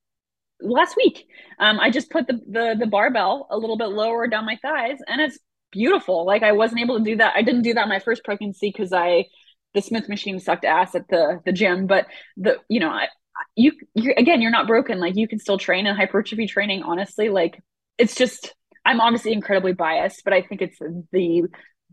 last 0.60 0.96
week. 0.96 1.26
Um, 1.58 1.78
I 1.80 1.90
just 1.90 2.10
put 2.10 2.26
the, 2.26 2.40
the 2.48 2.76
the 2.78 2.86
barbell 2.86 3.46
a 3.50 3.58
little 3.58 3.76
bit 3.76 3.88
lower 3.88 4.26
down 4.26 4.46
my 4.46 4.58
thighs, 4.62 4.98
and 5.06 5.20
it's 5.20 5.38
beautiful. 5.70 6.24
Like 6.24 6.42
I 6.42 6.52
wasn't 6.52 6.80
able 6.80 6.98
to 6.98 7.04
do 7.04 7.16
that. 7.16 7.34
I 7.36 7.42
didn't 7.42 7.62
do 7.62 7.74
that 7.74 7.88
my 7.88 7.98
first 8.00 8.24
pregnancy 8.24 8.72
because 8.74 8.92
I 8.92 9.26
the 9.74 9.82
Smith 9.82 10.08
machine 10.08 10.40
sucked 10.40 10.64
ass 10.64 10.94
at 10.94 11.08
the 11.08 11.40
the 11.44 11.52
gym, 11.52 11.86
but 11.86 12.06
the 12.36 12.56
you 12.68 12.80
know 12.80 12.90
I, 12.90 13.08
you 13.56 13.72
you're 13.94 14.14
again 14.16 14.40
you're 14.40 14.52
not 14.52 14.66
broken. 14.66 15.00
Like 15.00 15.16
you 15.16 15.26
can 15.26 15.38
still 15.38 15.58
train 15.58 15.86
in 15.86 15.96
hypertrophy 15.96 16.46
training 16.46 16.82
honestly. 16.82 17.28
Like 17.28 17.62
it's 17.98 18.14
just 18.14 18.54
i'm 18.84 19.00
obviously 19.00 19.32
incredibly 19.32 19.72
biased 19.72 20.22
but 20.22 20.32
i 20.32 20.42
think 20.42 20.60
it's 20.62 20.78
the 21.10 21.48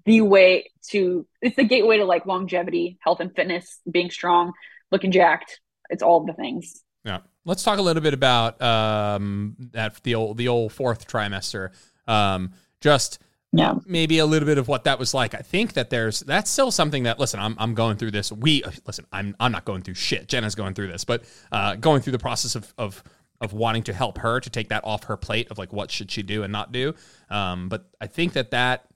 the 0.05 0.21
way 0.21 0.69
to 0.89 1.25
it's 1.41 1.55
the 1.55 1.63
gateway 1.63 1.97
to 1.97 2.05
like 2.05 2.25
longevity 2.25 2.97
health 3.01 3.19
and 3.19 3.33
fitness 3.35 3.79
being 3.89 4.11
strong 4.11 4.51
looking 4.93 5.11
jacked. 5.11 5.59
It's 5.89 6.03
all 6.03 6.25
the 6.25 6.33
things. 6.33 6.81
Yeah. 7.03 7.19
Let's 7.43 7.63
talk 7.63 7.79
a 7.79 7.81
little 7.81 8.01
bit 8.01 8.13
about 8.13 8.61
um 8.61 9.57
that 9.73 10.01
the 10.03 10.15
old 10.15 10.37
the 10.37 10.47
old 10.47 10.71
fourth 10.71 11.05
trimester. 11.07 11.71
Um 12.07 12.53
just 12.79 13.19
yeah. 13.55 13.75
Maybe 13.85 14.17
a 14.17 14.25
little 14.25 14.47
bit 14.47 14.57
of 14.57 14.67
what 14.67 14.85
that 14.85 14.97
was 14.97 15.13
like. 15.13 15.35
I 15.35 15.39
think 15.39 15.73
that 15.73 15.91
there's 15.91 16.21
that's 16.21 16.49
still 16.49 16.71
something 16.71 17.03
that 17.03 17.19
listen 17.19 17.39
i'm, 17.39 17.55
I'm 17.59 17.75
going 17.75 17.97
through 17.97 18.11
this. 18.11 18.31
We 18.31 18.63
listen 18.87 19.05
i'm 19.13 19.35
i'm 19.39 19.51
not 19.51 19.63
going 19.63 19.83
through 19.83 19.93
shit. 19.93 20.27
Jenna's 20.27 20.55
going 20.55 20.73
through 20.73 20.87
this 20.87 21.05
but 21.05 21.23
uh 21.51 21.75
going 21.75 22.01
through 22.01 22.13
the 22.13 22.19
process 22.19 22.55
of 22.55 22.73
of 22.77 23.03
of 23.39 23.53
wanting 23.53 23.83
to 23.83 23.93
help 23.93 24.17
her 24.17 24.39
to 24.39 24.49
take 24.49 24.69
that 24.69 24.83
off 24.83 25.05
her 25.05 25.17
plate 25.17 25.51
of 25.51 25.57
like 25.59 25.71
what 25.71 25.91
should 25.91 26.09
she 26.09 26.23
do 26.23 26.41
and 26.43 26.51
not 26.51 26.71
do. 26.71 26.95
Um 27.29 27.69
but 27.69 27.87
i 28.01 28.07
think 28.07 28.33
that 28.33 28.51
that 28.51 28.87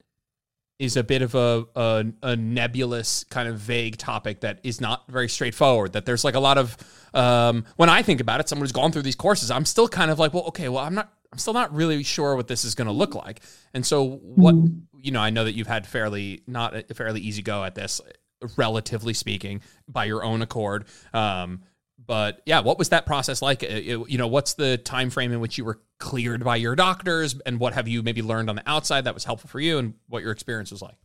is 0.80 0.96
a 0.96 1.04
bit 1.04 1.24
of 1.24 1.34
a, 1.34 1.66
a, 1.76 2.06
a 2.22 2.36
nebulous 2.36 3.24
kind 3.26 3.50
of 3.50 3.58
vague 3.58 3.98
topic 3.98 4.42
that 4.42 4.60
is 4.64 4.80
not 4.80 5.10
very 5.10 5.28
straightforward. 5.28 5.94
That 5.94 6.06
there's 6.06 6.24
like 6.24 6.36
a 6.36 6.40
lot 6.40 6.60
of 6.60 6.78
um, 7.16 7.66
when 7.78 7.90
I 7.90 8.04
think 8.04 8.22
about 8.22 8.40
it, 8.40 8.48
someone 8.48 8.64
who's 8.64 8.72
gone 8.72 8.92
through 8.92 9.02
these 9.02 9.16
courses, 9.16 9.50
I'm 9.50 9.66
still 9.66 9.88
kind 9.88 10.12
of 10.12 10.20
like, 10.20 10.36
well, 10.36 10.44
okay, 10.46 10.70
well, 10.70 10.84
I'm 10.84 10.94
not 10.94 11.12
I'm 11.32 11.38
still 11.38 11.54
not 11.54 11.74
really 11.74 12.04
sure 12.04 12.36
what 12.36 12.48
this 12.48 12.66
is 12.66 12.76
going 12.76 12.88
to 12.88 12.94
look 12.94 13.16
like. 13.16 13.42
And 13.74 13.86
so 13.86 14.18
what 14.18 14.56
mm-hmm. 14.56 15.00
you 15.02 15.12
know, 15.12 15.22
I 15.22 15.30
know 15.30 15.44
that 15.44 15.56
you've 15.56 15.68
had 15.68 15.86
fairly 15.86 16.42
not 16.48 16.76
a 16.76 16.94
fairly 16.94 17.22
easy 17.22 17.42
go 17.42 17.64
at 17.64 17.76
this, 17.76 18.02
relatively 18.56 19.14
speaking, 19.14 19.62
by 19.88 20.06
your 20.06 20.24
own 20.24 20.42
accord. 20.42 20.86
Um, 21.14 21.62
but 22.04 22.42
yeah, 22.46 22.62
what 22.62 22.78
was 22.78 22.90
that 22.90 23.06
process 23.06 23.42
like? 23.42 23.64
It, 23.64 23.86
you 23.86 24.18
know, 24.18 24.28
what's 24.28 24.54
the 24.54 24.78
time 24.78 25.10
frame 25.10 25.32
in 25.32 25.40
which 25.40 25.58
you 25.58 25.66
were 25.66 25.82
cleared 26.00 26.44
by 26.44 26.56
your 26.56 26.76
doctors, 26.76 27.36
and 27.46 27.60
what 27.60 27.74
have 27.74 27.88
you 27.88 28.04
maybe 28.04 28.22
learned 28.22 28.50
on 28.50 28.56
the 28.56 28.64
outside 28.70 29.06
that 29.06 29.14
was 29.14 29.26
helpful 29.26 29.50
for 29.50 29.60
you, 29.60 29.78
and 29.78 29.96
what 30.08 30.24
your 30.24 30.32
experience 30.32 30.72
was 30.72 30.82
like? 30.82 30.96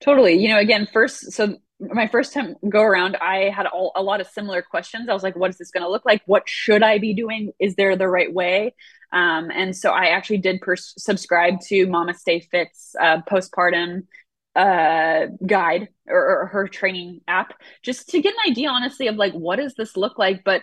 Totally. 0.00 0.34
You 0.34 0.48
know, 0.48 0.58
again, 0.58 0.86
first, 0.92 1.32
so 1.32 1.58
my 1.80 2.08
first 2.08 2.32
time 2.32 2.56
go 2.68 2.82
around, 2.82 3.16
I 3.16 3.50
had 3.50 3.66
all, 3.66 3.92
a 3.94 4.02
lot 4.02 4.20
of 4.20 4.26
similar 4.26 4.62
questions. 4.62 5.08
I 5.08 5.14
was 5.14 5.22
like, 5.22 5.36
what 5.36 5.50
is 5.50 5.58
this 5.58 5.70
going 5.70 5.84
to 5.84 5.90
look 5.90 6.04
like? 6.04 6.22
What 6.26 6.48
should 6.48 6.82
I 6.82 6.98
be 6.98 7.14
doing? 7.14 7.52
Is 7.58 7.76
there 7.76 7.96
the 7.96 8.08
right 8.08 8.32
way? 8.32 8.74
Um, 9.12 9.50
and 9.50 9.76
so 9.76 9.90
I 9.90 10.06
actually 10.06 10.38
did 10.38 10.60
pers- 10.60 10.94
subscribe 10.98 11.60
to 11.68 11.86
Mamastefit's 11.86 12.94
uh, 13.00 13.22
postpartum 13.22 14.06
uh, 14.54 15.26
guide 15.46 15.88
or, 16.08 16.42
or, 16.42 16.46
her 16.46 16.66
training 16.66 17.20
app 17.28 17.54
just 17.82 18.08
to 18.08 18.20
get 18.20 18.34
an 18.34 18.50
idea, 18.50 18.68
honestly, 18.68 19.06
of 19.06 19.14
like, 19.14 19.32
what 19.32 19.56
does 19.56 19.74
this 19.76 19.96
look 19.96 20.18
like? 20.18 20.42
But 20.42 20.62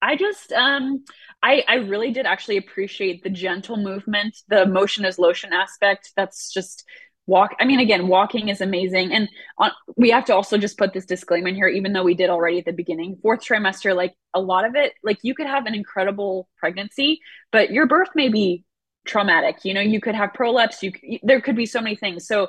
I 0.00 0.16
just, 0.16 0.50
um, 0.52 1.04
I, 1.42 1.62
I 1.68 1.74
really 1.74 2.10
did 2.10 2.24
actually 2.24 2.56
appreciate 2.56 3.22
the 3.22 3.30
gentle 3.30 3.76
movement, 3.76 4.38
the 4.48 4.64
motion 4.64 5.04
as 5.04 5.18
lotion 5.18 5.52
aspect. 5.52 6.12
That's 6.16 6.50
just 6.52 6.84
walk 7.26 7.54
i 7.60 7.64
mean 7.64 7.78
again 7.78 8.08
walking 8.08 8.48
is 8.48 8.60
amazing. 8.60 9.12
And 9.12 9.28
on, 9.58 9.70
we 9.96 10.10
have 10.10 10.24
to 10.26 10.34
also 10.34 10.58
just 10.58 10.76
put 10.76 10.92
this 10.92 11.06
disclaimer 11.06 11.48
in 11.48 11.54
here 11.54 11.68
even 11.68 11.92
though 11.92 12.02
we 12.02 12.14
did 12.14 12.30
already 12.30 12.58
at 12.58 12.64
the 12.64 12.72
beginning 12.72 13.16
fourth 13.22 13.40
trimester 13.40 13.94
like 13.94 14.14
a 14.34 14.40
lot 14.40 14.64
of 14.64 14.74
it 14.74 14.94
like 15.02 15.18
you 15.22 15.34
could 15.34 15.46
have 15.46 15.66
an 15.66 15.74
incredible 15.74 16.48
pregnancy 16.58 17.20
but 17.52 17.70
your 17.70 17.86
birth 17.86 18.10
may 18.14 18.28
be 18.28 18.64
traumatic. 19.04 19.64
You 19.64 19.74
know 19.74 19.80
you 19.80 20.00
could 20.00 20.14
have 20.14 20.32
prolapse 20.34 20.82
you 20.82 20.92
there 21.22 21.40
could 21.40 21.56
be 21.56 21.66
so 21.66 21.80
many 21.80 21.96
things. 21.96 22.26
So 22.26 22.48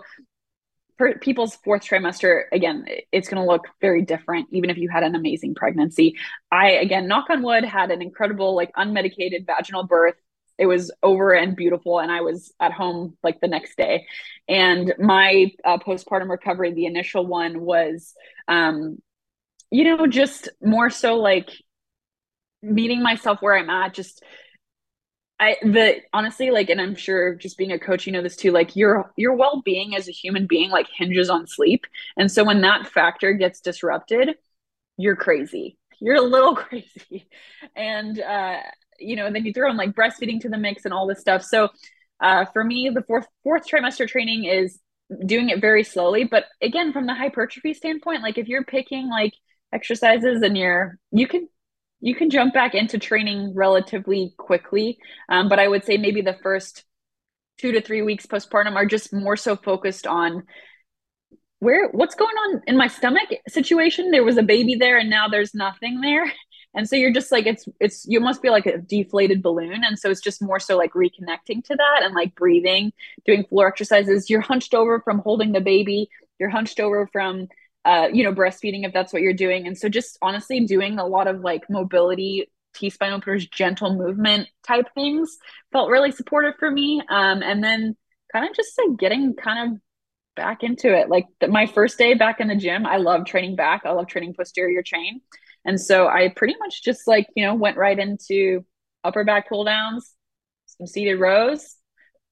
for 0.98 1.16
people's 1.18 1.56
fourth 1.58 1.84
trimester 1.84 2.44
again 2.52 2.86
it's 3.12 3.28
going 3.28 3.44
to 3.44 3.50
look 3.50 3.64
very 3.82 4.04
different 4.04 4.48
even 4.52 4.70
if 4.70 4.78
you 4.78 4.90
had 4.90 5.04
an 5.04 5.16
amazing 5.16 5.56
pregnancy. 5.56 6.16
I 6.52 6.72
again 6.72 7.08
knock 7.08 7.30
on 7.30 7.42
wood 7.42 7.66
had 7.66 7.92
an 7.92 8.02
incredible 8.02 8.56
like 8.56 8.72
unmedicated 8.74 9.46
vaginal 9.46 9.84
birth 9.84 10.16
it 10.58 10.66
was 10.66 10.92
over 11.02 11.34
and 11.34 11.56
beautiful 11.56 12.00
and 12.00 12.12
i 12.12 12.22
was 12.22 12.54
at 12.60 12.72
home 12.72 13.18
like 13.24 13.39
the 13.42 13.48
next 13.48 13.76
day. 13.78 14.06
And 14.48 14.94
my 15.00 15.52
uh, 15.63 15.78
postpartum 15.78 16.30
recovery 16.30 16.74
the 16.74 16.86
initial 16.86 17.26
one 17.26 17.62
was 17.62 18.13
um 18.48 19.02
you 19.72 19.84
know 19.84 20.08
just 20.08 20.50
more 20.62 20.89
so 20.89 21.16
like 21.16 21.50
meeting 22.62 23.02
myself 23.02 23.42
where 23.42 23.58
i'm 23.58 23.70
at 23.70 23.94
just 23.94 24.24
I 25.39 25.58
the 25.62 25.98
honestly 26.13 26.52
like 26.52 26.70
and 26.70 26.80
I'm 26.80 26.96
sure 26.96 27.36
just 27.36 27.58
being 27.58 27.72
a 27.72 27.80
coach 27.80 28.06
you 28.06 28.13
know 28.13 28.22
this 28.22 28.36
too 28.38 28.52
like 28.52 28.76
your 28.76 29.12
your 29.18 29.34
well-being 29.36 29.96
as 29.96 30.08
a 30.08 30.12
human 30.12 30.48
being 30.48 30.70
like 30.70 30.88
hinges 30.96 31.30
on 31.30 31.48
sleep. 31.48 31.86
And 32.18 32.32
so 32.32 32.44
when 32.44 32.62
that 32.62 32.88
factor 32.88 33.34
gets 33.34 33.60
disrupted 33.60 34.36
you're 34.98 35.16
crazy. 35.16 35.78
You're 36.00 36.16
a 36.16 36.22
little 36.22 36.56
crazy. 36.63 37.28
And 37.76 38.20
uh 38.20 38.62
you 39.00 39.16
know, 39.16 39.26
and 39.26 39.36
then 39.36 39.46
you 39.46 39.54
throw 39.54 39.70
in 39.70 39.78
like 39.78 39.94
breastfeeding 39.94 40.42
to 40.42 40.50
the 40.50 40.58
mix 40.58 40.86
and 40.86 40.94
all 40.94 41.08
this 41.08 41.20
stuff. 41.20 41.44
So 41.44 41.70
uh, 42.20 42.46
for 42.46 42.64
me, 42.64 42.90
the 42.94 43.04
fourth 43.04 43.28
fourth 43.44 43.64
trimester 43.68 44.08
training 44.08 44.46
is 44.46 44.80
doing 45.26 45.50
it 45.50 45.62
very 45.62 45.84
slowly. 45.84 46.24
But 46.24 46.46
again, 46.62 46.94
from 46.94 47.06
the 47.06 47.14
hypertrophy 47.14 47.74
standpoint, 47.74 48.24
like 48.24 48.38
if 48.38 48.48
you're 48.48 48.64
picking 48.64 49.10
like 49.10 49.34
exercises 49.72 50.42
and 50.42 50.58
you're 50.58 50.98
you 51.12 51.28
can 51.28 51.48
you 52.00 52.16
can 52.16 52.30
jump 52.30 52.54
back 52.54 52.76
into 52.76 52.98
training 52.98 53.54
relatively 53.56 54.34
quickly. 54.38 54.98
Um, 55.30 55.48
but 55.50 55.60
I 55.60 55.68
would 55.68 55.86
say 55.86 55.98
maybe 55.98 56.22
the 56.22 56.38
first 56.44 56.84
two 57.58 57.72
to 57.72 57.82
three 57.82 58.02
weeks 58.02 58.26
postpartum 58.26 58.76
are 58.76 58.86
just 58.86 59.14
more 59.14 59.38
so 59.38 59.56
focused 59.56 60.08
on 60.08 60.44
where 61.60 61.88
what's 61.90 62.16
going 62.16 62.36
on 62.36 62.62
in 62.68 62.76
my 62.76 62.88
stomach 62.88 63.30
situation 63.48 64.12
there 64.12 64.24
was 64.24 64.38
a 64.38 64.44
baby 64.44 64.76
there 64.76 64.98
and 64.98 65.10
now 65.10 65.28
there's 65.30 65.54
nothing 65.54 66.02
there 66.02 66.26
and 66.76 66.88
so 66.90 66.96
you're 66.96 67.14
just 67.14 67.32
like 67.32 67.46
it's 67.46 67.68
it's 67.80 68.06
you 68.08 68.20
must 68.20 68.42
be 68.42 68.50
like 68.50 68.66
a 68.66 68.78
deflated 68.78 69.42
balloon. 69.44 69.84
And 69.84 69.98
so 69.98 70.10
it's 70.10 70.22
just 70.22 70.42
more 70.42 70.60
so 70.60 70.78
like 70.78 70.94
reconnecting 70.94 71.64
to 71.66 71.76
that 71.76 72.02
and 72.02 72.16
like 72.16 72.36
breathing 72.36 72.94
doing 73.26 73.46
floor 73.46 73.68
exercises. 73.68 74.30
You're 74.30 74.42
hunched 74.42 74.74
over 74.74 75.00
from 75.00 75.20
holding 75.20 75.52
the 75.52 75.62
baby. 75.62 76.10
You're 76.40 76.50
hunched 76.50 76.80
over 76.80 77.08
from 77.08 77.48
uh, 77.86 78.08
you 78.12 78.24
know 78.24 78.34
breastfeeding 78.34 78.86
if 78.86 78.94
that's 78.94 79.14
what 79.14 79.22
you're 79.22 79.34
doing. 79.34 79.68
And 79.68 79.78
so 79.78 79.88
just 79.90 80.18
honestly 80.22 80.62
doing 80.62 81.00
a 81.00 81.06
lot 81.06 81.28
of 81.28 81.42
like 81.42 81.70
mobility 81.70 82.50
t 82.74 82.90
spine 82.90 83.14
openers 83.14 83.46
gentle 83.48 83.96
movement 83.96 84.50
type 84.66 84.88
things 84.96 85.38
felt 85.72 85.92
really 85.92 86.12
supportive 86.12 86.56
for 86.58 86.72
me. 86.72 87.02
Um, 87.10 87.44
and 87.44 87.64
then 87.64 87.96
kind 88.32 88.50
of 88.50 88.56
just 88.56 88.74
like 88.80 88.98
getting 88.98 89.36
kind 89.36 89.74
of 89.74 89.80
back 90.36 90.63
into 90.63 90.93
it. 90.93 91.10
Like 91.10 91.26
the, 91.39 91.48
my 91.48 91.65
first 91.65 91.98
day 91.98 92.13
back 92.13 92.39
in 92.39 92.48
the 92.48 92.56
gym 92.56 92.86
i 92.86 92.98
love 92.98 93.26
training 93.26 93.56
back. 93.56 93.84
I 93.86 93.91
love 93.91 94.08
training 94.08 94.34
posterior 94.36 94.82
chain. 94.82 95.22
And 95.65 95.80
so 95.80 96.08
I 96.08 96.30
pretty 96.36 96.56
much 96.60 96.84
just 96.84 97.08
like, 97.08 97.28
you 97.36 97.46
know, 97.46 97.56
went 97.56 97.78
right 97.78 97.98
into 97.98 98.65
upper 99.04 99.24
back 99.24 99.50
pull 99.50 99.63
downs, 99.63 100.13
some 100.65 100.88
seated 100.88 101.19
rows, 101.19 101.76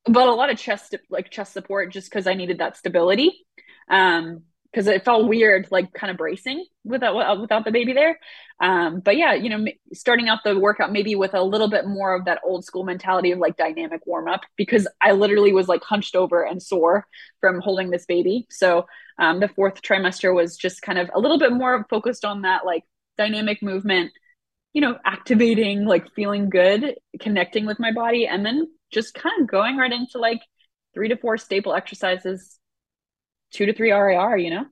but 0.06 0.28
a 0.28 0.34
lot 0.34 0.50
of 0.50 0.58
chest 0.58 0.96
like 1.10 1.30
chest 1.30 1.54
support 1.54 1.92
just 1.92 2.10
because 2.10 2.28
I 2.28 2.34
needed 2.34 2.60
that 2.60 2.78
stability. 2.78 3.46
Um, 3.90 4.44
because 4.72 4.88
it 4.88 5.04
felt 5.04 5.28
weird, 5.28 5.68
like 5.70 5.94
kind 5.94 6.12
of 6.12 6.18
bracing 6.18 6.66
without 6.84 7.40
without 7.40 7.66
the 7.66 7.72
baby 7.72 7.94
there. 7.94 8.20
Um, 8.62 9.00
but 9.00 9.18
yeah, 9.18 9.34
you 9.34 9.50
know, 9.50 9.66
starting 9.94 10.30
out 10.30 10.40
the 10.44 10.58
workout 10.58 10.92
maybe 10.92 11.16
with 11.16 11.34
a 11.34 11.42
little 11.42 11.70
bit 11.70 11.86
more 11.88 12.16
of 12.16 12.26
that 12.26 12.40
old 12.46 12.64
school 12.64 12.84
mentality 12.84 13.32
of 13.32 13.40
like 13.40 13.58
dynamic 13.58 14.02
warm 14.06 14.28
up 14.28 14.42
because 14.56 14.88
I 15.02 15.12
literally 15.12 15.52
was 15.54 15.68
like 15.68 15.84
hunched 15.84 16.16
over 16.16 16.44
and 16.44 16.62
sore 16.62 17.06
from 17.40 17.60
holding 17.60 17.90
this 17.90 18.06
baby. 18.06 18.48
So 18.50 18.86
um, 19.20 19.40
the 19.40 19.50
fourth 19.50 19.82
trimester 19.82 20.34
was 20.34 20.56
just 20.58 20.82
kind 20.82 21.00
of 21.00 21.10
a 21.14 21.20
little 21.20 21.40
bit 21.40 21.52
more 21.52 21.86
focused 21.90 22.24
on 22.24 22.44
that 22.44 22.66
like 22.66 22.84
dynamic 23.18 23.62
movement, 23.62 24.12
you 24.74 24.82
know, 24.82 24.98
activating, 25.06 25.86
like 25.86 26.14
feeling 26.14 26.50
good, 26.50 26.96
connecting 27.20 27.66
with 27.66 27.80
my 27.80 27.92
body, 27.92 28.26
and 28.26 28.46
then 28.46 28.68
just 28.92 29.14
kind 29.14 29.42
of 29.42 29.48
going 29.48 29.78
right 29.78 29.92
into 29.92 30.18
like 30.18 30.42
three 30.94 31.10
to 31.10 31.18
four 31.18 31.38
staple 31.38 31.74
exercises, 31.74 32.58
two 33.52 33.66
to 33.66 33.74
three 33.74 33.92
RIR, 33.92 34.38
you 34.38 34.50
know? 34.50 34.66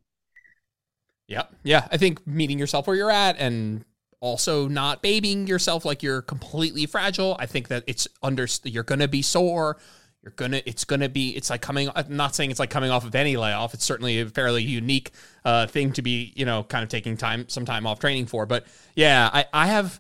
Yeah. 1.28 1.44
Yeah. 1.64 1.88
I 1.92 1.98
think 1.98 2.26
meeting 2.26 2.58
yourself 2.58 2.88
where 2.88 2.96
you're 2.96 3.12
at 3.12 3.38
and 3.38 3.86
also 4.20 4.68
not 4.68 5.02
babying 5.02 5.48
yourself 5.48 5.86
like 5.86 6.02
you're 6.02 6.22
completely 6.22 6.86
fragile. 6.86 7.36
I 7.40 7.46
think 7.46 7.68
that 7.68 7.84
it's 7.88 8.08
under, 8.24 8.48
you're 8.64 8.84
going 8.84 9.00
to 9.00 9.08
be 9.08 9.22
sore 9.22 9.78
you're 10.24 10.34
gonna 10.36 10.62
it's 10.66 10.84
gonna 10.84 11.10
be 11.10 11.36
it's 11.36 11.50
like 11.50 11.62
coming 11.62 11.90
i'm 11.96 12.16
not 12.16 12.36
saying 12.36 12.52
it's 12.52 12.60
like 12.60 12.70
coming 12.70 12.92
off 12.92 13.06
of 13.06 13.16
any 13.16 13.38
layoff 13.38 13.74
it's 13.74 13.86
certainly 13.86 14.20
a 14.20 14.26
fairly 14.26 14.64
unique 14.64 15.12
uh, 15.46 15.66
thing 15.68 15.94
to 15.94 16.02
be 16.02 16.34
you 16.36 16.46
know 16.46 16.64
kind 16.64 16.84
of 16.84 16.90
taking 16.90 17.16
time 17.16 17.48
some 17.48 17.66
time 17.66 17.88
off 17.88 18.00
training 18.00 18.26
for 18.26 18.46
but 18.46 18.66
yeah 18.96 19.30
i 19.32 19.46
i 19.54 19.68
have 19.68 20.00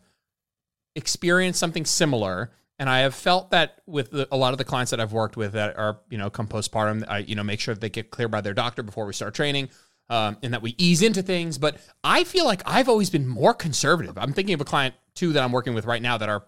experienced 0.95 1.59
something 1.59 1.85
similar 1.85 2.51
and 2.79 2.89
i 2.89 2.99
have 2.99 3.13
felt 3.13 3.51
that 3.51 3.81
with 3.85 4.09
the, 4.09 4.27
a 4.31 4.37
lot 4.37 4.53
of 4.53 4.57
the 4.57 4.65
clients 4.65 4.89
that 4.89 4.99
i've 4.99 5.13
worked 5.13 5.37
with 5.37 5.51
that 5.51 5.77
are 5.77 5.99
you 6.09 6.17
know 6.17 6.29
come 6.29 6.47
postpartum 6.47 7.05
i 7.07 7.19
you 7.19 7.35
know 7.35 7.43
make 7.43 7.59
sure 7.59 7.73
that 7.73 7.81
they 7.81 7.89
get 7.89 8.09
cleared 8.09 8.31
by 8.31 8.41
their 8.41 8.53
doctor 8.53 8.81
before 8.81 9.05
we 9.05 9.13
start 9.13 9.33
training 9.33 9.69
um, 10.09 10.37
and 10.41 10.53
that 10.53 10.61
we 10.61 10.73
ease 10.77 11.01
into 11.01 11.21
things. 11.21 11.57
But 11.57 11.77
i 12.03 12.23
feel 12.23 12.45
like 12.45 12.61
i've 12.65 12.89
always 12.89 13.09
been 13.09 13.27
more 13.27 13.53
conservative. 13.53 14.17
I'm 14.17 14.33
thinking 14.33 14.53
of 14.53 14.61
a 14.61 14.65
client 14.65 14.95
too 15.13 15.33
that 15.33 15.43
i'm 15.43 15.51
working 15.51 15.73
with 15.73 15.85
right 15.85 16.01
now 16.01 16.17
that 16.17 16.29
are 16.29 16.43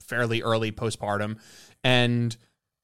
fairly 0.00 0.42
early 0.42 0.72
postpartum. 0.72 1.38
And 1.82 2.36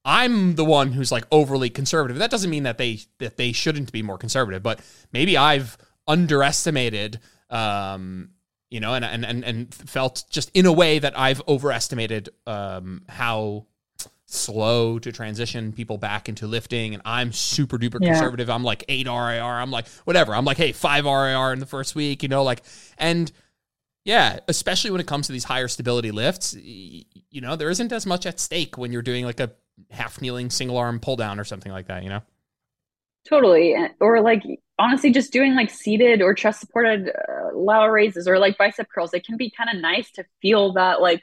I'm 0.05 0.55
the 0.55 0.65
one 0.65 0.93
who's 0.93 1.13
like 1.13 1.25
overly 1.31 1.71
conservative. 1.71 2.19
That 2.19 2.31
doesn't 2.31 2.51
mean 2.51 2.63
that 2.65 2.79
they 2.79 3.01
that 3.19 3.37
they 3.37 3.53
shouldn't 3.53 3.93
be 3.93 4.03
more 4.03 4.19
conservative, 4.19 4.63
but 4.63 4.81
maybe 5.13 5.37
I've 5.37 5.77
underestimated 6.07 7.21
um 7.51 8.31
you 8.71 8.81
know 8.81 8.95
and 8.95 9.05
and 9.05 9.25
and, 9.25 9.45
and 9.45 9.75
felt 9.75 10.25
just 10.31 10.51
in 10.55 10.67
a 10.67 10.73
way 10.73 10.99
that 10.99 11.19
I've 11.19 11.43
overestimated 11.49 12.31
um 12.47 13.03
how 13.09 13.67
slow 14.27 14.99
to 15.01 15.11
transition 15.11 15.73
people 15.73 15.99
back 15.99 16.29
into 16.29 16.47
lifting 16.47 16.95
and 16.95 17.03
I'm 17.05 17.33
super 17.33 17.79
duper 17.79 17.99
yeah. 18.01 18.13
conservative. 18.13 18.49
I'm 18.49 18.63
like 18.63 18.85
8 18.89 19.09
RIR. 19.09 19.43
I'm 19.43 19.73
like 19.73 19.89
whatever. 20.05 20.35
I'm 20.35 20.45
like 20.45 20.57
hey, 20.57 20.73
5 20.73 21.05
RIR 21.05 21.53
in 21.53 21.59
the 21.59 21.67
first 21.67 21.97
week, 21.97 22.23
you 22.23 22.29
know, 22.29 22.45
like 22.45 22.63
and 22.97 23.31
yeah, 24.05 24.39
especially 24.49 24.93
when 24.93 25.01
it 25.01 25.07
comes 25.07 25.27
to 25.27 25.33
these 25.33 25.45
higher 25.45 25.69
stability 25.69 26.11
lifts, 26.11 26.55
you 26.55 27.41
know, 27.41 27.57
there 27.57 27.71
isn't 27.71 27.93
as 27.93 28.07
much 28.07 28.25
at 28.25 28.41
stake 28.41 28.79
when 28.79 28.93
you're 28.93 29.03
doing 29.03 29.25
like 29.25 29.41
a 29.41 29.51
half 29.91 30.21
kneeling 30.21 30.49
single 30.49 30.79
arm 30.79 31.01
pull 31.01 31.17
down 31.17 31.39
or 31.39 31.45
something 31.45 31.73
like 31.73 31.89
that, 31.89 32.03
you 32.03 32.09
know? 32.09 32.23
Totally. 33.29 33.77
Or 34.01 34.21
like 34.21 34.43
honestly, 34.79 35.11
just 35.11 35.33
doing 35.33 35.55
like 35.55 35.71
seated 35.71 36.23
or 36.23 36.35
chest 36.35 36.61
supported 36.61 37.11
uh, 37.11 37.40
lateral 37.55 37.91
raises 37.91 38.29
or 38.29 38.39
like 38.39 38.59
bicep 38.59 38.89
curls, 38.95 39.15
it 39.15 39.25
can 39.25 39.37
be 39.37 39.51
kind 39.51 39.71
of 39.75 39.81
nice 39.81 40.11
to 40.13 40.25
feel 40.43 40.75
that, 40.75 41.01
like, 41.01 41.23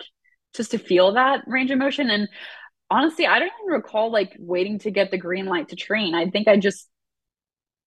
just 0.55 0.71
to 0.71 0.77
feel 0.77 1.13
that 1.13 1.43
range 1.47 1.71
of 1.71 1.77
motion. 1.77 2.09
And 2.09 2.27
honestly, 2.89 3.27
I 3.27 3.39
don't 3.39 3.51
even 3.63 3.73
recall 3.73 4.11
like 4.11 4.35
waiting 4.39 4.79
to 4.79 4.91
get 4.91 5.11
the 5.11 5.17
green 5.17 5.45
light 5.45 5.69
to 5.69 5.75
train. 5.75 6.15
I 6.15 6.29
think 6.29 6.47
I 6.47 6.57
just, 6.57 6.87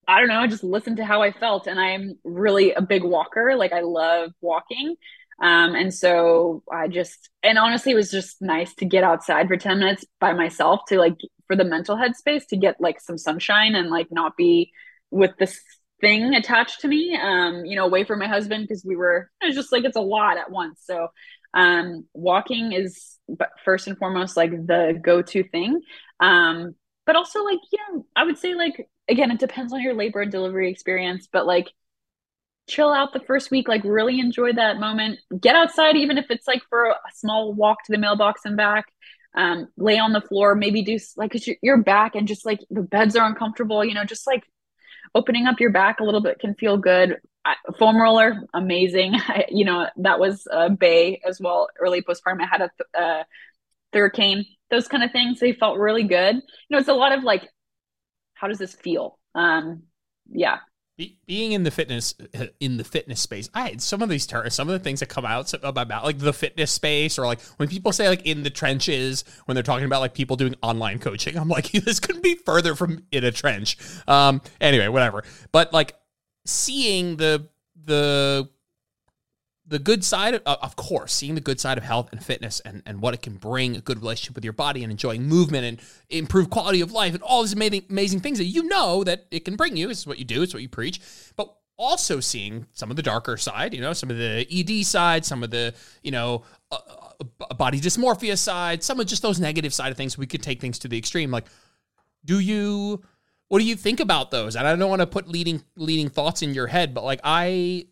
I 0.07 0.19
don't 0.19 0.29
know, 0.29 0.39
I 0.39 0.47
just 0.47 0.63
listened 0.63 0.97
to 0.97 1.05
how 1.05 1.21
I 1.21 1.31
felt. 1.31 1.67
And 1.67 1.79
I'm 1.79 2.17
really 2.23 2.73
a 2.73 2.81
big 2.81 3.03
walker. 3.03 3.55
Like 3.55 3.73
I 3.73 3.81
love 3.81 4.31
walking. 4.41 4.95
Um, 5.41 5.73
and 5.73 5.93
so 5.93 6.63
I 6.71 6.87
just, 6.87 7.29
and 7.41 7.57
honestly, 7.57 7.93
it 7.93 7.95
was 7.95 8.11
just 8.11 8.41
nice 8.41 8.75
to 8.75 8.85
get 8.85 9.03
outside 9.03 9.47
for 9.47 9.57
10 9.57 9.79
minutes 9.79 10.05
by 10.19 10.33
myself 10.33 10.81
to 10.89 10.99
like, 10.99 11.17
for 11.47 11.55
the 11.55 11.63
mental 11.63 11.97
headspace 11.97 12.47
to 12.49 12.57
get 12.57 12.79
like 12.79 13.01
some 13.01 13.17
sunshine 13.17 13.73
and 13.75 13.89
like 13.89 14.07
not 14.11 14.37
be 14.37 14.71
with 15.09 15.31
this 15.39 15.59
thing 16.01 16.33
attached 16.33 16.81
to 16.81 16.87
me, 16.87 17.17
um, 17.21 17.65
you 17.65 17.75
know, 17.75 17.85
away 17.85 18.03
from 18.03 18.19
my 18.19 18.27
husband 18.27 18.67
because 18.67 18.83
we 18.83 18.95
were, 18.95 19.29
it 19.41 19.47
was 19.47 19.55
just 19.55 19.71
like, 19.71 19.85
it's 19.85 19.95
a 19.95 20.01
lot 20.01 20.37
at 20.37 20.51
once. 20.51 20.81
So 20.83 21.07
um, 21.53 22.05
walking 22.13 22.73
is 22.73 23.17
first 23.63 23.87
and 23.87 23.97
foremost 23.97 24.35
like 24.35 24.51
the 24.51 24.99
go-to 25.01 25.43
thing. 25.43 25.81
Um, 26.19 26.75
but 27.05 27.15
also 27.15 27.43
like, 27.43 27.59
you 27.71 27.79
know, 27.89 28.05
I 28.15 28.23
would 28.23 28.37
say 28.37 28.55
like 28.55 28.87
again, 29.09 29.31
it 29.31 29.39
depends 29.39 29.73
on 29.73 29.81
your 29.81 29.93
labor 29.93 30.21
and 30.21 30.31
delivery 30.31 30.71
experience, 30.71 31.27
but 31.31 31.45
like 31.45 31.67
chill 32.67 32.91
out 32.91 33.13
the 33.13 33.19
first 33.19 33.51
week, 33.51 33.67
like 33.67 33.83
really 33.83 34.19
enjoy 34.19 34.53
that 34.53 34.79
moment. 34.79 35.19
Get 35.39 35.55
outside, 35.55 35.97
even 35.97 36.17
if 36.17 36.25
it's 36.29 36.47
like 36.47 36.61
for 36.69 36.85
a 36.85 36.95
small 37.13 37.53
walk 37.53 37.83
to 37.85 37.91
the 37.91 37.97
mailbox 37.97 38.41
and 38.45 38.57
back. 38.57 38.85
Um, 39.33 39.69
lay 39.77 39.97
on 39.97 40.11
the 40.11 40.19
floor, 40.19 40.55
maybe 40.55 40.81
do 40.81 40.99
like 41.15 41.31
cause 41.31 41.47
you're 41.61 41.81
back 41.81 42.15
and 42.15 42.27
just 42.27 42.45
like 42.45 42.59
the 42.69 42.81
beds 42.81 43.15
are 43.15 43.25
uncomfortable, 43.25 43.83
you 43.85 43.93
know, 43.93 44.03
just 44.03 44.27
like 44.27 44.43
opening 45.13 45.47
up 45.47 45.59
your 45.59 45.71
back 45.71 45.99
a 45.99 46.03
little 46.03 46.21
bit 46.21 46.39
can 46.39 46.55
feel 46.55 46.77
good. 46.77 47.17
I, 47.43 47.55
foam 47.79 47.99
roller, 47.99 48.41
amazing. 48.53 49.15
I, 49.15 49.45
you 49.49 49.65
know, 49.65 49.87
that 49.97 50.19
was 50.19 50.47
a 50.51 50.69
bay 50.69 51.21
as 51.27 51.39
well. 51.39 51.69
Early 51.79 52.01
postpartum, 52.01 52.41
I 52.41 52.45
had 52.45 52.61
a, 52.61 52.99
a 52.99 53.25
Theracane, 53.93 54.45
those 54.69 54.87
kind 54.87 55.03
of 55.03 55.11
things. 55.11 55.39
They 55.39 55.53
felt 55.53 55.77
really 55.77 56.03
good. 56.03 56.35
You 56.35 56.41
know, 56.69 56.77
it's 56.77 56.87
a 56.87 56.93
lot 56.93 57.17
of 57.17 57.23
like, 57.23 57.47
how 58.33 58.47
does 58.47 58.57
this 58.59 58.73
feel? 58.73 59.19
Um, 59.35 59.83
yeah, 60.29 60.57
being 61.25 61.51
in 61.51 61.63
the 61.63 61.71
fitness 61.71 62.15
in 62.59 62.77
the 62.77 62.83
fitness 62.83 63.19
space 63.19 63.49
i 63.53 63.69
had 63.69 63.81
some 63.81 64.01
of 64.01 64.09
these 64.09 64.25
terms 64.25 64.53
some 64.53 64.69
of 64.69 64.73
the 64.73 64.79
things 64.79 64.99
that 64.99 65.07
come 65.07 65.25
out 65.25 65.53
about 65.63 66.03
like 66.03 66.19
the 66.19 66.33
fitness 66.33 66.71
space 66.71 67.17
or 67.17 67.25
like 67.25 67.41
when 67.57 67.67
people 67.67 67.91
say 67.91 68.07
like 68.07 68.25
in 68.25 68.43
the 68.43 68.49
trenches 68.49 69.23
when 69.45 69.55
they're 69.55 69.63
talking 69.63 69.85
about 69.85 70.01
like 70.01 70.13
people 70.13 70.35
doing 70.35 70.55
online 70.61 70.99
coaching 70.99 71.37
i'm 71.37 71.47
like 71.47 71.71
this 71.71 71.99
couldn't 71.99 72.23
be 72.23 72.35
further 72.35 72.75
from 72.75 73.03
in 73.11 73.23
a 73.23 73.31
trench. 73.31 73.77
Um 74.07 74.41
anyway 74.59 74.87
whatever. 74.87 75.23
But 75.51 75.73
like 75.73 75.95
seeing 76.45 77.17
the 77.17 77.47
the 77.83 78.49
the 79.71 79.79
good 79.79 80.03
side 80.03 80.35
of, 80.35 80.41
of 80.45 80.75
course 80.75 81.13
seeing 81.13 81.33
the 81.33 81.41
good 81.41 81.57
side 81.57 81.77
of 81.77 81.83
health 81.83 82.09
and 82.11 82.23
fitness 82.23 82.59
and, 82.59 82.83
and 82.85 83.01
what 83.01 83.13
it 83.13 83.21
can 83.21 83.35
bring 83.35 83.77
a 83.77 83.79
good 83.79 83.99
relationship 83.99 84.35
with 84.35 84.43
your 84.43 84.53
body 84.53 84.83
and 84.83 84.91
enjoying 84.91 85.23
movement 85.23 85.65
and 85.65 85.81
improve 86.09 86.49
quality 86.49 86.81
of 86.81 86.91
life 86.91 87.13
and 87.13 87.23
all 87.23 87.41
these 87.41 87.53
amazing 87.53 87.85
amazing 87.89 88.19
things 88.19 88.37
that 88.37 88.45
you 88.45 88.63
know 88.63 89.01
that 89.05 89.27
it 89.31 89.45
can 89.45 89.55
bring 89.55 89.77
you. 89.77 89.89
It's 89.89 90.05
what 90.05 90.19
you 90.19 90.25
do. 90.25 90.41
It's 90.41 90.53
what 90.53 90.61
you 90.61 90.67
preach. 90.67 90.99
But 91.37 91.55
also 91.77 92.19
seeing 92.19 92.67
some 92.73 92.91
of 92.91 92.95
the 92.95 93.01
darker 93.01 93.37
side 93.37 93.73
you 93.73 93.81
know 93.81 93.91
some 93.91 94.11
of 94.11 94.17
the 94.17 94.45
ed 94.51 94.85
side 94.85 95.25
some 95.25 95.41
of 95.41 95.49
the 95.49 95.73
you 96.03 96.11
know 96.11 96.43
uh 96.69 96.77
body 97.55 97.79
dysmorphia 97.79 98.37
side 98.37 98.83
some 98.83 98.99
of 98.99 99.07
just 99.07 99.23
those 99.23 99.39
negative 99.39 99.73
side 99.73 99.89
of 99.89 99.97
things. 99.97 100.17
We 100.17 100.27
could 100.27 100.43
take 100.43 100.59
things 100.59 100.77
to 100.79 100.89
the 100.89 100.97
extreme. 100.97 101.31
Like 101.31 101.45
do 102.25 102.39
you 102.39 103.01
what 103.47 103.59
do 103.59 103.65
you 103.65 103.75
think 103.77 104.01
about 104.01 104.31
those? 104.31 104.57
And 104.57 104.67
i 104.67 104.75
don't 104.75 104.89
want 104.89 104.99
to 104.99 105.07
put 105.07 105.29
leading 105.29 105.63
leading 105.77 106.09
thoughts 106.09 106.41
in 106.41 106.53
your 106.53 106.67
head 106.67 106.93
but 106.93 107.05
like 107.05 107.21
i 107.23 107.85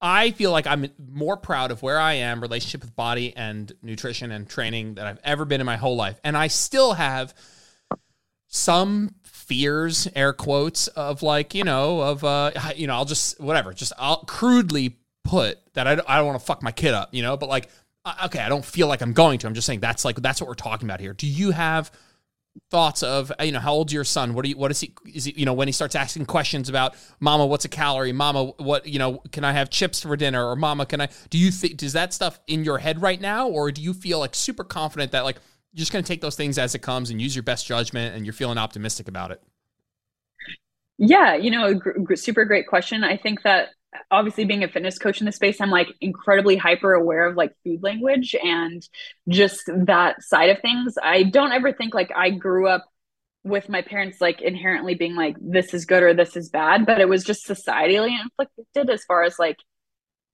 I 0.00 0.30
feel 0.32 0.50
like 0.50 0.66
I'm 0.66 0.88
more 0.98 1.36
proud 1.36 1.70
of 1.70 1.82
where 1.82 1.98
I 1.98 2.14
am, 2.14 2.40
relationship 2.40 2.82
with 2.82 2.94
body 2.94 3.34
and 3.36 3.72
nutrition 3.82 4.30
and 4.30 4.48
training 4.48 4.94
that 4.94 5.06
I've 5.06 5.20
ever 5.24 5.44
been 5.44 5.60
in 5.60 5.66
my 5.66 5.76
whole 5.76 5.96
life. 5.96 6.20
And 6.22 6.36
I 6.36 6.48
still 6.48 6.94
have 6.94 7.34
some 8.46 9.14
fears, 9.24 10.06
air 10.14 10.32
quotes, 10.32 10.88
of 10.88 11.22
like, 11.22 11.54
you 11.54 11.64
know, 11.64 12.00
of, 12.00 12.24
uh, 12.24 12.50
you 12.76 12.86
know, 12.86 12.94
I'll 12.94 13.04
just, 13.04 13.40
whatever, 13.40 13.72
just 13.72 13.92
I'll 13.98 14.24
crudely 14.24 14.96
put 15.24 15.58
that 15.74 15.86
I, 15.86 15.94
don't, 15.94 16.08
I 16.08 16.16
don't 16.16 16.26
want 16.26 16.38
to 16.38 16.44
fuck 16.44 16.62
my 16.62 16.72
kid 16.72 16.94
up, 16.94 17.12
you 17.12 17.22
know, 17.22 17.36
but 17.36 17.48
like, 17.48 17.70
okay, 18.24 18.40
I 18.40 18.48
don't 18.48 18.64
feel 18.64 18.86
like 18.86 19.00
I'm 19.00 19.12
going 19.12 19.38
to. 19.40 19.46
I'm 19.46 19.54
just 19.54 19.66
saying 19.66 19.80
that's 19.80 20.04
like, 20.04 20.16
that's 20.16 20.40
what 20.40 20.48
we're 20.48 20.54
talking 20.54 20.86
about 20.86 21.00
here. 21.00 21.12
Do 21.12 21.26
you 21.26 21.50
have 21.52 21.90
thoughts 22.70 23.02
of 23.02 23.32
uh, 23.40 23.44
you 23.44 23.52
know 23.52 23.60
how 23.60 23.72
old's 23.72 23.92
your 23.92 24.04
son? 24.04 24.34
What 24.34 24.44
do 24.44 24.50
you 24.50 24.56
what 24.56 24.70
is 24.70 24.80
he 24.80 24.94
is 25.12 25.24
he 25.24 25.34
you 25.36 25.44
know 25.44 25.52
when 25.52 25.68
he 25.68 25.72
starts 25.72 25.94
asking 25.94 26.26
questions 26.26 26.68
about 26.68 26.94
mama 27.20 27.46
what's 27.46 27.64
a 27.64 27.68
calorie? 27.68 28.12
Mama 28.12 28.46
what 28.58 28.86
you 28.86 28.98
know 28.98 29.22
can 29.32 29.44
i 29.44 29.52
have 29.52 29.70
chips 29.70 30.02
for 30.02 30.16
dinner? 30.16 30.46
or 30.46 30.56
mama 30.56 30.86
can 30.86 31.00
i 31.00 31.08
do 31.30 31.38
you 31.38 31.50
think 31.50 31.76
does 31.76 31.92
that 31.94 32.12
stuff 32.12 32.40
in 32.46 32.64
your 32.64 32.78
head 32.78 33.00
right 33.02 33.20
now? 33.20 33.48
Or 33.48 33.70
do 33.70 33.80
you 33.80 33.94
feel 33.94 34.18
like 34.18 34.34
super 34.34 34.64
confident 34.64 35.12
that 35.12 35.24
like 35.24 35.36
you're 35.72 35.80
just 35.80 35.92
going 35.92 36.04
to 36.04 36.08
take 36.08 36.20
those 36.20 36.36
things 36.36 36.58
as 36.58 36.74
it 36.74 36.80
comes 36.80 37.10
and 37.10 37.20
use 37.20 37.34
your 37.34 37.42
best 37.42 37.66
judgment 37.66 38.14
and 38.14 38.24
you're 38.24 38.32
feeling 38.32 38.58
optimistic 38.58 39.08
about 39.08 39.30
it? 39.30 39.42
Yeah 40.98 41.34
you 41.34 41.50
know 41.50 41.74
gr- 41.74 42.14
super 42.14 42.44
great 42.44 42.66
question. 42.66 43.04
I 43.04 43.16
think 43.16 43.42
that 43.42 43.68
obviously 44.10 44.44
being 44.44 44.64
a 44.64 44.68
fitness 44.68 44.98
coach 44.98 45.20
in 45.20 45.26
the 45.26 45.32
space 45.32 45.60
i'm 45.60 45.70
like 45.70 45.88
incredibly 46.00 46.56
hyper 46.56 46.92
aware 46.92 47.26
of 47.26 47.36
like 47.36 47.52
food 47.64 47.82
language 47.82 48.34
and 48.42 48.88
just 49.28 49.64
that 49.66 50.22
side 50.22 50.50
of 50.50 50.60
things. 50.60 50.94
I 51.02 51.24
don't 51.24 51.52
ever 51.52 51.72
think 51.72 51.94
like 51.94 52.10
i 52.14 52.30
grew 52.30 52.68
up 52.68 52.84
with 53.44 53.68
my 53.68 53.80
parents 53.82 54.20
like 54.20 54.42
inherently 54.42 54.94
being 54.94 55.14
like 55.14 55.36
this 55.40 55.72
is 55.72 55.84
good 55.84 56.02
or 56.02 56.12
this 56.14 56.36
is 56.36 56.48
bad 56.48 56.84
but 56.84 57.00
it 57.00 57.08
was 57.08 57.22
just 57.22 57.46
societally 57.46 58.10
inflicted 58.20 58.90
as 58.90 59.04
far 59.04 59.22
as 59.22 59.38
like 59.38 59.58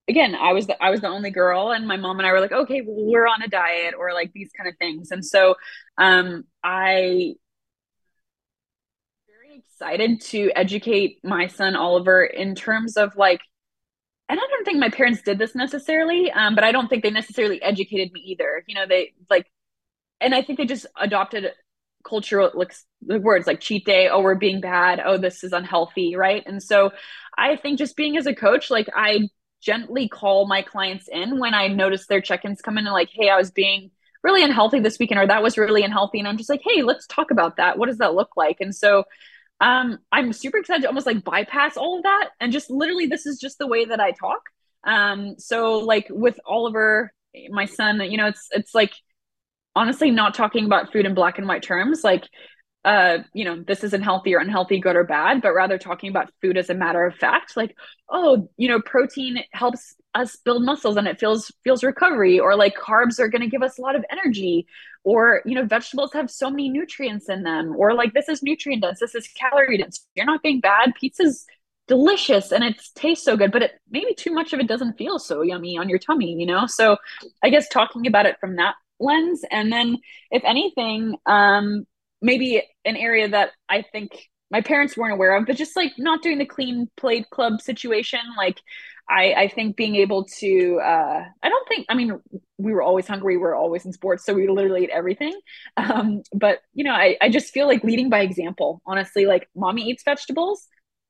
again 0.07 0.33
i 0.35 0.51
was 0.51 0.65
the 0.65 0.83
i 0.83 0.89
was 0.89 1.01
the 1.01 1.07
only 1.07 1.29
girl 1.29 1.71
and 1.71 1.87
my 1.87 1.95
mom 1.95 2.19
and 2.19 2.27
i 2.27 2.31
were 2.31 2.39
like 2.39 2.51
okay 2.51 2.81
well, 2.81 3.05
we're 3.05 3.27
on 3.27 3.43
a 3.43 3.47
diet 3.47 3.93
or 3.97 4.13
like 4.13 4.31
these 4.33 4.49
kind 4.57 4.67
of 4.67 4.75
things. 4.77 5.11
And 5.11 5.23
so 5.23 5.55
um 5.97 6.43
i 6.63 7.35
very 9.27 9.57
excited 9.57 10.19
to 10.21 10.51
educate 10.55 11.19
my 11.23 11.47
son 11.47 11.75
oliver 11.75 12.23
in 12.23 12.55
terms 12.55 12.97
of 12.97 13.15
like 13.15 13.41
and 14.29 14.39
I 14.39 14.43
don't 14.49 14.65
think 14.65 14.79
my 14.79 14.89
parents 14.89 15.21
did 15.21 15.37
this 15.37 15.55
necessarily, 15.55 16.31
um, 16.31 16.55
but 16.55 16.63
I 16.63 16.71
don't 16.71 16.87
think 16.87 17.03
they 17.03 17.11
necessarily 17.11 17.61
educated 17.61 18.11
me 18.13 18.21
either. 18.21 18.63
You 18.67 18.75
know, 18.75 18.85
they 18.87 19.13
like, 19.29 19.47
and 20.21 20.33
I 20.33 20.41
think 20.41 20.57
they 20.59 20.65
just 20.65 20.85
adopted 20.99 21.51
cultural 22.07 22.51
the 23.05 23.19
words 23.19 23.47
like 23.47 23.59
cheat 23.59 23.85
day. 23.85 24.09
Oh, 24.09 24.21
we're 24.21 24.35
being 24.35 24.61
bad. 24.61 25.01
Oh, 25.03 25.17
this 25.17 25.43
is 25.43 25.53
unhealthy, 25.53 26.15
right? 26.15 26.43
And 26.45 26.61
so, 26.61 26.91
I 27.37 27.55
think 27.57 27.79
just 27.79 27.95
being 27.95 28.17
as 28.17 28.27
a 28.27 28.35
coach, 28.35 28.69
like 28.69 28.87
I 28.95 29.29
gently 29.61 30.09
call 30.09 30.47
my 30.47 30.61
clients 30.61 31.07
in 31.11 31.39
when 31.39 31.53
I 31.53 31.67
notice 31.67 32.07
their 32.07 32.21
check-ins 32.21 32.61
come 32.61 32.77
in 32.77 32.85
and 32.85 32.93
like, 32.93 33.09
hey, 33.13 33.29
I 33.29 33.37
was 33.37 33.51
being 33.51 33.91
really 34.23 34.43
unhealthy 34.43 34.79
this 34.79 34.99
weekend, 34.99 35.19
or 35.19 35.27
that 35.27 35.43
was 35.43 35.57
really 35.57 35.83
unhealthy, 35.83 36.19
and 36.19 36.27
I'm 36.27 36.37
just 36.37 36.49
like, 36.49 36.61
hey, 36.65 36.81
let's 36.83 37.07
talk 37.07 37.31
about 37.31 37.57
that. 37.57 37.77
What 37.77 37.87
does 37.87 37.97
that 37.97 38.15
look 38.15 38.37
like? 38.37 38.57
And 38.61 38.75
so 38.75 39.03
um, 39.63 39.99
I'm 40.11 40.33
super 40.33 40.57
excited 40.57 40.81
to 40.81 40.89
almost 40.89 41.05
like 41.05 41.23
bypass 41.23 41.77
all 41.77 41.97
of 41.97 42.03
that 42.03 42.31
and 42.41 42.51
just 42.51 42.69
literally 42.69 43.05
this 43.05 43.25
is 43.25 43.39
just 43.39 43.57
the 43.59 43.67
way 43.67 43.85
that 43.85 44.01
I 44.01 44.11
talk. 44.11 44.41
Um, 44.83 45.35
so 45.37 45.79
like 45.79 46.07
with 46.09 46.37
Oliver, 46.45 47.13
my 47.49 47.63
son, 47.63 48.01
you 48.01 48.17
know, 48.17 48.27
it's 48.27 48.49
it's 48.51 48.75
like 48.75 48.91
honestly 49.73 50.11
not 50.11 50.33
talking 50.33 50.65
about 50.65 50.91
food 50.91 51.05
in 51.05 51.13
black 51.13 51.37
and 51.37 51.47
white 51.47 51.63
terms. 51.63 52.03
Like 52.03 52.25
uh, 52.83 53.19
you 53.33 53.45
know, 53.45 53.63
this 53.65 53.85
isn't 53.85 54.01
healthy 54.01 54.35
or 54.35 54.39
unhealthy, 54.39 54.81
good 54.81 54.97
or 54.97 55.05
bad, 55.05 55.41
but 55.41 55.53
rather 55.53 55.77
talking 55.77 56.09
about 56.09 56.33
food 56.41 56.57
as 56.57 56.69
a 56.69 56.73
matter 56.73 57.05
of 57.05 57.15
fact. 57.15 57.55
Like, 57.55 57.77
oh, 58.09 58.49
you 58.57 58.67
know, 58.67 58.81
protein 58.81 59.37
helps 59.53 59.95
us 60.13 60.35
build 60.43 60.65
muscles 60.65 60.97
and 60.97 61.07
it 61.07 61.17
feels 61.17 61.49
feels 61.63 61.85
recovery, 61.85 62.37
or 62.41 62.57
like 62.57 62.75
carbs 62.75 63.17
are 63.19 63.29
going 63.29 63.41
to 63.41 63.49
give 63.49 63.63
us 63.63 63.77
a 63.77 63.81
lot 63.81 63.95
of 63.95 64.03
energy, 64.11 64.67
or 65.03 65.41
you 65.45 65.55
know, 65.55 65.65
vegetables 65.65 66.13
have 66.13 66.29
so 66.31 66.49
many 66.49 66.69
nutrients 66.69 67.29
in 67.29 67.43
them, 67.43 67.75
or 67.77 67.93
like 67.93 68.13
this 68.13 68.29
is 68.29 68.43
nutrient 68.43 68.81
dense, 68.83 68.99
this 68.99 69.15
is 69.15 69.27
calorie 69.29 69.77
dense. 69.77 70.05
You're 70.15 70.25
not 70.25 70.43
being 70.43 70.59
bad. 70.59 70.93
Pizza's 70.95 71.45
delicious 71.87 72.51
and 72.51 72.63
it 72.63 72.81
tastes 72.95 73.25
so 73.25 73.35
good, 73.35 73.51
but 73.51 73.61
it 73.61 73.71
maybe 73.89 74.13
too 74.13 74.33
much 74.33 74.53
of 74.53 74.59
it 74.59 74.67
doesn't 74.67 74.97
feel 74.97 75.19
so 75.19 75.41
yummy 75.41 75.77
on 75.77 75.89
your 75.89 75.99
tummy, 75.99 76.33
you 76.33 76.45
know? 76.45 76.65
So 76.65 76.97
I 77.43 77.49
guess 77.49 77.67
talking 77.67 78.07
about 78.07 78.25
it 78.25 78.37
from 78.39 78.55
that 78.55 78.75
lens 78.99 79.43
and 79.51 79.71
then 79.71 79.97
if 80.31 80.43
anything 80.45 81.17
um 81.25 81.85
maybe 82.21 82.63
an 82.85 82.95
area 82.95 83.27
that 83.27 83.51
I 83.67 83.81
think 83.81 84.11
my 84.53 84.61
parents 84.61 84.95
weren't 84.95 85.13
aware 85.13 85.35
of, 85.35 85.47
but 85.47 85.57
just 85.57 85.75
like 85.75 85.93
not 85.97 86.21
doing 86.21 86.37
the 86.37 86.45
clean 86.45 86.87
plate 86.95 87.25
club 87.31 87.59
situation. 87.59 88.19
Like 88.37 88.61
I, 89.09 89.33
I 89.33 89.47
think 89.47 89.75
being 89.75 89.95
able 89.95 90.25
to, 90.39 90.79
uh, 90.79 91.23
I 91.41 91.49
don't 91.49 91.67
think, 91.67 91.87
I 91.89 91.95
mean, 91.95 92.19
we 92.59 92.71
were 92.71 92.83
always 92.83 93.07
hungry. 93.07 93.35
We 93.35 93.41
were 93.41 93.55
always 93.55 93.83
in 93.83 93.91
sports. 93.93 94.23
So 94.25 94.35
we 94.35 94.47
literally 94.47 94.83
ate 94.83 94.91
everything. 94.91 95.33
Um, 95.75 96.21
but 96.31 96.59
you 96.75 96.83
know, 96.83 96.93
I, 96.93 97.17
I 97.19 97.29
just 97.29 97.51
feel 97.51 97.65
like 97.65 97.83
leading 97.83 98.11
by 98.11 98.19
example, 98.19 98.81
honestly, 98.85 99.25
like 99.25 99.49
mommy 99.55 99.89
eats 99.89 100.03
vegetables. 100.03 100.67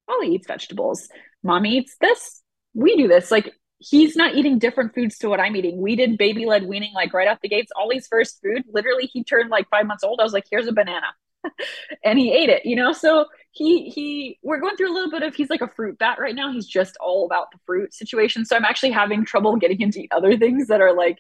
Ollie 0.08 0.36
eats 0.36 0.48
vegetables. 0.48 1.10
Mommy 1.44 1.78
eats 1.80 1.98
this. 2.00 2.42
We 2.74 2.96
do 2.96 3.10
this. 3.10 3.30
Like 3.30 3.54
he's 3.80 4.16
not 4.16 4.36
eating 4.36 4.58
different 4.58 4.96
foods 4.96 5.18
to 5.18 5.28
what 5.28 5.42
I'm 5.42 5.56
eating. 5.58 5.82
We 5.82 5.98
did 5.98 6.18
baby 6.18 6.46
led 6.46 6.66
weaning 6.66 6.94
like 6.94 7.14
right 7.14 7.28
out 7.28 7.42
the 7.42 7.50
gates. 7.50 7.74
Ollie's 7.76 8.08
first 8.08 8.40
food, 8.42 8.64
literally, 8.72 9.10
he 9.12 9.26
turned 9.26 9.50
like 9.50 9.68
five 9.70 9.86
months 9.86 10.04
old. 10.06 10.22
I 10.22 10.24
was 10.24 10.34
like, 10.34 10.46
here's 10.50 10.68
a 10.68 10.72
banana. 10.72 11.08
and 12.04 12.20
he 12.20 12.32
ate 12.32 12.50
it, 12.50 12.66
you 12.66 12.76
know? 12.76 12.94
So 12.94 13.26
he, 13.52 13.90
he, 13.90 14.40
we're 14.44 14.60
going 14.60 14.76
through 14.76 14.92
a 14.92 14.96
little 14.96 15.12
bit 15.12 15.24
of, 15.24 15.36
he's 15.36 15.50
like 15.50 15.62
a 15.62 15.68
fruit 15.68 15.98
bat 15.98 16.18
right 16.20 16.36
now. 16.36 16.52
He's 16.52 16.68
just 16.68 16.98
all 17.00 17.26
about 17.26 17.52
the 17.52 17.60
fruit 17.66 17.94
situation. 17.94 18.46
So 18.46 18.56
I'm 18.56 18.66
actually 18.66 18.92
having 18.92 19.26
trouble 19.26 19.56
getting 19.58 19.80
him 19.80 19.92
to 19.92 20.02
eat 20.02 20.12
other 20.12 20.38
things 20.38 20.68
that 20.68 20.82
are 20.82 20.94
like 20.94 21.18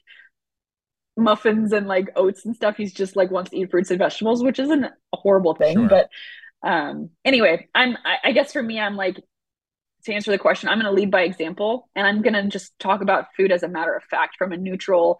muffins 1.16 1.72
and 1.74 1.88
like 1.88 2.10
oats 2.16 2.46
and 2.46 2.56
stuff. 2.56 2.76
He's 2.78 2.94
just 2.94 3.16
like 3.16 3.32
wants 3.32 3.52
to 3.52 3.58
eat 3.58 3.72
fruits 3.72 3.92
and 3.92 4.00
vegetables, 4.00 4.44
which 4.44 4.60
isn't 4.60 4.84
a 4.84 4.92
horrible 5.14 5.56
thing. 5.56 5.78
Sure. 5.78 5.90
But 5.90 6.10
um, 6.68 7.10
anyway, 7.26 7.68
I'm 7.76 7.98
I, 8.06 8.30
I 8.30 8.32
guess 8.32 8.54
for 8.54 8.64
me, 8.64 8.80
I'm 8.80 8.96
like 8.96 9.22
to 10.06 10.14
answer 10.14 10.32
the 10.32 10.38
question, 10.38 10.70
I'm 10.70 10.80
going 10.80 10.94
to 10.94 11.00
lead 11.00 11.12
by 11.12 11.22
example, 11.22 11.90
and 11.96 12.06
I'm 12.06 12.22
going 12.22 12.34
to 12.34 12.48
just 12.48 12.78
talk 12.80 13.02
about 13.02 13.28
food 13.38 13.52
as 13.52 13.64
a 13.64 13.68
matter 13.68 13.96
of 13.96 14.04
fact 14.04 14.36
from 14.38 14.52
a 14.52 14.58
neutral 14.58 15.20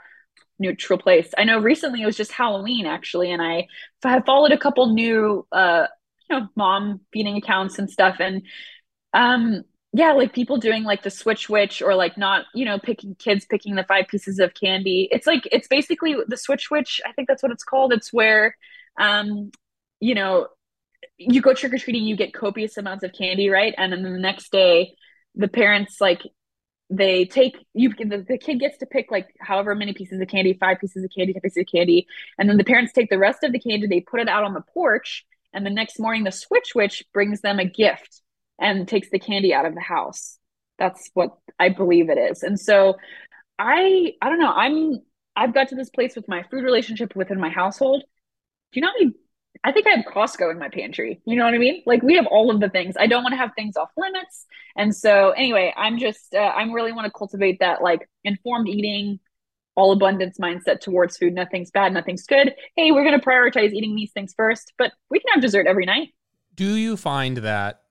neutral 0.64 1.00
place. 1.00 1.30
I 1.38 1.44
know 1.44 1.60
recently 1.60 2.02
it 2.02 2.06
was 2.06 2.18
just 2.18 2.32
Halloween 2.32 2.86
actually, 2.86 3.32
and 3.32 3.42
I 3.42 3.68
have 4.04 4.26
followed 4.26 4.52
a 4.52 4.58
couple 4.58 4.94
new 4.94 5.46
uh 5.52 5.88
you 6.30 6.40
know 6.40 6.48
mom 6.56 7.02
feeding 7.12 7.38
accounts 7.38 7.80
and 7.80 7.90
stuff, 7.90 8.18
and 8.20 8.44
um 9.14 9.64
yeah, 9.96 10.14
like 10.14 10.34
people 10.34 10.58
doing 10.58 10.84
like 10.84 11.04
the 11.04 11.12
switch 11.12 11.50
witch 11.50 11.82
or 11.84 11.94
like 11.94 12.18
not, 12.18 12.46
you 12.56 12.66
know, 12.66 12.80
picking 12.80 13.14
kids 13.16 13.46
picking 13.46 13.76
the 13.76 13.84
five 13.84 14.08
pieces 14.08 14.40
of 14.40 14.56
candy. 14.56 15.08
It's 15.12 15.28
like 15.28 15.48
it's 15.52 15.68
basically 15.68 16.16
the 16.28 16.38
switch 16.38 16.72
witch. 16.72 17.00
I 17.06 17.12
think 17.14 17.28
that's 17.28 17.44
what 17.44 17.52
it's 17.52 17.64
called. 17.64 17.94
It's 17.94 18.12
where 18.12 18.56
um, 19.00 19.52
you 20.00 20.16
know, 20.16 20.48
you 21.18 21.42
go 21.42 21.54
trick 21.54 21.74
or 21.74 21.78
treating, 21.78 22.04
you 22.04 22.16
get 22.16 22.34
copious 22.34 22.78
amounts 22.78 23.04
of 23.04 23.14
candy, 23.14 23.50
right? 23.50 23.74
And 23.78 23.94
then 23.94 24.04
the 24.04 24.20
next 24.20 24.52
day, 24.52 24.96
the 25.36 25.48
parents 25.48 26.02
like 26.02 26.22
they 26.98 27.26
take 27.26 27.56
you 27.74 27.94
the, 27.98 28.26
the 28.28 28.38
kid 28.38 28.60
gets 28.60 28.78
to 28.78 28.86
pick 28.86 29.10
like 29.10 29.28
however 29.40 29.74
many 29.74 29.94
pieces 29.94 30.20
of 30.22 30.28
candy 30.28 30.54
five 30.54 30.80
pieces 30.80 31.04
of 31.04 31.10
candy 31.16 31.34
ten 31.34 31.42
pieces 31.42 31.62
of 31.62 31.68
candy 31.72 32.06
and 32.38 32.50
then 32.50 32.58
the 32.58 32.64
parents 32.64 32.92
take 32.94 33.10
the 33.10 33.18
rest 33.18 33.44
of 33.44 33.52
the 33.52 33.60
candy 33.60 33.88
they 33.88 34.02
put 34.02 34.20
it 34.20 34.28
out 34.28 34.44
on 34.44 34.54
the 34.54 34.62
porch 34.74 35.26
and 35.54 35.66
the 35.66 35.70
next 35.70 36.00
morning 36.00 36.24
the 36.24 36.32
switch 36.32 36.74
witch 36.76 37.04
brings 37.14 37.42
them 37.42 37.60
a 37.60 37.66
gift 37.66 38.22
and 38.60 38.88
takes 38.88 39.10
the 39.10 39.20
candy 39.20 39.54
out 39.54 39.66
of 39.66 39.76
the 39.76 39.82
house. 39.82 40.38
That's 40.80 41.10
what 41.14 41.38
I 41.60 41.70
believe 41.70 42.10
it 42.10 42.18
is. 42.18 42.44
And 42.44 42.60
so 42.60 42.96
I 43.60 44.14
I 44.22 44.30
don't 44.30 44.40
know, 44.40 44.52
I'm 44.54 45.02
I've 45.36 45.54
got 45.54 45.70
to 45.70 45.76
this 45.76 45.90
place 45.90 46.16
with 46.16 46.28
my 46.28 46.44
food 46.44 46.64
relationship 46.64 47.16
within 47.16 47.40
my 47.40 47.50
household. 47.50 48.04
Do 48.72 48.80
you 48.80 48.82
know 48.82 48.90
how 48.90 49.00
many 49.00 49.14
I 49.64 49.72
think 49.72 49.88
I 49.88 49.92
have 49.92 50.06
Costco 50.06 50.52
in 50.52 50.60
my 50.60 50.70
pantry. 50.70 51.22
You 51.26 51.38
know 51.38 51.46
what 51.46 51.54
I 51.54 51.58
mean? 51.58 51.84
Like 51.86 52.04
we 52.04 52.16
have 52.16 52.26
all 52.28 52.52
of 52.52 52.60
the 52.60 52.70
things. 52.70 52.96
I 53.00 53.08
don't 53.08 53.24
want 53.24 53.34
to 53.34 53.38
have 53.38 53.52
things 53.56 53.78
off 53.78 53.90
limits. 53.98 54.46
And 54.76 54.96
so 54.96 55.32
anyway, 55.32 55.74
I'm 55.78 55.98
just 55.98 56.36
uh, 56.36 56.40
I'm 56.56 56.74
really 56.74 56.92
want 56.92 57.06
to 57.06 57.12
cultivate 57.12 57.60
that 57.60 57.82
like 57.82 58.10
informed 58.24 58.68
eating, 58.68 59.20
all 59.76 59.92
abundance 59.92 60.38
mindset 60.38 60.82
towards 60.82 61.18
food. 61.18 61.34
Nothing's 61.34 61.72
bad, 61.72 61.94
nothing's 61.94 62.26
good. 62.26 62.56
Hey, 62.76 62.92
we're 62.92 63.06
going 63.06 63.20
to 63.20 63.26
prioritize 63.26 63.72
eating 63.72 63.96
these 63.96 64.12
things 64.12 64.34
first, 64.36 64.74
but 64.78 64.92
we 65.10 65.20
can 65.20 65.34
have 65.34 65.42
dessert 65.42 65.66
every 65.68 65.86
night. 65.86 66.10
Do 66.56 66.76
you 66.76 66.98
find 66.98 67.38
that 67.38 67.82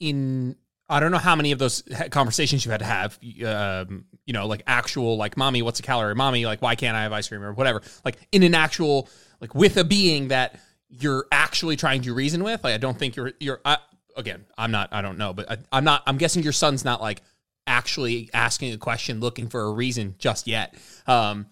in 0.00 0.56
I 0.88 1.00
don't 1.00 1.10
know 1.10 1.18
how 1.18 1.34
many 1.34 1.52
of 1.52 1.58
those 1.58 1.82
conversations 2.10 2.64
you 2.64 2.70
had 2.70 2.80
to 2.80 2.86
have, 2.86 3.18
um, 3.46 4.04
you 4.26 4.34
know, 4.34 4.46
like 4.46 4.62
actual, 4.66 5.16
like, 5.16 5.34
mommy, 5.36 5.62
what's 5.62 5.80
a 5.80 5.82
calorie? 5.82 6.14
Mommy, 6.14 6.44
like, 6.44 6.60
why 6.60 6.74
can't 6.74 6.94
I 6.94 7.04
have 7.04 7.12
ice 7.12 7.28
cream 7.28 7.42
or 7.42 7.54
whatever? 7.54 7.80
Like, 8.04 8.18
in 8.32 8.42
an 8.42 8.54
actual, 8.54 9.08
like, 9.40 9.54
with 9.54 9.78
a 9.78 9.84
being 9.84 10.28
that 10.28 10.60
you're 11.00 11.26
actually 11.32 11.76
trying 11.76 12.02
to 12.02 12.14
reason 12.14 12.42
with. 12.42 12.62
Like, 12.64 12.74
I 12.74 12.78
don't 12.78 12.98
think 12.98 13.16
you're, 13.16 13.32
you're, 13.40 13.60
I, 13.64 13.78
again, 14.16 14.44
I'm 14.56 14.70
not, 14.70 14.90
I 14.92 15.02
don't 15.02 15.18
know, 15.18 15.32
but 15.32 15.50
I, 15.50 15.56
I'm 15.72 15.84
not, 15.84 16.02
I'm 16.06 16.18
guessing 16.18 16.42
your 16.42 16.52
son's 16.52 16.84
not 16.84 17.00
like 17.00 17.22
actually 17.66 18.30
asking 18.32 18.72
a 18.72 18.78
question, 18.78 19.20
looking 19.20 19.48
for 19.48 19.62
a 19.62 19.72
reason 19.72 20.14
just 20.18 20.46
yet. 20.46 20.74
Um, 21.06 21.46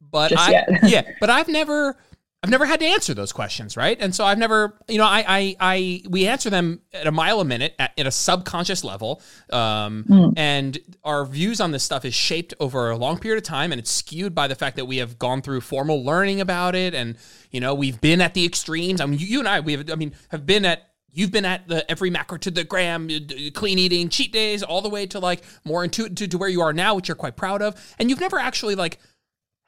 but 0.00 0.30
just 0.30 0.48
I, 0.48 0.64
yeah, 0.84 1.02
but 1.20 1.30
I've 1.30 1.48
never, 1.48 1.96
I've 2.44 2.50
never 2.50 2.66
had 2.66 2.80
to 2.80 2.86
answer 2.86 3.14
those 3.14 3.32
questions, 3.32 3.74
right? 3.74 3.96
And 3.98 4.14
so 4.14 4.22
I've 4.22 4.36
never, 4.36 4.78
you 4.86 4.98
know, 4.98 5.06
I, 5.06 5.24
I, 5.26 5.56
I 5.60 6.02
we 6.10 6.26
answer 6.26 6.50
them 6.50 6.82
at 6.92 7.06
a 7.06 7.10
mile 7.10 7.40
a 7.40 7.44
minute 7.44 7.74
at, 7.78 7.98
at 7.98 8.06
a 8.06 8.10
subconscious 8.10 8.84
level, 8.84 9.22
um, 9.48 10.04
mm. 10.06 10.34
and 10.36 10.78
our 11.04 11.24
views 11.24 11.58
on 11.62 11.70
this 11.70 11.82
stuff 11.82 12.04
is 12.04 12.12
shaped 12.12 12.52
over 12.60 12.90
a 12.90 12.98
long 12.98 13.18
period 13.18 13.38
of 13.38 13.44
time, 13.44 13.72
and 13.72 13.78
it's 13.78 13.90
skewed 13.90 14.34
by 14.34 14.46
the 14.46 14.54
fact 14.54 14.76
that 14.76 14.84
we 14.84 14.98
have 14.98 15.18
gone 15.18 15.40
through 15.40 15.62
formal 15.62 16.04
learning 16.04 16.42
about 16.42 16.74
it, 16.74 16.92
and 16.92 17.16
you 17.50 17.60
know, 17.60 17.74
we've 17.74 17.98
been 18.02 18.20
at 18.20 18.34
the 18.34 18.44
extremes. 18.44 19.00
I 19.00 19.06
mean, 19.06 19.18
you, 19.18 19.26
you 19.26 19.38
and 19.38 19.48
I, 19.48 19.60
we 19.60 19.72
have, 19.72 19.90
I 19.90 19.94
mean, 19.94 20.14
have 20.28 20.44
been 20.44 20.66
at 20.66 20.90
You've 21.16 21.30
been 21.30 21.44
at 21.44 21.68
the 21.68 21.88
every 21.90 22.10
macro 22.10 22.36
to 22.38 22.50
the 22.50 22.64
gram, 22.64 23.08
clean 23.54 23.78
eating, 23.78 24.08
cheat 24.10 24.32
days, 24.32 24.62
all 24.62 24.82
the 24.82 24.88
way 24.90 25.06
to 25.06 25.18
like 25.20 25.44
more 25.64 25.84
intuitive 25.84 26.16
to, 26.16 26.28
to 26.28 26.38
where 26.38 26.48
you 26.48 26.60
are 26.60 26.72
now, 26.74 26.96
which 26.96 27.08
you're 27.08 27.14
quite 27.14 27.36
proud 27.36 27.62
of. 27.62 27.80
And 28.00 28.10
you've 28.10 28.20
never 28.20 28.36
actually 28.36 28.74
like 28.74 28.98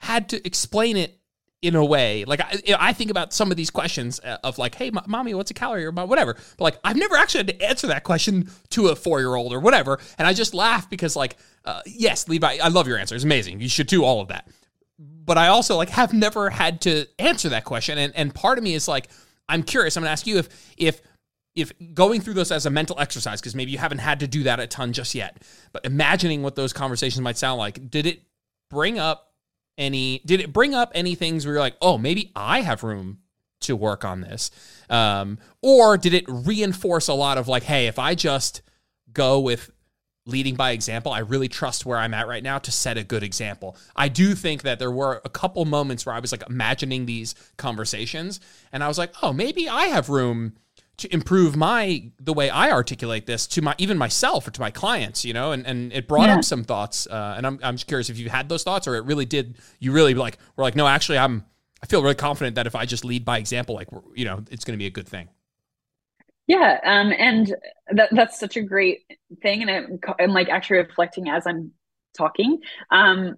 had 0.00 0.28
to 0.30 0.44
explain 0.44 0.96
it 0.96 1.18
in 1.62 1.74
a 1.74 1.84
way. 1.84 2.24
Like 2.24 2.40
I, 2.40 2.60
I, 2.78 2.92
think 2.92 3.10
about 3.10 3.32
some 3.32 3.50
of 3.50 3.56
these 3.56 3.70
questions 3.70 4.20
uh, 4.20 4.38
of 4.44 4.58
like, 4.58 4.74
"Hey, 4.74 4.90
mommy, 5.06 5.34
what's 5.34 5.50
a 5.50 5.54
calorie?" 5.54 5.84
or 5.84 5.90
whatever. 5.90 6.34
But 6.34 6.64
like, 6.64 6.78
I've 6.84 6.96
never 6.96 7.16
actually 7.16 7.38
had 7.38 7.48
to 7.48 7.62
answer 7.62 7.86
that 7.88 8.04
question 8.04 8.50
to 8.70 8.88
a 8.88 8.96
four 8.96 9.20
year 9.20 9.34
old 9.34 9.52
or 9.52 9.60
whatever, 9.60 9.98
and 10.18 10.28
I 10.28 10.32
just 10.32 10.54
laugh 10.54 10.88
because 10.90 11.16
like, 11.16 11.36
uh, 11.64 11.80
yes, 11.86 12.28
Levi, 12.28 12.58
I 12.62 12.68
love 12.68 12.86
your 12.86 12.98
answer. 12.98 13.14
It's 13.14 13.24
amazing. 13.24 13.60
You 13.60 13.68
should 13.68 13.86
do 13.86 14.04
all 14.04 14.20
of 14.20 14.28
that. 14.28 14.48
But 14.98 15.38
I 15.38 15.48
also 15.48 15.76
like 15.76 15.90
have 15.90 16.12
never 16.12 16.50
had 16.50 16.82
to 16.82 17.06
answer 17.18 17.48
that 17.50 17.64
question, 17.64 17.98
and 17.98 18.14
and 18.14 18.34
part 18.34 18.58
of 18.58 18.64
me 18.64 18.74
is 18.74 18.86
like, 18.86 19.08
I'm 19.48 19.62
curious. 19.62 19.96
I'm 19.96 20.02
gonna 20.02 20.12
ask 20.12 20.26
you 20.26 20.38
if 20.38 20.74
if 20.76 21.00
if 21.54 21.72
going 21.94 22.20
through 22.20 22.34
this 22.34 22.50
as 22.50 22.66
a 22.66 22.70
mental 22.70 23.00
exercise 23.00 23.40
because 23.40 23.54
maybe 23.54 23.72
you 23.72 23.78
haven't 23.78 23.98
had 23.98 24.20
to 24.20 24.28
do 24.28 24.42
that 24.42 24.60
a 24.60 24.66
ton 24.66 24.92
just 24.92 25.14
yet 25.14 25.42
but 25.72 25.86
imagining 25.86 26.42
what 26.42 26.54
those 26.54 26.74
conversations 26.74 27.22
might 27.22 27.38
sound 27.38 27.56
like 27.56 27.90
did 27.90 28.04
it 28.04 28.20
bring 28.68 28.98
up 28.98 29.25
any 29.78 30.20
did 30.24 30.40
it 30.40 30.52
bring 30.52 30.74
up 30.74 30.92
any 30.94 31.14
things 31.14 31.44
where 31.44 31.54
you're 31.54 31.62
like, 31.62 31.76
oh, 31.80 31.98
maybe 31.98 32.32
I 32.34 32.62
have 32.62 32.82
room 32.82 33.18
to 33.62 33.76
work 33.76 34.04
on 34.04 34.20
this? 34.20 34.50
Um, 34.88 35.38
or 35.62 35.96
did 35.96 36.14
it 36.14 36.24
reinforce 36.28 37.08
a 37.08 37.14
lot 37.14 37.38
of 37.38 37.48
like, 37.48 37.64
hey, 37.64 37.86
if 37.86 37.98
I 37.98 38.14
just 38.14 38.62
go 39.12 39.40
with 39.40 39.70
leading 40.26 40.56
by 40.56 40.72
example, 40.72 41.12
I 41.12 41.20
really 41.20 41.48
trust 41.48 41.86
where 41.86 41.98
I'm 41.98 42.12
at 42.12 42.26
right 42.26 42.42
now 42.42 42.58
to 42.58 42.72
set 42.72 42.98
a 42.98 43.04
good 43.04 43.22
example. 43.22 43.76
I 43.94 44.08
do 44.08 44.34
think 44.34 44.62
that 44.62 44.78
there 44.78 44.90
were 44.90 45.22
a 45.24 45.30
couple 45.30 45.64
moments 45.64 46.04
where 46.04 46.14
I 46.14 46.18
was 46.18 46.32
like 46.32 46.42
imagining 46.48 47.06
these 47.06 47.34
conversations 47.56 48.40
and 48.72 48.82
I 48.82 48.88
was 48.88 48.98
like, 48.98 49.12
oh, 49.22 49.32
maybe 49.32 49.68
I 49.68 49.86
have 49.86 50.08
room 50.08 50.54
to 50.98 51.12
improve 51.12 51.56
my 51.56 52.10
the 52.18 52.32
way 52.32 52.48
I 52.48 52.70
articulate 52.70 53.26
this 53.26 53.46
to 53.48 53.62
my 53.62 53.74
even 53.78 53.98
myself 53.98 54.48
or 54.48 54.50
to 54.50 54.60
my 54.60 54.70
clients, 54.70 55.24
you 55.24 55.34
know, 55.34 55.52
and, 55.52 55.66
and 55.66 55.92
it 55.92 56.08
brought 56.08 56.28
yeah. 56.28 56.36
up 56.36 56.44
some 56.44 56.64
thoughts. 56.64 57.06
Uh, 57.06 57.34
and 57.36 57.46
I'm 57.46 57.60
I'm 57.62 57.76
just 57.76 57.86
curious 57.86 58.08
if 58.08 58.18
you 58.18 58.30
had 58.30 58.48
those 58.48 58.62
thoughts 58.62 58.86
or 58.86 58.96
it 58.96 59.04
really 59.04 59.26
did 59.26 59.58
you 59.78 59.92
really 59.92 60.14
like 60.14 60.38
were 60.56 60.64
like, 60.64 60.76
no, 60.76 60.86
actually 60.86 61.18
I'm 61.18 61.44
I 61.82 61.86
feel 61.86 62.02
really 62.02 62.14
confident 62.14 62.56
that 62.56 62.66
if 62.66 62.74
I 62.74 62.86
just 62.86 63.04
lead 63.04 63.24
by 63.24 63.38
example, 63.38 63.74
like 63.74 63.88
you 64.14 64.24
know, 64.24 64.42
it's 64.50 64.64
gonna 64.64 64.78
be 64.78 64.86
a 64.86 64.90
good 64.90 65.08
thing. 65.08 65.28
Yeah, 66.46 66.78
um, 66.84 67.12
and 67.16 67.54
that 67.90 68.08
that's 68.12 68.38
such 68.38 68.56
a 68.56 68.62
great 68.62 69.00
thing, 69.42 69.62
and 69.62 69.70
I'm, 69.70 69.98
I'm 70.18 70.30
like 70.30 70.48
actually 70.48 70.78
reflecting 70.78 71.28
as 71.28 71.46
I'm 71.46 71.72
talking. 72.16 72.60
Um, 72.90 73.36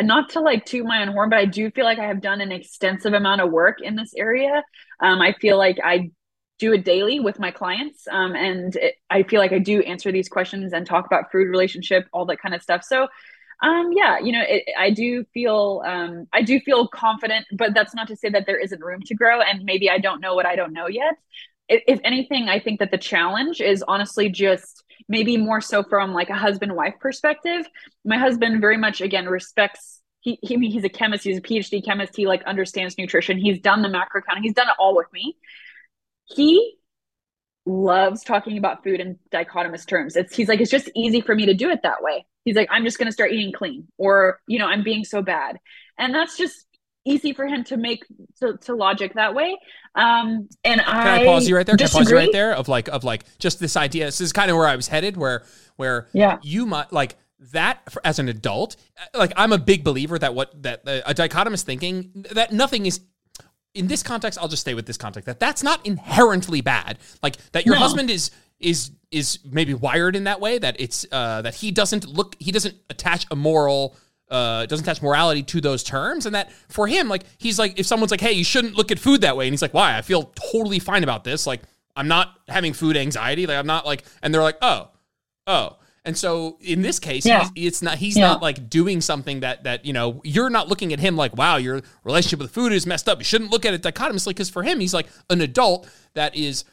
not 0.00 0.30
to 0.30 0.40
like 0.40 0.64
toot 0.64 0.86
my 0.86 1.02
own 1.02 1.08
horn, 1.08 1.30
but 1.30 1.38
I 1.38 1.46
do 1.46 1.70
feel 1.70 1.84
like 1.84 1.98
I 1.98 2.06
have 2.06 2.20
done 2.20 2.40
an 2.40 2.52
extensive 2.52 3.12
amount 3.12 3.40
of 3.40 3.50
work 3.50 3.80
in 3.80 3.96
this 3.96 4.14
area. 4.14 4.62
Um, 5.00 5.20
I 5.20 5.32
feel 5.40 5.58
like 5.58 5.78
I 5.82 6.10
do 6.58 6.72
it 6.72 6.84
daily 6.84 7.20
with 7.20 7.38
my 7.38 7.50
clients 7.50 8.06
um, 8.10 8.34
and 8.34 8.76
it, 8.76 8.94
i 9.10 9.22
feel 9.22 9.40
like 9.40 9.52
i 9.52 9.58
do 9.58 9.80
answer 9.82 10.12
these 10.12 10.28
questions 10.28 10.72
and 10.72 10.86
talk 10.86 11.06
about 11.06 11.30
food 11.30 11.48
relationship 11.48 12.06
all 12.12 12.26
that 12.26 12.40
kind 12.40 12.54
of 12.54 12.62
stuff. 12.62 12.84
So 12.84 13.08
um, 13.62 13.92
yeah 13.92 14.18
you 14.18 14.32
know 14.32 14.42
it, 14.46 14.64
i 14.78 14.90
do 14.90 15.24
feel 15.32 15.82
um, 15.86 16.26
i 16.32 16.42
do 16.42 16.60
feel 16.60 16.88
confident 16.88 17.46
but 17.52 17.72
that's 17.74 17.94
not 17.94 18.08
to 18.08 18.16
say 18.16 18.28
that 18.28 18.46
there 18.46 18.58
isn't 18.58 18.82
room 18.82 19.00
to 19.02 19.14
grow 19.14 19.40
and 19.40 19.64
maybe 19.64 19.88
i 19.88 19.98
don't 19.98 20.20
know 20.20 20.34
what 20.34 20.46
i 20.46 20.56
don't 20.56 20.72
know 20.72 20.88
yet. 20.88 21.14
If, 21.68 21.82
if 21.86 22.00
anything 22.04 22.48
i 22.48 22.58
think 22.58 22.80
that 22.80 22.90
the 22.90 22.98
challenge 22.98 23.60
is 23.60 23.84
honestly 23.86 24.28
just 24.28 24.84
maybe 25.08 25.36
more 25.36 25.60
so 25.60 25.82
from 25.82 26.12
like 26.12 26.30
a 26.30 26.34
husband 26.34 26.74
wife 26.74 26.94
perspective. 27.00 27.66
My 28.04 28.18
husband 28.18 28.60
very 28.60 28.76
much 28.76 29.00
again 29.00 29.26
respects 29.26 30.00
he, 30.20 30.38
he 30.42 30.56
he's 30.70 30.84
a 30.84 30.88
chemist 30.88 31.24
he's 31.24 31.38
a 31.38 31.42
phd 31.42 31.84
chemist 31.84 32.16
he 32.16 32.26
like 32.26 32.42
understands 32.44 32.96
nutrition. 32.96 33.38
He's 33.38 33.60
done 33.60 33.82
the 33.82 33.88
macro 33.88 34.22
counting 34.22 34.42
he's 34.42 34.54
done 34.54 34.68
it 34.68 34.74
all 34.78 34.96
with 34.96 35.12
me 35.12 35.36
he 36.24 36.76
loves 37.66 38.22
talking 38.22 38.58
about 38.58 38.84
food 38.84 39.00
in 39.00 39.18
dichotomous 39.32 39.86
terms. 39.86 40.16
It's 40.16 40.34
he's 40.34 40.48
like, 40.48 40.60
it's 40.60 40.70
just 40.70 40.90
easy 40.94 41.20
for 41.20 41.34
me 41.34 41.46
to 41.46 41.54
do 41.54 41.70
it 41.70 41.80
that 41.82 42.02
way. 42.02 42.26
He's 42.44 42.56
like, 42.56 42.68
I'm 42.70 42.84
just 42.84 42.98
gonna 42.98 43.12
start 43.12 43.32
eating 43.32 43.52
clean, 43.52 43.86
or 43.98 44.40
you 44.46 44.58
know, 44.58 44.66
I'm 44.66 44.82
being 44.82 45.04
so 45.04 45.22
bad. 45.22 45.58
And 45.98 46.14
that's 46.14 46.36
just 46.36 46.66
easy 47.06 47.34
for 47.34 47.46
him 47.46 47.64
to 47.64 47.76
make 47.76 48.04
to, 48.40 48.56
to 48.62 48.74
logic 48.74 49.14
that 49.14 49.34
way. 49.34 49.56
Um 49.94 50.48
and 50.64 50.80
Can 50.80 50.96
I, 50.96 51.22
I 51.22 51.24
pause 51.24 51.48
you 51.48 51.56
right 51.56 51.66
there? 51.66 51.76
Can 51.76 51.86
I 51.86 51.90
pause 51.90 52.10
you 52.10 52.16
right 52.16 52.32
there 52.32 52.54
of 52.54 52.68
like 52.68 52.88
of 52.88 53.04
like 53.04 53.24
just 53.38 53.60
this 53.60 53.76
idea. 53.76 54.06
This 54.06 54.20
is 54.20 54.32
kind 54.32 54.50
of 54.50 54.56
where 54.56 54.66
I 54.66 54.76
was 54.76 54.88
headed, 54.88 55.16
where 55.16 55.44
where 55.76 56.08
yeah 56.12 56.38
you 56.42 56.66
might 56.66 56.92
like 56.92 57.16
that 57.52 57.94
as 58.04 58.18
an 58.18 58.28
adult 58.28 58.76
like 59.12 59.32
i'm 59.36 59.52
a 59.52 59.58
big 59.58 59.84
believer 59.84 60.18
that 60.18 60.34
what 60.34 60.62
that 60.62 60.80
uh, 60.86 61.00
a 61.04 61.12
dichotomous 61.12 61.62
thinking 61.62 62.24
that 62.30 62.52
nothing 62.52 62.86
is 62.86 63.00
in 63.74 63.88
this 63.88 64.02
context, 64.02 64.38
I'll 64.40 64.48
just 64.48 64.62
stay 64.62 64.74
with 64.74 64.86
this 64.86 64.96
context 64.96 65.26
that 65.26 65.40
that's 65.40 65.62
not 65.62 65.84
inherently 65.84 66.60
bad. 66.60 66.98
Like 67.22 67.36
that 67.52 67.66
your 67.66 67.74
no. 67.74 67.80
husband 67.80 68.10
is 68.10 68.30
is 68.60 68.92
is 69.10 69.40
maybe 69.44 69.74
wired 69.74 70.16
in 70.16 70.24
that 70.24 70.40
way 70.40 70.58
that 70.58 70.76
it's 70.80 71.04
uh, 71.10 71.42
that 71.42 71.56
he 71.56 71.70
doesn't 71.70 72.06
look 72.06 72.36
he 72.38 72.52
doesn't 72.52 72.74
attach 72.88 73.26
a 73.30 73.36
moral 73.36 73.96
uh, 74.30 74.66
doesn't 74.66 74.84
attach 74.86 75.02
morality 75.02 75.42
to 75.42 75.60
those 75.60 75.82
terms, 75.82 76.26
and 76.26 76.34
that 76.34 76.50
for 76.68 76.86
him, 76.86 77.08
like 77.08 77.24
he's 77.38 77.58
like 77.58 77.78
if 77.78 77.86
someone's 77.86 78.10
like, 78.10 78.20
hey, 78.20 78.32
you 78.32 78.44
shouldn't 78.44 78.74
look 78.74 78.90
at 78.90 78.98
food 78.98 79.20
that 79.20 79.36
way, 79.36 79.46
and 79.46 79.52
he's 79.52 79.62
like, 79.62 79.74
why? 79.74 79.96
I 79.96 80.02
feel 80.02 80.32
totally 80.52 80.78
fine 80.78 81.02
about 81.02 81.24
this. 81.24 81.46
Like 81.46 81.62
I'm 81.96 82.08
not 82.08 82.34
having 82.48 82.72
food 82.72 82.96
anxiety. 82.96 83.46
Like 83.46 83.58
I'm 83.58 83.66
not 83.66 83.86
like, 83.86 84.04
and 84.22 84.32
they're 84.32 84.42
like, 84.42 84.58
oh, 84.62 84.88
oh. 85.46 85.76
And 86.06 86.16
so 86.16 86.58
in 86.60 86.82
this 86.82 86.98
case, 86.98 87.24
yeah. 87.24 87.48
it's 87.54 87.80
not 87.80 87.96
he's 87.96 88.16
yeah. 88.16 88.26
not 88.26 88.42
like 88.42 88.68
doing 88.68 89.00
something 89.00 89.40
that 89.40 89.64
that 89.64 89.86
you 89.86 89.92
know 89.92 90.20
you're 90.22 90.50
not 90.50 90.68
looking 90.68 90.92
at 90.92 91.00
him 91.00 91.16
like 91.16 91.34
wow 91.36 91.56
your 91.56 91.80
relationship 92.04 92.40
with 92.40 92.50
food 92.50 92.72
is 92.72 92.86
messed 92.86 93.08
up. 93.08 93.18
You 93.18 93.24
shouldn't 93.24 93.50
look 93.50 93.64
at 93.64 93.72
it 93.72 93.82
dichotomously 93.82 94.34
because 94.34 94.50
for 94.50 94.62
him 94.62 94.80
he's 94.80 94.92
like 94.92 95.06
an 95.30 95.40
adult 95.40 95.88
that 96.12 96.36
is 96.36 96.64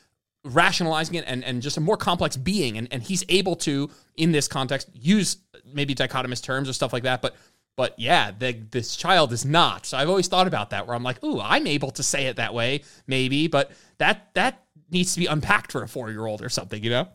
rationalizing 0.44 1.16
it 1.16 1.24
and, 1.28 1.44
and 1.44 1.62
just 1.62 1.78
a 1.78 1.82
more 1.82 1.98
complex 1.98 2.36
being 2.36 2.78
and, 2.78 2.88
and 2.92 3.04
he's 3.04 3.24
able 3.30 3.56
to 3.56 3.90
in 4.16 4.32
this 4.32 4.48
context 4.48 4.90
use 4.94 5.38
maybe 5.72 5.94
dichotomous 5.94 6.42
terms 6.42 6.68
or 6.68 6.74
stuff 6.74 6.92
like 6.92 7.04
that 7.04 7.22
but 7.22 7.36
but 7.78 7.94
yeah 8.00 8.32
the, 8.32 8.54
this 8.72 8.96
child 8.96 9.32
is 9.34 9.46
not 9.46 9.86
so 9.86 9.98
i've 9.98 10.10
always 10.10 10.28
thought 10.28 10.48
about 10.48 10.72
that 10.72 10.88
where 10.88 10.96
i'm 10.96 11.04
like 11.04 11.24
ooh 11.24 11.40
i'm 11.40 11.68
able 11.68 11.92
to 11.92 12.02
say 12.02 12.26
it 12.26 12.38
that 12.38 12.56
way 12.56 12.82
maybe 13.06 13.48
but 13.48 13.72
that 14.00 14.34
that 14.34 14.64
needs 14.90 15.14
to 15.14 15.20
be 15.20 15.28
unpacked 15.28 15.72
for 15.72 15.84
a 15.84 15.88
four 15.88 16.10
year 16.10 16.26
old 16.26 16.42
or 16.42 16.50
something 16.50 16.84
you 16.84 16.90
know 16.90 17.08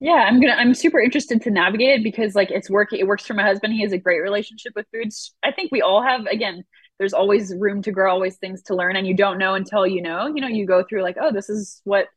yeah 0.00 0.24
i'm 0.26 0.40
gonna 0.40 0.54
i'm 0.54 0.74
super 0.74 0.98
interested 0.98 1.42
to 1.42 1.50
navigate 1.50 2.00
it 2.00 2.02
because 2.02 2.34
like 2.34 2.50
it's 2.50 2.70
working 2.70 2.98
it 2.98 3.06
works 3.06 3.26
for 3.26 3.34
my 3.34 3.42
husband. 3.42 3.72
He 3.74 3.82
has 3.82 3.92
a 3.92 3.98
great 3.98 4.20
relationship 4.20 4.72
with 4.74 4.86
foods 4.92 5.34
i 5.42 5.52
think 5.52 5.70
we 5.70 5.82
all 5.82 6.02
have 6.02 6.26
again 6.26 6.64
there's 6.98 7.12
always 7.14 7.54
room 7.56 7.82
to 7.82 7.92
grow 7.92 8.12
always 8.12 8.36
things 8.36 8.62
to 8.62 8.74
learn 8.74 8.96
and 8.96 9.06
you 9.06 9.14
don't 9.14 9.38
know 9.38 9.54
until 9.54 9.86
you 9.86 10.02
know. 10.02 10.26
You 10.26 10.42
know 10.42 10.48
you 10.48 10.66
go 10.66 10.84
through 10.84 11.02
like 11.02 11.16
oh 11.20 11.32
this 11.32 11.48
is 11.48 11.80
what 11.84 12.08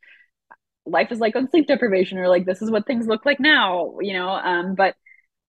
life 0.86 1.10
is 1.10 1.18
like 1.18 1.34
on 1.36 1.48
sleep 1.50 1.66
deprivation 1.66 2.18
or 2.18 2.28
like 2.28 2.44
this 2.44 2.60
is 2.60 2.70
what 2.70 2.86
things 2.86 3.06
look 3.06 3.24
like 3.24 3.40
now 3.40 3.96
you 4.00 4.12
know 4.12 4.28
um 4.28 4.74
but 4.74 4.94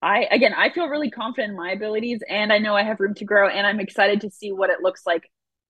i 0.02 0.28
again 0.32 0.54
i 0.54 0.70
feel 0.70 0.88
really 0.88 1.12
confident 1.12 1.52
in 1.52 1.58
my 1.58 1.72
abilities 1.72 2.22
and 2.30 2.54
i 2.54 2.58
know 2.58 2.76
i 2.76 2.84
have 2.84 3.00
room 3.02 3.14
to 3.14 3.26
grow 3.26 3.50
and 3.50 3.68
i'm 3.68 3.82
excited 3.82 4.22
to 4.22 4.30
see 4.30 4.54
what 4.54 4.70
it 4.70 4.82
looks 4.82 5.02
like 5.06 5.24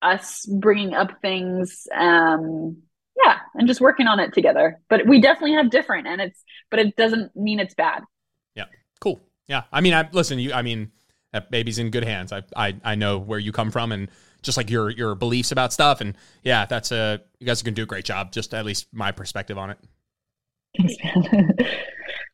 us 0.03 0.45
bringing 0.45 0.93
up 0.93 1.19
things 1.21 1.87
um 1.95 2.77
yeah 3.23 3.39
and 3.55 3.67
just 3.67 3.81
working 3.81 4.07
on 4.07 4.19
it 4.19 4.33
together 4.33 4.79
but 4.89 5.05
we 5.07 5.19
definitely 5.19 5.53
have 5.53 5.69
different 5.69 6.07
and 6.07 6.21
it's 6.21 6.43
but 6.69 6.79
it 6.79 6.95
doesn't 6.95 7.35
mean 7.35 7.59
it's 7.59 7.73
bad 7.73 8.03
yeah 8.55 8.65
cool 8.99 9.19
yeah 9.47 9.63
i 9.71 9.81
mean 9.81 9.93
i 9.93 10.07
listen 10.11 10.39
you 10.39 10.53
i 10.53 10.61
mean 10.61 10.91
that 11.33 11.51
baby's 11.51 11.79
in 11.79 11.89
good 11.89 12.03
hands 12.03 12.31
i 12.31 12.41
i, 12.55 12.75
I 12.83 12.95
know 12.95 13.17
where 13.17 13.39
you 13.39 13.51
come 13.51 13.71
from 13.71 13.91
and 13.91 14.09
just 14.45 14.57
like 14.57 14.69
your 14.69 14.89
your 14.91 15.15
beliefs 15.15 15.51
about 15.51 15.73
stuff. 15.73 15.99
And 15.99 16.15
yeah, 16.43 16.65
that's 16.65 16.91
a 16.91 17.19
you 17.39 17.47
guys 17.47 17.61
are 17.61 17.65
gonna 17.65 17.75
do 17.75 17.83
a 17.83 17.87
great 17.87 18.05
job. 18.05 18.31
Just 18.31 18.53
at 18.53 18.63
least 18.63 18.87
my 18.93 19.11
perspective 19.11 19.57
on 19.57 19.71
it. 19.71 19.79
Thanks, 20.77 20.95
man. 21.03 21.57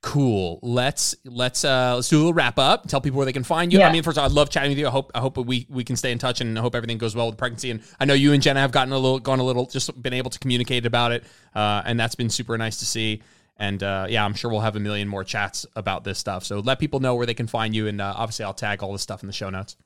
cool. 0.02 0.60
Let's 0.62 1.16
let's 1.26 1.64
uh 1.64 1.96
let's 1.96 2.10
do 2.10 2.18
a 2.18 2.20
little 2.20 2.34
wrap 2.34 2.58
up. 2.58 2.88
Tell 2.88 3.02
people 3.02 3.18
where 3.18 3.26
they 3.26 3.34
can 3.34 3.44
find 3.44 3.72
you. 3.72 3.80
Yeah. 3.80 3.88
I 3.88 3.92
mean, 3.92 4.04
first 4.04 4.18
of 4.18 4.24
all, 4.24 4.30
I 4.30 4.34
love 4.34 4.50
chatting 4.50 4.72
with 4.72 4.78
you. 4.78 4.88
I 4.88 4.92
hope 4.92 5.12
I 5.14 5.20
hope 5.20 5.38
we 5.38 5.68
we 5.70 5.84
can 5.84 5.96
stay 5.96 6.12
in 6.12 6.18
touch 6.18 6.42
and 6.42 6.58
I 6.58 6.62
hope 6.62 6.76
everything 6.76 6.98
goes 6.98 7.16
well 7.16 7.28
with 7.28 7.36
the 7.36 7.40
pregnancy. 7.40 7.72
And 7.72 7.82
I 8.00 8.06
know 8.06 8.14
you 8.14 8.34
and 8.34 8.42
Jenna 8.42 8.60
have 8.60 8.72
gotten 8.72 8.94
a 8.94 8.98
little 8.98 9.20
gone 9.20 9.40
a 9.40 9.44
little 9.44 9.66
just 9.66 10.02
been 10.02 10.14
able 10.14 10.32
to 10.32 10.40
communicate 10.40 10.86
about 10.86 11.12
it. 11.12 11.24
Uh, 11.54 11.82
and 11.86 12.00
that's 12.00 12.16
been 12.16 12.30
super 12.30 12.58
nice 12.58 12.78
to 12.78 12.86
see. 12.86 13.22
And 13.58 13.84
uh, 13.84 14.08
yeah, 14.10 14.26
I'm 14.26 14.34
sure 14.34 14.50
we'll 14.50 14.62
have 14.62 14.76
a 14.76 14.80
million 14.80 15.08
more 15.08 15.24
chats 15.24 15.68
about 15.76 16.04
this 16.04 16.18
stuff. 16.18 16.44
So 16.44 16.60
let 16.60 16.80
people 16.80 17.00
know 17.00 17.14
where 17.16 17.28
they 17.28 17.36
can 17.36 17.48
find 17.48 17.76
you. 17.76 17.88
And 17.88 18.02
uh, 18.02 18.14
obviously, 18.18 18.46
I'll 18.46 18.56
tag 18.56 18.82
all 18.82 18.92
this 18.92 19.04
stuff 19.04 19.22
in 19.22 19.28
the 19.28 19.34
show 19.34 19.52
notes. 19.52 19.78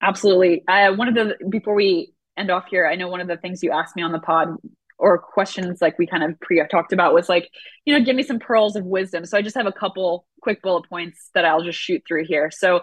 Absolutely. 0.00 0.62
Uh, 0.68 0.94
one 0.94 1.08
of 1.08 1.14
the 1.14 1.36
before 1.48 1.74
we 1.74 2.12
end 2.36 2.50
off 2.50 2.66
here, 2.70 2.86
I 2.86 2.94
know 2.94 3.08
one 3.08 3.20
of 3.20 3.26
the 3.26 3.36
things 3.36 3.62
you 3.62 3.72
asked 3.72 3.96
me 3.96 4.02
on 4.02 4.12
the 4.12 4.20
pod 4.20 4.56
or 4.98 5.18
questions 5.18 5.80
like 5.80 5.98
we 5.98 6.06
kind 6.06 6.22
of 6.22 6.38
pre 6.40 6.62
talked 6.70 6.92
about 6.92 7.14
was 7.14 7.28
like, 7.28 7.50
you 7.84 7.96
know, 7.96 8.04
give 8.04 8.16
me 8.16 8.22
some 8.22 8.38
pearls 8.38 8.76
of 8.76 8.84
wisdom. 8.84 9.24
So 9.24 9.36
I 9.36 9.42
just 9.42 9.56
have 9.56 9.66
a 9.66 9.72
couple 9.72 10.26
quick 10.40 10.62
bullet 10.62 10.88
points 10.88 11.30
that 11.34 11.44
I'll 11.44 11.62
just 11.62 11.78
shoot 11.78 12.02
through 12.06 12.26
here. 12.26 12.50
So 12.50 12.80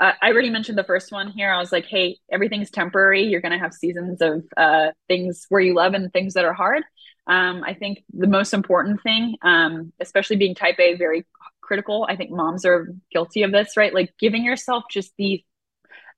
uh, 0.00 0.12
I 0.22 0.30
already 0.30 0.50
mentioned 0.50 0.78
the 0.78 0.84
first 0.84 1.12
one 1.12 1.28
here. 1.28 1.52
I 1.52 1.58
was 1.58 1.72
like, 1.72 1.84
hey, 1.84 2.16
everything's 2.32 2.70
temporary. 2.70 3.24
You're 3.24 3.42
going 3.42 3.52
to 3.52 3.58
have 3.58 3.74
seasons 3.74 4.22
of 4.22 4.44
uh, 4.56 4.88
things 5.08 5.44
where 5.50 5.60
you 5.60 5.74
love 5.74 5.92
and 5.92 6.10
things 6.10 6.34
that 6.34 6.46
are 6.46 6.54
hard. 6.54 6.82
Um, 7.26 7.62
I 7.64 7.74
think 7.74 8.02
the 8.14 8.26
most 8.26 8.54
important 8.54 9.02
thing, 9.02 9.36
um, 9.42 9.92
especially 10.00 10.36
being 10.36 10.54
type 10.54 10.76
A, 10.80 10.94
very 10.96 11.26
critical. 11.60 12.06
I 12.08 12.16
think 12.16 12.30
moms 12.30 12.64
are 12.64 12.92
guilty 13.12 13.42
of 13.42 13.52
this, 13.52 13.76
right? 13.76 13.92
Like 13.94 14.14
giving 14.18 14.42
yourself 14.42 14.84
just 14.90 15.12
the 15.18 15.44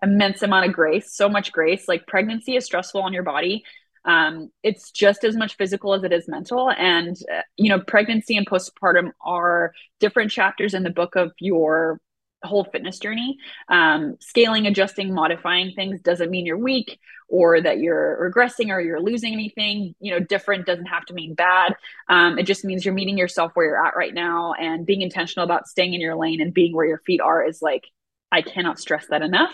immense 0.01 0.43
amount 0.43 0.67
of 0.67 0.73
grace, 0.73 1.15
so 1.15 1.29
much 1.29 1.53
grace. 1.53 1.87
Like 1.89 2.07
pregnancy 2.07 2.57
is 2.57 2.65
stressful 2.65 3.03
on 3.03 3.13
your 3.13 3.23
body. 3.23 3.65
Um, 4.05 4.51
it's 4.63 4.91
just 4.91 5.25
as 5.25 5.37
much 5.37 5.57
physical 5.57 5.95
as 5.95 6.05
it 6.05 6.13
is 6.13 6.29
mental. 6.29 6.71
And, 6.71 7.17
uh, 7.33 7.43
you 7.57 7.69
know, 7.69 7.81
pregnancy 7.81 8.37
and 8.37 8.47
postpartum 8.47 9.13
are 9.21 9.73
different 10.01 10.31
chapters 10.31 10.75
in 10.75 10.83
the 10.83 10.91
book 10.91 11.17
of 11.17 11.33
your 11.39 12.01
whole 12.45 12.65
fitness 12.65 12.99
journey. 12.99 13.39
Um, 13.69 14.17
scaling, 14.21 14.67
adjusting, 14.67 15.15
modifying 15.15 15.73
things 15.75 16.01
doesn't 16.01 16.31
mean 16.31 16.47
you're 16.47 16.59
weak 16.59 16.99
or 17.29 17.61
that 17.61 17.79
you're 17.79 18.31
regressing 18.31 18.71
or 18.71 18.81
you're 18.81 19.01
losing 19.01 19.33
anything. 19.33 19.95
You 20.01 20.13
know, 20.13 20.21
different 20.21 20.67
doesn't 20.67 20.87
have 20.87 21.05
to 21.07 21.15
mean 21.15 21.35
bad. 21.35 21.75
Um, 22.09 22.39
it 22.39 22.45
just 22.45 22.65
means 22.65 22.85
you're 22.85 22.95
meeting 22.95 23.19
yourself 23.19 23.53
where 23.55 23.67
you're 23.67 23.87
at 23.87 23.97
right 23.97 24.13
now 24.13 24.55
and 24.55 24.85
being 24.87 25.03
intentional 25.03 25.45
about 25.45 25.69
staying 25.69 25.95
in 25.95 26.01
your 26.01 26.17
lane 26.17 26.41
and 26.41 26.53
being 26.53 26.75
where 26.75 26.87
your 26.87 27.03
feet 27.07 27.21
are 27.21 27.47
is 27.47 27.63
like 27.63 27.85
I 28.33 28.41
cannot 28.41 28.81
stress 28.81 29.07
that 29.11 29.21
enough. 29.21 29.53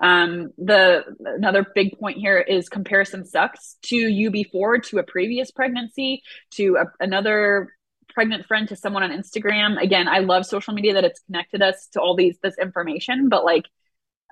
Um, 0.00 0.50
the 0.58 1.04
another 1.24 1.64
big 1.74 1.98
point 1.98 2.18
here 2.18 2.38
is 2.38 2.68
comparison 2.68 3.24
sucks 3.24 3.76
to 3.84 3.96
you 3.96 4.32
before, 4.32 4.78
to 4.78 4.98
a 4.98 5.04
previous 5.04 5.52
pregnancy, 5.52 6.22
to 6.52 6.76
a, 6.76 7.04
another 7.04 7.72
pregnant 8.12 8.46
friend, 8.46 8.68
to 8.68 8.76
someone 8.76 9.04
on 9.04 9.10
Instagram. 9.10 9.80
Again, 9.80 10.08
I 10.08 10.18
love 10.18 10.44
social 10.44 10.74
media 10.74 10.94
that 10.94 11.04
it's 11.04 11.20
connected 11.20 11.62
us 11.62 11.86
to 11.92 12.00
all 12.00 12.16
these 12.16 12.36
this 12.42 12.58
information, 12.58 13.28
but 13.28 13.44
like 13.44 13.64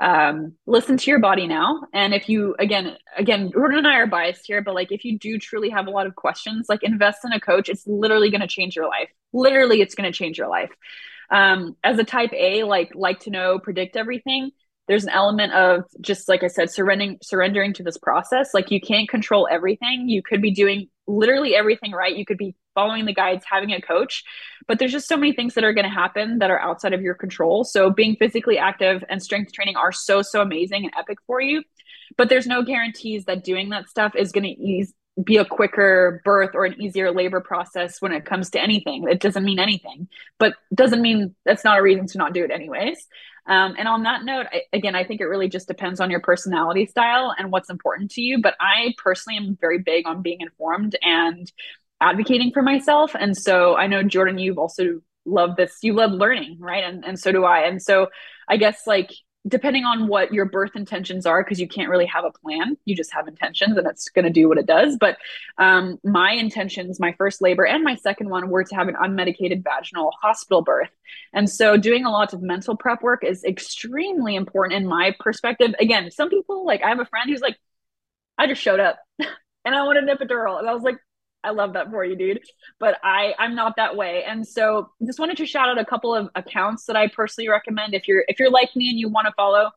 um 0.01 0.55
listen 0.66 0.97
to 0.97 1.09
your 1.09 1.20
body 1.20 1.47
now 1.47 1.80
and 1.92 2.12
if 2.14 2.28
you 2.28 2.57
again 2.59 2.97
again 3.16 3.49
Jordan 3.53 3.78
and 3.78 3.86
I 3.86 3.99
are 3.99 4.09
biased 4.09 4.45
here 4.45 4.61
but 4.61 4.74
like 4.74 4.90
if 4.90 5.05
you 5.05 5.20
do 5.20 5.38
truly 5.38 5.70
have 5.70 5.86
a 5.86 5.90
lot 5.90 6.09
of 6.09 6.16
questions 6.16 6.66
like 6.68 6.82
invest 6.82 7.20
in 7.24 7.30
a 7.30 7.38
coach 7.38 7.68
it's 7.68 7.86
literally 7.86 8.28
going 8.28 8.40
to 8.40 8.49
change 8.49 8.74
your 8.74 8.88
life 8.88 9.09
literally 9.32 9.80
it's 9.80 9.95
going 9.95 10.11
to 10.11 10.16
change 10.16 10.36
your 10.36 10.49
life 10.49 10.70
um, 11.31 11.77
as 11.83 11.99
a 11.99 12.05
type 12.05 12.33
A, 12.33 12.64
like 12.64 12.93
like 12.95 13.20
to 13.20 13.31
know, 13.31 13.59
predict 13.59 13.97
everything. 13.97 14.51
There's 14.87 15.05
an 15.05 15.11
element 15.11 15.53
of 15.55 15.85
just 16.01 16.29
like 16.29 16.43
I 16.43 16.49
said, 16.49 16.70
surrendering 16.70 17.18
surrendering 17.22 17.72
to 17.75 17.83
this 17.83 17.97
process. 17.97 18.53
Like 18.53 18.70
you 18.70 18.81
can't 18.81 19.09
control 19.09 19.49
everything. 19.51 20.09
You 20.09 20.22
could 20.22 20.43
be 20.43 20.51
doing 20.51 20.89
literally 21.07 21.55
everything 21.55 21.93
right. 21.93 22.14
You 22.14 22.25
could 22.25 22.39
be 22.39 22.55
following 22.75 23.05
the 23.05 23.14
guides, 23.14 23.45
having 23.49 23.72
a 23.72 23.81
coach, 23.81 24.25
but 24.66 24.79
there's 24.79 24.93
just 24.93 25.09
so 25.09 25.16
many 25.16 25.33
things 25.33 25.55
that 25.55 25.64
are 25.64 25.72
going 25.72 25.85
to 25.85 25.91
happen 25.91 26.39
that 26.39 26.51
are 26.51 26.61
outside 26.61 26.93
of 26.93 27.03
your 27.03 27.14
control. 27.14 27.62
So 27.64 27.91
being 27.91 28.16
physically 28.16 28.59
active 28.59 29.05
and 29.09 29.22
strength 29.22 29.53
training 29.53 29.77
are 29.77 29.93
so 29.93 30.22
so 30.22 30.41
amazing 30.43 30.85
and 30.85 30.93
epic 30.99 31.18
for 31.27 31.41
you, 31.41 31.62
but 32.16 32.29
there's 32.29 32.47
no 32.47 32.62
guarantees 32.62 33.25
that 33.27 33.45
doing 33.45 33.70
that 33.70 33.89
stuff 33.89 34.14
is 34.16 34.33
going 34.33 34.45
to 34.45 34.51
ease 34.51 34.93
be 35.23 35.37
a 35.37 35.45
quicker 35.45 36.21
birth 36.25 36.51
or 36.55 36.65
an 36.65 36.81
easier 36.81 37.12
labor 37.12 37.41
process 37.41 38.01
when 38.01 38.12
it 38.12 38.25
comes 38.25 38.51
to 38.51 38.61
anything. 38.61 39.07
It 39.09 39.21
doesn't 39.21 39.45
mean 39.45 39.59
anything, 39.59 40.09
but 40.39 40.55
doesn't 40.75 41.03
mean 41.03 41.35
that's 41.45 41.65
not 41.65 41.79
a 41.79 41.83
reason 41.83 42.07
to 42.09 42.19
not 42.19 42.33
do 42.33 42.45
it 42.45 42.51
anyways. 42.51 43.07
Um, 43.47 43.75
and 43.79 43.87
on 43.87 44.05
that 44.05 44.25
note, 44.25 44.47
I, 44.53 44.62
again, 44.73 44.97
I 44.97 45.05
think 45.05 45.21
it 45.21 45.27
really 45.27 45.49
just 45.49 45.69
depends 45.69 46.01
on 46.01 46.11
your 46.11 46.21
personality 46.21 46.87
style 46.87 47.35
and 47.37 47.53
what's 47.53 47.71
important 47.71 48.11
to 48.12 48.23
you. 48.23 48.41
But 48.41 48.55
I 48.61 48.95
personally 48.99 49.37
am 49.37 49.57
very 49.61 49.79
big 49.79 50.07
on 50.07 50.23
being 50.23 50.41
informed 50.41 50.97
and 51.03 51.51
advocating 52.01 52.53
for 52.53 52.62
myself. 52.62 53.15
And 53.19 53.37
so 53.37 53.77
I 53.77 53.87
know 53.87 54.03
Jordan, 54.03 54.39
you've 54.39 54.59
also 54.59 55.01
loved 55.27 55.57
this. 55.57 55.79
You 55.83 55.93
love 55.93 56.12
learning, 56.12 56.57
right? 56.59 56.85
And 56.85 57.05
and 57.05 57.19
so 57.19 57.33
do 57.33 57.45
I. 57.45 57.61
And 57.61 57.81
so 57.81 58.09
I 58.49 58.57
guess 58.57 58.87
like 58.87 59.11
depending 59.47 59.84
on 59.84 60.09
what 60.09 60.32
your 60.32 60.47
birth 60.47 60.74
intentions 60.74 61.26
are 61.26 61.45
because 61.45 61.61
you 61.61 61.68
can't 61.68 61.90
really 61.90 62.07
have 62.07 62.24
a 62.24 62.30
plan 62.30 62.76
you 62.84 62.97
just 62.97 63.12
have 63.12 63.28
intentions 63.28 63.76
and 63.76 63.86
it's 63.86 64.09
going 64.09 64.24
to 64.24 64.30
do 64.30 64.49
what 64.49 64.59
it 64.59 64.66
does. 64.66 64.97
But 64.99 65.18
um, 65.59 65.99
my 66.03 66.32
intentions 66.32 66.99
my 66.99 67.12
first 67.18 67.42
labor 67.42 67.64
and 67.64 67.84
my 67.84 67.97
second 67.97 68.30
one 68.30 68.49
were 68.49 68.64
to 68.64 68.74
have 68.74 68.88
an 68.88 68.95
unmedicated 68.95 69.62
vaginal 69.62 70.11
hospital 70.20 70.62
birth. 70.62 70.90
And 71.32 71.49
so 71.49 71.76
doing 71.76 72.05
a 72.05 72.11
lot 72.11 72.32
of 72.32 72.42
mental 72.42 72.76
prep 72.76 73.03
work 73.03 73.24
is 73.24 73.45
extremely 73.45 74.34
important 74.34 74.80
in 74.80 74.88
my 74.88 75.14
perspective. 75.20 75.74
Again 75.78 76.11
some 76.11 76.30
people 76.30 76.64
like 76.64 76.82
i 76.82 76.88
have 76.88 77.01
a 77.01 77.07
friend 77.07 77.28
who's 77.28 77.40
like 77.40 77.59
i 78.38 78.47
just 78.47 78.62
showed 78.62 78.80
up 78.80 78.99
and 79.18 79.74
i 79.74 79.82
want 79.84 79.99
an 79.99 80.07
epidural. 80.07 80.59
And 80.59 80.68
i 80.68 80.74
was 80.74 80.82
like 80.82 80.99
I 81.45 81.51
love 81.51 81.74
that 81.74 81.90
for 81.90 82.05
you, 82.05 82.16
dude. 82.16 82.40
But 82.80 82.99
I 83.03 83.34
I'm 83.38 83.55
not 83.55 83.76
that 83.76 83.97
way. 83.97 84.24
And 84.26 84.47
so 84.47 84.90
just 85.05 85.18
wanted 85.18 85.36
to 85.36 85.47
shout 85.47 85.68
out 85.68 85.78
a 85.78 85.84
couple 85.84 86.14
of 86.14 86.28
accounts 86.34 86.86
that 86.86 86.97
I 86.97 87.09
personally 87.09 87.49
recommend 87.49 87.95
if 87.95 88.09
you're 88.09 88.24
if 88.28 88.38
you're 88.38 88.51
like 88.51 88.74
me 88.74 88.88
and 88.88 88.99
you 88.99 89.09
want 89.09 89.26
to 89.26 89.32
follow. 89.36 89.70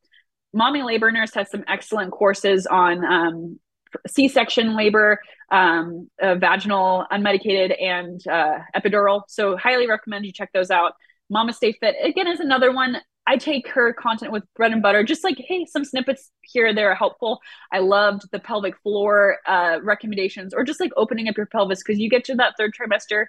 Mommy 0.54 0.82
Labor 0.82 1.12
Nurse 1.12 1.34
has 1.34 1.52
some 1.52 1.64
excellent 1.68 2.12
courses 2.12 2.66
on 2.66 3.06
um, 3.06 3.60
C-section 4.08 4.76
labor, 4.76 5.20
um, 5.52 6.10
uh, 6.22 6.36
vaginal, 6.36 7.06
unmedicated, 7.12 7.80
and 7.82 8.26
uh, 8.28 8.60
epidural. 8.76 9.24
So 9.28 9.58
highly 9.58 9.88
recommend 9.88 10.26
you 10.26 10.32
check 10.32 10.52
those 10.54 10.72
out. 10.72 10.94
Mamastefit 11.32 11.94
again 12.04 12.28
is 12.28 12.40
another 12.40 12.72
one. 12.72 12.98
I 13.28 13.36
take 13.36 13.68
her 13.70 13.92
content 13.92 14.32
with 14.32 14.44
bread 14.56 14.72
and 14.72 14.82
butter, 14.82 15.04
just 15.04 15.24
like, 15.24 15.38
hey, 15.38 15.66
some 15.66 15.84
snippets 15.84 16.32
here 16.42 16.74
there 16.74 16.90
are 16.90 16.96
helpful. 16.96 17.42
I 17.72 17.80
loved 17.80 18.32
the 18.32 18.40
pelvic 18.40 18.78
floor 18.82 19.38
uh, 19.46 19.80
recommendations, 19.84 20.54
or 20.54 20.64
just 20.64 20.80
like 20.80 20.92
opening 20.96 21.28
up 21.28 21.36
your 21.36 21.46
pelvis 21.46 21.84
because 21.84 22.00
you 22.00 22.10
get 22.10 22.24
to 22.26 22.36
that 22.36 22.54
third 22.58 22.74
trimester, 22.74 23.26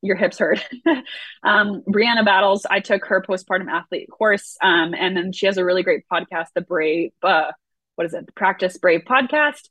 your 0.00 0.14
hips 0.14 0.38
hurt. 0.38 0.64
um, 1.42 1.82
Brianna 1.88 2.24
Battles, 2.24 2.66
I 2.70 2.78
took 2.78 3.04
her 3.06 3.20
postpartum 3.20 3.68
athlete 3.68 4.08
course, 4.08 4.56
um, 4.62 4.94
and 4.94 5.16
then 5.16 5.32
she 5.32 5.46
has 5.46 5.58
a 5.58 5.64
really 5.64 5.82
great 5.82 6.04
podcast, 6.10 6.46
the 6.54 6.60
Brave, 6.60 7.10
uh, 7.24 7.50
what 7.96 8.06
is 8.06 8.14
it, 8.14 8.26
the 8.26 8.32
Practice 8.32 8.78
Brave 8.78 9.02
podcast. 9.08 9.68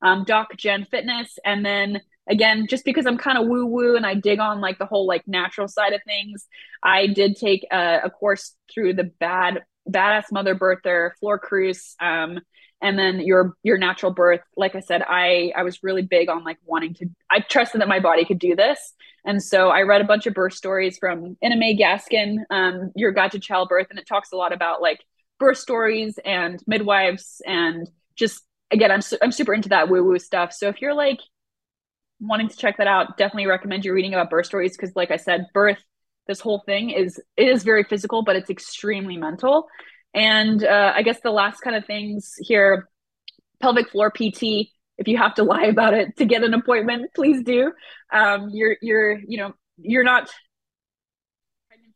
Um, 0.00 0.22
Doc 0.24 0.56
Jen 0.56 0.86
Fitness, 0.88 1.38
and 1.44 1.64
then 1.64 2.00
again, 2.28 2.66
just 2.68 2.84
because 2.84 3.06
I'm 3.06 3.18
kind 3.18 3.38
of 3.38 3.46
woo 3.46 3.66
woo 3.66 3.96
and 3.96 4.06
I 4.06 4.14
dig 4.14 4.38
on 4.38 4.60
like 4.60 4.78
the 4.78 4.86
whole 4.86 5.06
like 5.06 5.26
natural 5.26 5.68
side 5.68 5.92
of 5.92 6.02
things, 6.04 6.46
I 6.82 7.06
did 7.06 7.36
take 7.36 7.66
a, 7.72 8.00
a 8.04 8.10
course 8.10 8.54
through 8.72 8.94
the 8.94 9.04
bad 9.04 9.64
badass 9.88 10.24
mother 10.30 10.54
birther, 10.54 11.12
Flor 11.18 11.38
Cruz, 11.38 11.96
um, 12.00 12.40
and 12.80 12.98
then 12.98 13.20
your 13.20 13.54
your 13.62 13.78
natural 13.78 14.12
birth. 14.12 14.42
Like 14.56 14.74
I 14.74 14.80
said, 14.80 15.02
I 15.06 15.52
I 15.56 15.62
was 15.62 15.82
really 15.82 16.02
big 16.02 16.28
on 16.28 16.44
like 16.44 16.58
wanting 16.64 16.94
to. 16.94 17.06
I 17.30 17.40
trusted 17.40 17.80
that 17.80 17.88
my 17.88 18.00
body 18.00 18.24
could 18.24 18.38
do 18.38 18.54
this, 18.54 18.94
and 19.24 19.42
so 19.42 19.70
I 19.70 19.82
read 19.82 20.00
a 20.00 20.04
bunch 20.04 20.26
of 20.26 20.34
birth 20.34 20.54
stories 20.54 20.98
from 20.98 21.36
May 21.42 21.76
Gaskin, 21.76 22.38
um, 22.50 22.92
Your 22.94 23.12
Guide 23.12 23.32
to 23.32 23.40
Childbirth, 23.40 23.88
and 23.90 23.98
it 23.98 24.06
talks 24.06 24.32
a 24.32 24.36
lot 24.36 24.52
about 24.52 24.80
like 24.82 25.00
birth 25.38 25.58
stories 25.58 26.18
and 26.24 26.60
midwives 26.66 27.40
and 27.46 27.88
just 28.16 28.42
again, 28.70 28.90
I'm 28.90 29.00
su- 29.00 29.18
I'm 29.22 29.32
super 29.32 29.54
into 29.54 29.70
that 29.70 29.88
woo 29.88 30.04
woo 30.04 30.18
stuff. 30.18 30.52
So 30.52 30.68
if 30.68 30.80
you're 30.80 30.94
like 30.94 31.20
wanting 32.20 32.48
to 32.48 32.56
check 32.56 32.78
that 32.78 32.86
out, 32.86 33.16
definitely 33.16 33.46
recommend 33.46 33.84
you 33.84 33.92
reading 33.92 34.14
about 34.14 34.30
birth 34.30 34.46
stories 34.46 34.76
because, 34.76 34.94
like 34.96 35.10
I 35.10 35.16
said, 35.16 35.46
birth, 35.54 35.78
this 36.26 36.40
whole 36.40 36.62
thing 36.66 36.90
is 36.90 37.20
it 37.36 37.48
is 37.48 37.62
very 37.64 37.84
physical, 37.84 38.22
but 38.22 38.36
it's 38.36 38.50
extremely 38.50 39.16
mental. 39.16 39.68
And 40.14 40.64
uh, 40.64 40.92
I 40.94 41.02
guess 41.02 41.20
the 41.20 41.30
last 41.30 41.60
kind 41.60 41.76
of 41.76 41.86
things 41.86 42.34
here, 42.38 42.88
pelvic 43.60 43.90
floor 43.90 44.10
PT. 44.10 44.68
If 44.98 45.06
you 45.06 45.16
have 45.16 45.34
to 45.36 45.42
lie 45.44 45.66
about 45.66 45.94
it 45.94 46.16
to 46.18 46.24
get 46.24 46.42
an 46.42 46.54
appointment, 46.54 47.12
please 47.14 47.42
do. 47.42 47.72
Um, 48.12 48.50
you're 48.52 48.76
you're 48.82 49.18
you 49.18 49.38
know 49.38 49.54
you're 49.78 50.04
not 50.04 50.30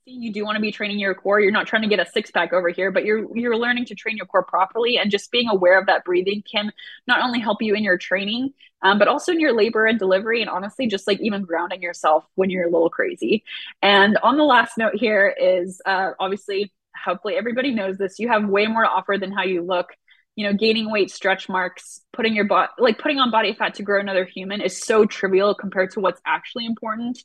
you 0.05 0.33
do 0.33 0.45
want 0.45 0.57
to 0.57 0.61
be 0.61 0.73
training 0.73 0.99
your 0.99 1.15
core. 1.15 1.41
You're 1.41 1.53
not 1.53 1.67
trying 1.67 1.83
to 1.83 1.89
get 1.89 2.01
a 2.01 2.11
six 2.11 2.31
pack 2.31 2.53
over 2.53 2.69
here, 2.69 2.91
but 2.91 3.05
you're 3.05 3.27
you're 3.37 3.57
learning 3.57 3.87
to 3.87 3.95
train 3.95 4.17
your 4.17 4.27
core 4.27 4.43
properly. 4.43 4.99
And 4.99 5.11
just 5.11 5.31
being 5.31 5.49
aware 5.49 5.79
of 5.79 5.87
that 5.87 6.05
breathing 6.05 6.43
can 6.51 6.73
not 7.07 7.21
only 7.23 7.41
help 7.41 7.63
you 7.63 7.75
in 7.75 7.85
your 7.85 7.99
training, 7.99 8.53
um, 8.83 8.99
but 8.99 9.09
also 9.09 9.33
in 9.33 9.41
your 9.41 9.55
labor 9.55 9.87
and 9.87 9.99
delivery. 9.99 10.41
And 10.41 10.51
honestly, 10.51 10.87
just 10.87 11.07
like 11.07 11.21
even 11.21 11.43
grounding 11.43 11.83
yourself 11.83 12.25
when 12.35 12.51
you're 12.51 12.67
a 12.67 12.71
little 12.71 12.91
crazy. 12.91 13.45
And 13.81 14.19
on 14.23 14.37
the 14.37 14.45
last 14.45 14.77
note 14.79 14.95
here 14.95 15.35
is 15.39 15.81
uh, 15.87 16.11
obviously, 16.19 16.73
hopefully 17.05 17.35
everybody 17.37 17.73
knows 17.73 17.99
this. 17.99 18.19
You 18.19 18.29
have 18.29 18.49
way 18.49 18.67
more 18.67 18.83
to 18.83 18.89
offer 18.89 19.17
than 19.19 19.33
how 19.33 19.45
you 19.45 19.63
look 19.63 19.89
you 20.37 20.47
know 20.47 20.55
gaining 20.55 20.91
weight 20.91 21.11
stretch 21.11 21.49
marks 21.49 22.01
putting 22.13 22.35
your 22.35 22.45
body 22.45 22.71
like 22.79 22.99
putting 22.99 23.19
on 23.19 23.31
body 23.31 23.53
fat 23.53 23.75
to 23.75 23.83
grow 23.83 24.01
another 24.01 24.25
human 24.25 24.61
is 24.61 24.81
so 24.81 25.05
trivial 25.05 25.55
compared 25.55 25.91
to 25.91 26.01
what's 26.01 26.21
actually 26.25 26.65
important 26.65 27.19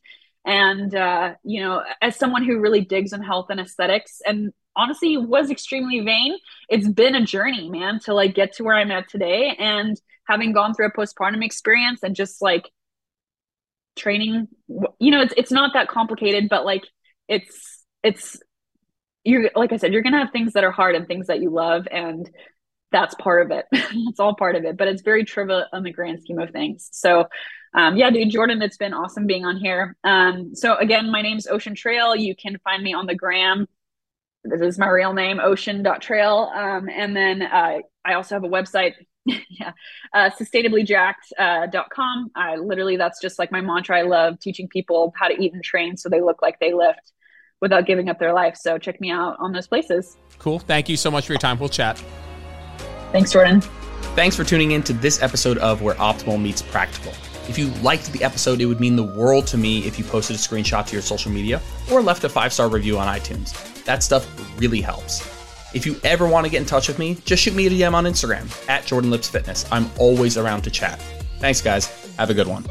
and 0.45 0.95
uh, 0.95 1.33
you 1.43 1.61
know 1.61 1.83
as 2.01 2.15
someone 2.15 2.43
who 2.43 2.59
really 2.59 2.81
digs 2.81 3.13
in 3.13 3.21
health 3.21 3.47
and 3.49 3.59
aesthetics 3.59 4.21
and 4.25 4.51
honestly 4.75 5.17
was 5.17 5.49
extremely 5.49 6.01
vain 6.01 6.35
it's 6.69 6.87
been 6.87 7.15
a 7.15 7.25
journey 7.25 7.69
man 7.69 7.99
to 7.99 8.13
like 8.13 8.35
get 8.35 8.53
to 8.53 8.63
where 8.63 8.75
i'm 8.75 8.91
at 8.91 9.09
today 9.09 9.55
and 9.57 9.99
having 10.27 10.53
gone 10.53 10.73
through 10.73 10.87
a 10.87 10.91
postpartum 10.91 11.43
experience 11.43 12.01
and 12.03 12.15
just 12.15 12.41
like 12.41 12.69
training 13.95 14.47
you 14.99 15.11
know 15.11 15.21
it's, 15.21 15.33
it's 15.37 15.51
not 15.51 15.71
that 15.73 15.87
complicated 15.87 16.49
but 16.49 16.65
like 16.65 16.83
it's 17.27 17.83
it's 18.03 18.37
you're 19.23 19.49
like 19.55 19.73
i 19.73 19.77
said 19.77 19.91
you're 19.91 20.03
gonna 20.03 20.19
have 20.19 20.31
things 20.31 20.53
that 20.53 20.63
are 20.63 20.71
hard 20.71 20.95
and 20.95 21.07
things 21.07 21.27
that 21.27 21.41
you 21.41 21.49
love 21.49 21.87
and 21.89 22.29
that's 22.91 23.15
part 23.15 23.41
of 23.41 23.51
it 23.51 23.65
it's 23.71 24.19
all 24.19 24.35
part 24.35 24.55
of 24.55 24.65
it 24.65 24.77
but 24.77 24.87
it's 24.87 25.01
very 25.01 25.25
trivial 25.25 25.65
on 25.73 25.81
the 25.81 25.91
grand 25.91 26.21
scheme 26.21 26.39
of 26.39 26.51
things 26.51 26.89
so 26.91 27.27
um, 27.73 27.95
yeah, 27.95 28.09
dude, 28.09 28.31
Jordan, 28.31 28.61
it's 28.61 28.77
been 28.77 28.93
awesome 28.93 29.27
being 29.27 29.45
on 29.45 29.57
here. 29.57 29.95
Um, 30.03 30.55
so 30.55 30.75
again, 30.77 31.11
my 31.11 31.21
name's 31.21 31.45
Ocean 31.45 31.75
Trail. 31.75 32.15
You 32.15 32.35
can 32.35 32.57
find 32.63 32.83
me 32.83 32.93
on 32.93 33.05
the 33.05 33.13
gram. 33.13 33.67
This 34.43 34.61
is 34.61 34.79
my 34.79 34.87
real 34.87 35.13
name, 35.13 35.39
ocean.trail. 35.39 36.51
Um, 36.55 36.89
and 36.89 37.15
then 37.15 37.41
uh, 37.43 37.79
I 38.03 38.13
also 38.13 38.35
have 38.35 38.43
a 38.43 38.49
website, 38.49 38.93
yeah, 39.49 39.71
uh, 40.13 40.29
sustainablyjacked.com. 40.29 42.31
Uh, 42.35 42.39
I 42.39 42.55
literally, 42.55 42.97
that's 42.97 43.21
just 43.21 43.39
like 43.39 43.51
my 43.51 43.61
mantra. 43.61 43.99
I 43.99 44.01
love 44.03 44.39
teaching 44.39 44.67
people 44.67 45.13
how 45.17 45.27
to 45.27 45.41
eat 45.41 45.53
and 45.53 45.63
train 45.63 45.97
so 45.97 46.09
they 46.09 46.21
look 46.21 46.41
like 46.41 46.59
they 46.59 46.73
lift 46.73 47.13
without 47.61 47.85
giving 47.85 48.09
up 48.09 48.19
their 48.19 48.33
life. 48.33 48.55
So 48.55 48.77
check 48.77 49.01
me 49.01 49.11
out 49.11 49.37
on 49.39 49.51
those 49.51 49.67
places. 49.67 50.17
Cool. 50.39 50.59
Thank 50.59 50.89
you 50.89 50.97
so 50.97 51.11
much 51.11 51.25
for 51.25 51.33
your 51.33 51.39
time. 51.39 51.59
We'll 51.59 51.69
chat. 51.69 52.01
Thanks, 53.11 53.31
Jordan. 53.31 53.61
Thanks 54.15 54.35
for 54.35 54.43
tuning 54.43 54.71
in 54.71 54.83
to 54.83 54.93
this 54.93 55.21
episode 55.21 55.57
of 55.59 55.81
Where 55.81 55.95
Optimal 55.95 56.41
Meets 56.41 56.61
Practical. 56.61 57.13
If 57.49 57.57
you 57.57 57.67
liked 57.81 58.11
the 58.11 58.23
episode, 58.23 58.61
it 58.61 58.65
would 58.65 58.79
mean 58.79 58.95
the 58.95 59.03
world 59.03 59.47
to 59.47 59.57
me 59.57 59.79
if 59.79 59.97
you 59.97 60.03
posted 60.03 60.35
a 60.35 60.39
screenshot 60.39 60.85
to 60.87 60.93
your 60.93 61.01
social 61.01 61.31
media 61.31 61.61
or 61.91 62.01
left 62.01 62.23
a 62.23 62.29
five 62.29 62.51
star 62.51 62.69
review 62.69 62.97
on 62.97 63.07
iTunes. 63.07 63.83
That 63.85 64.03
stuff 64.03 64.27
really 64.59 64.81
helps. 64.81 65.36
If 65.77 65.85
you 65.85 65.95
ever 66.03 66.27
want 66.27 66.43
to 66.43 66.49
get 66.49 66.59
in 66.59 66.65
touch 66.65 66.87
with 66.87 66.97
me, 66.97 67.19
just 67.23 67.43
shoot 67.43 67.53
me 67.53 67.67
a 67.67 67.69
DM 67.69 67.93
on 67.93 68.05
Instagram 68.05 68.67
at 68.67 68.83
Jordan 68.87 69.11
Lips 69.11 69.29
Fitness. 69.29 69.63
I'm 69.71 69.91
always 69.99 70.35
around 70.35 70.63
to 70.63 70.71
chat. 70.71 70.99
Thanks, 71.37 71.61
guys. 71.61 71.85
Have 72.17 72.31
a 72.31 72.33
good 72.33 72.47
one. 72.47 72.65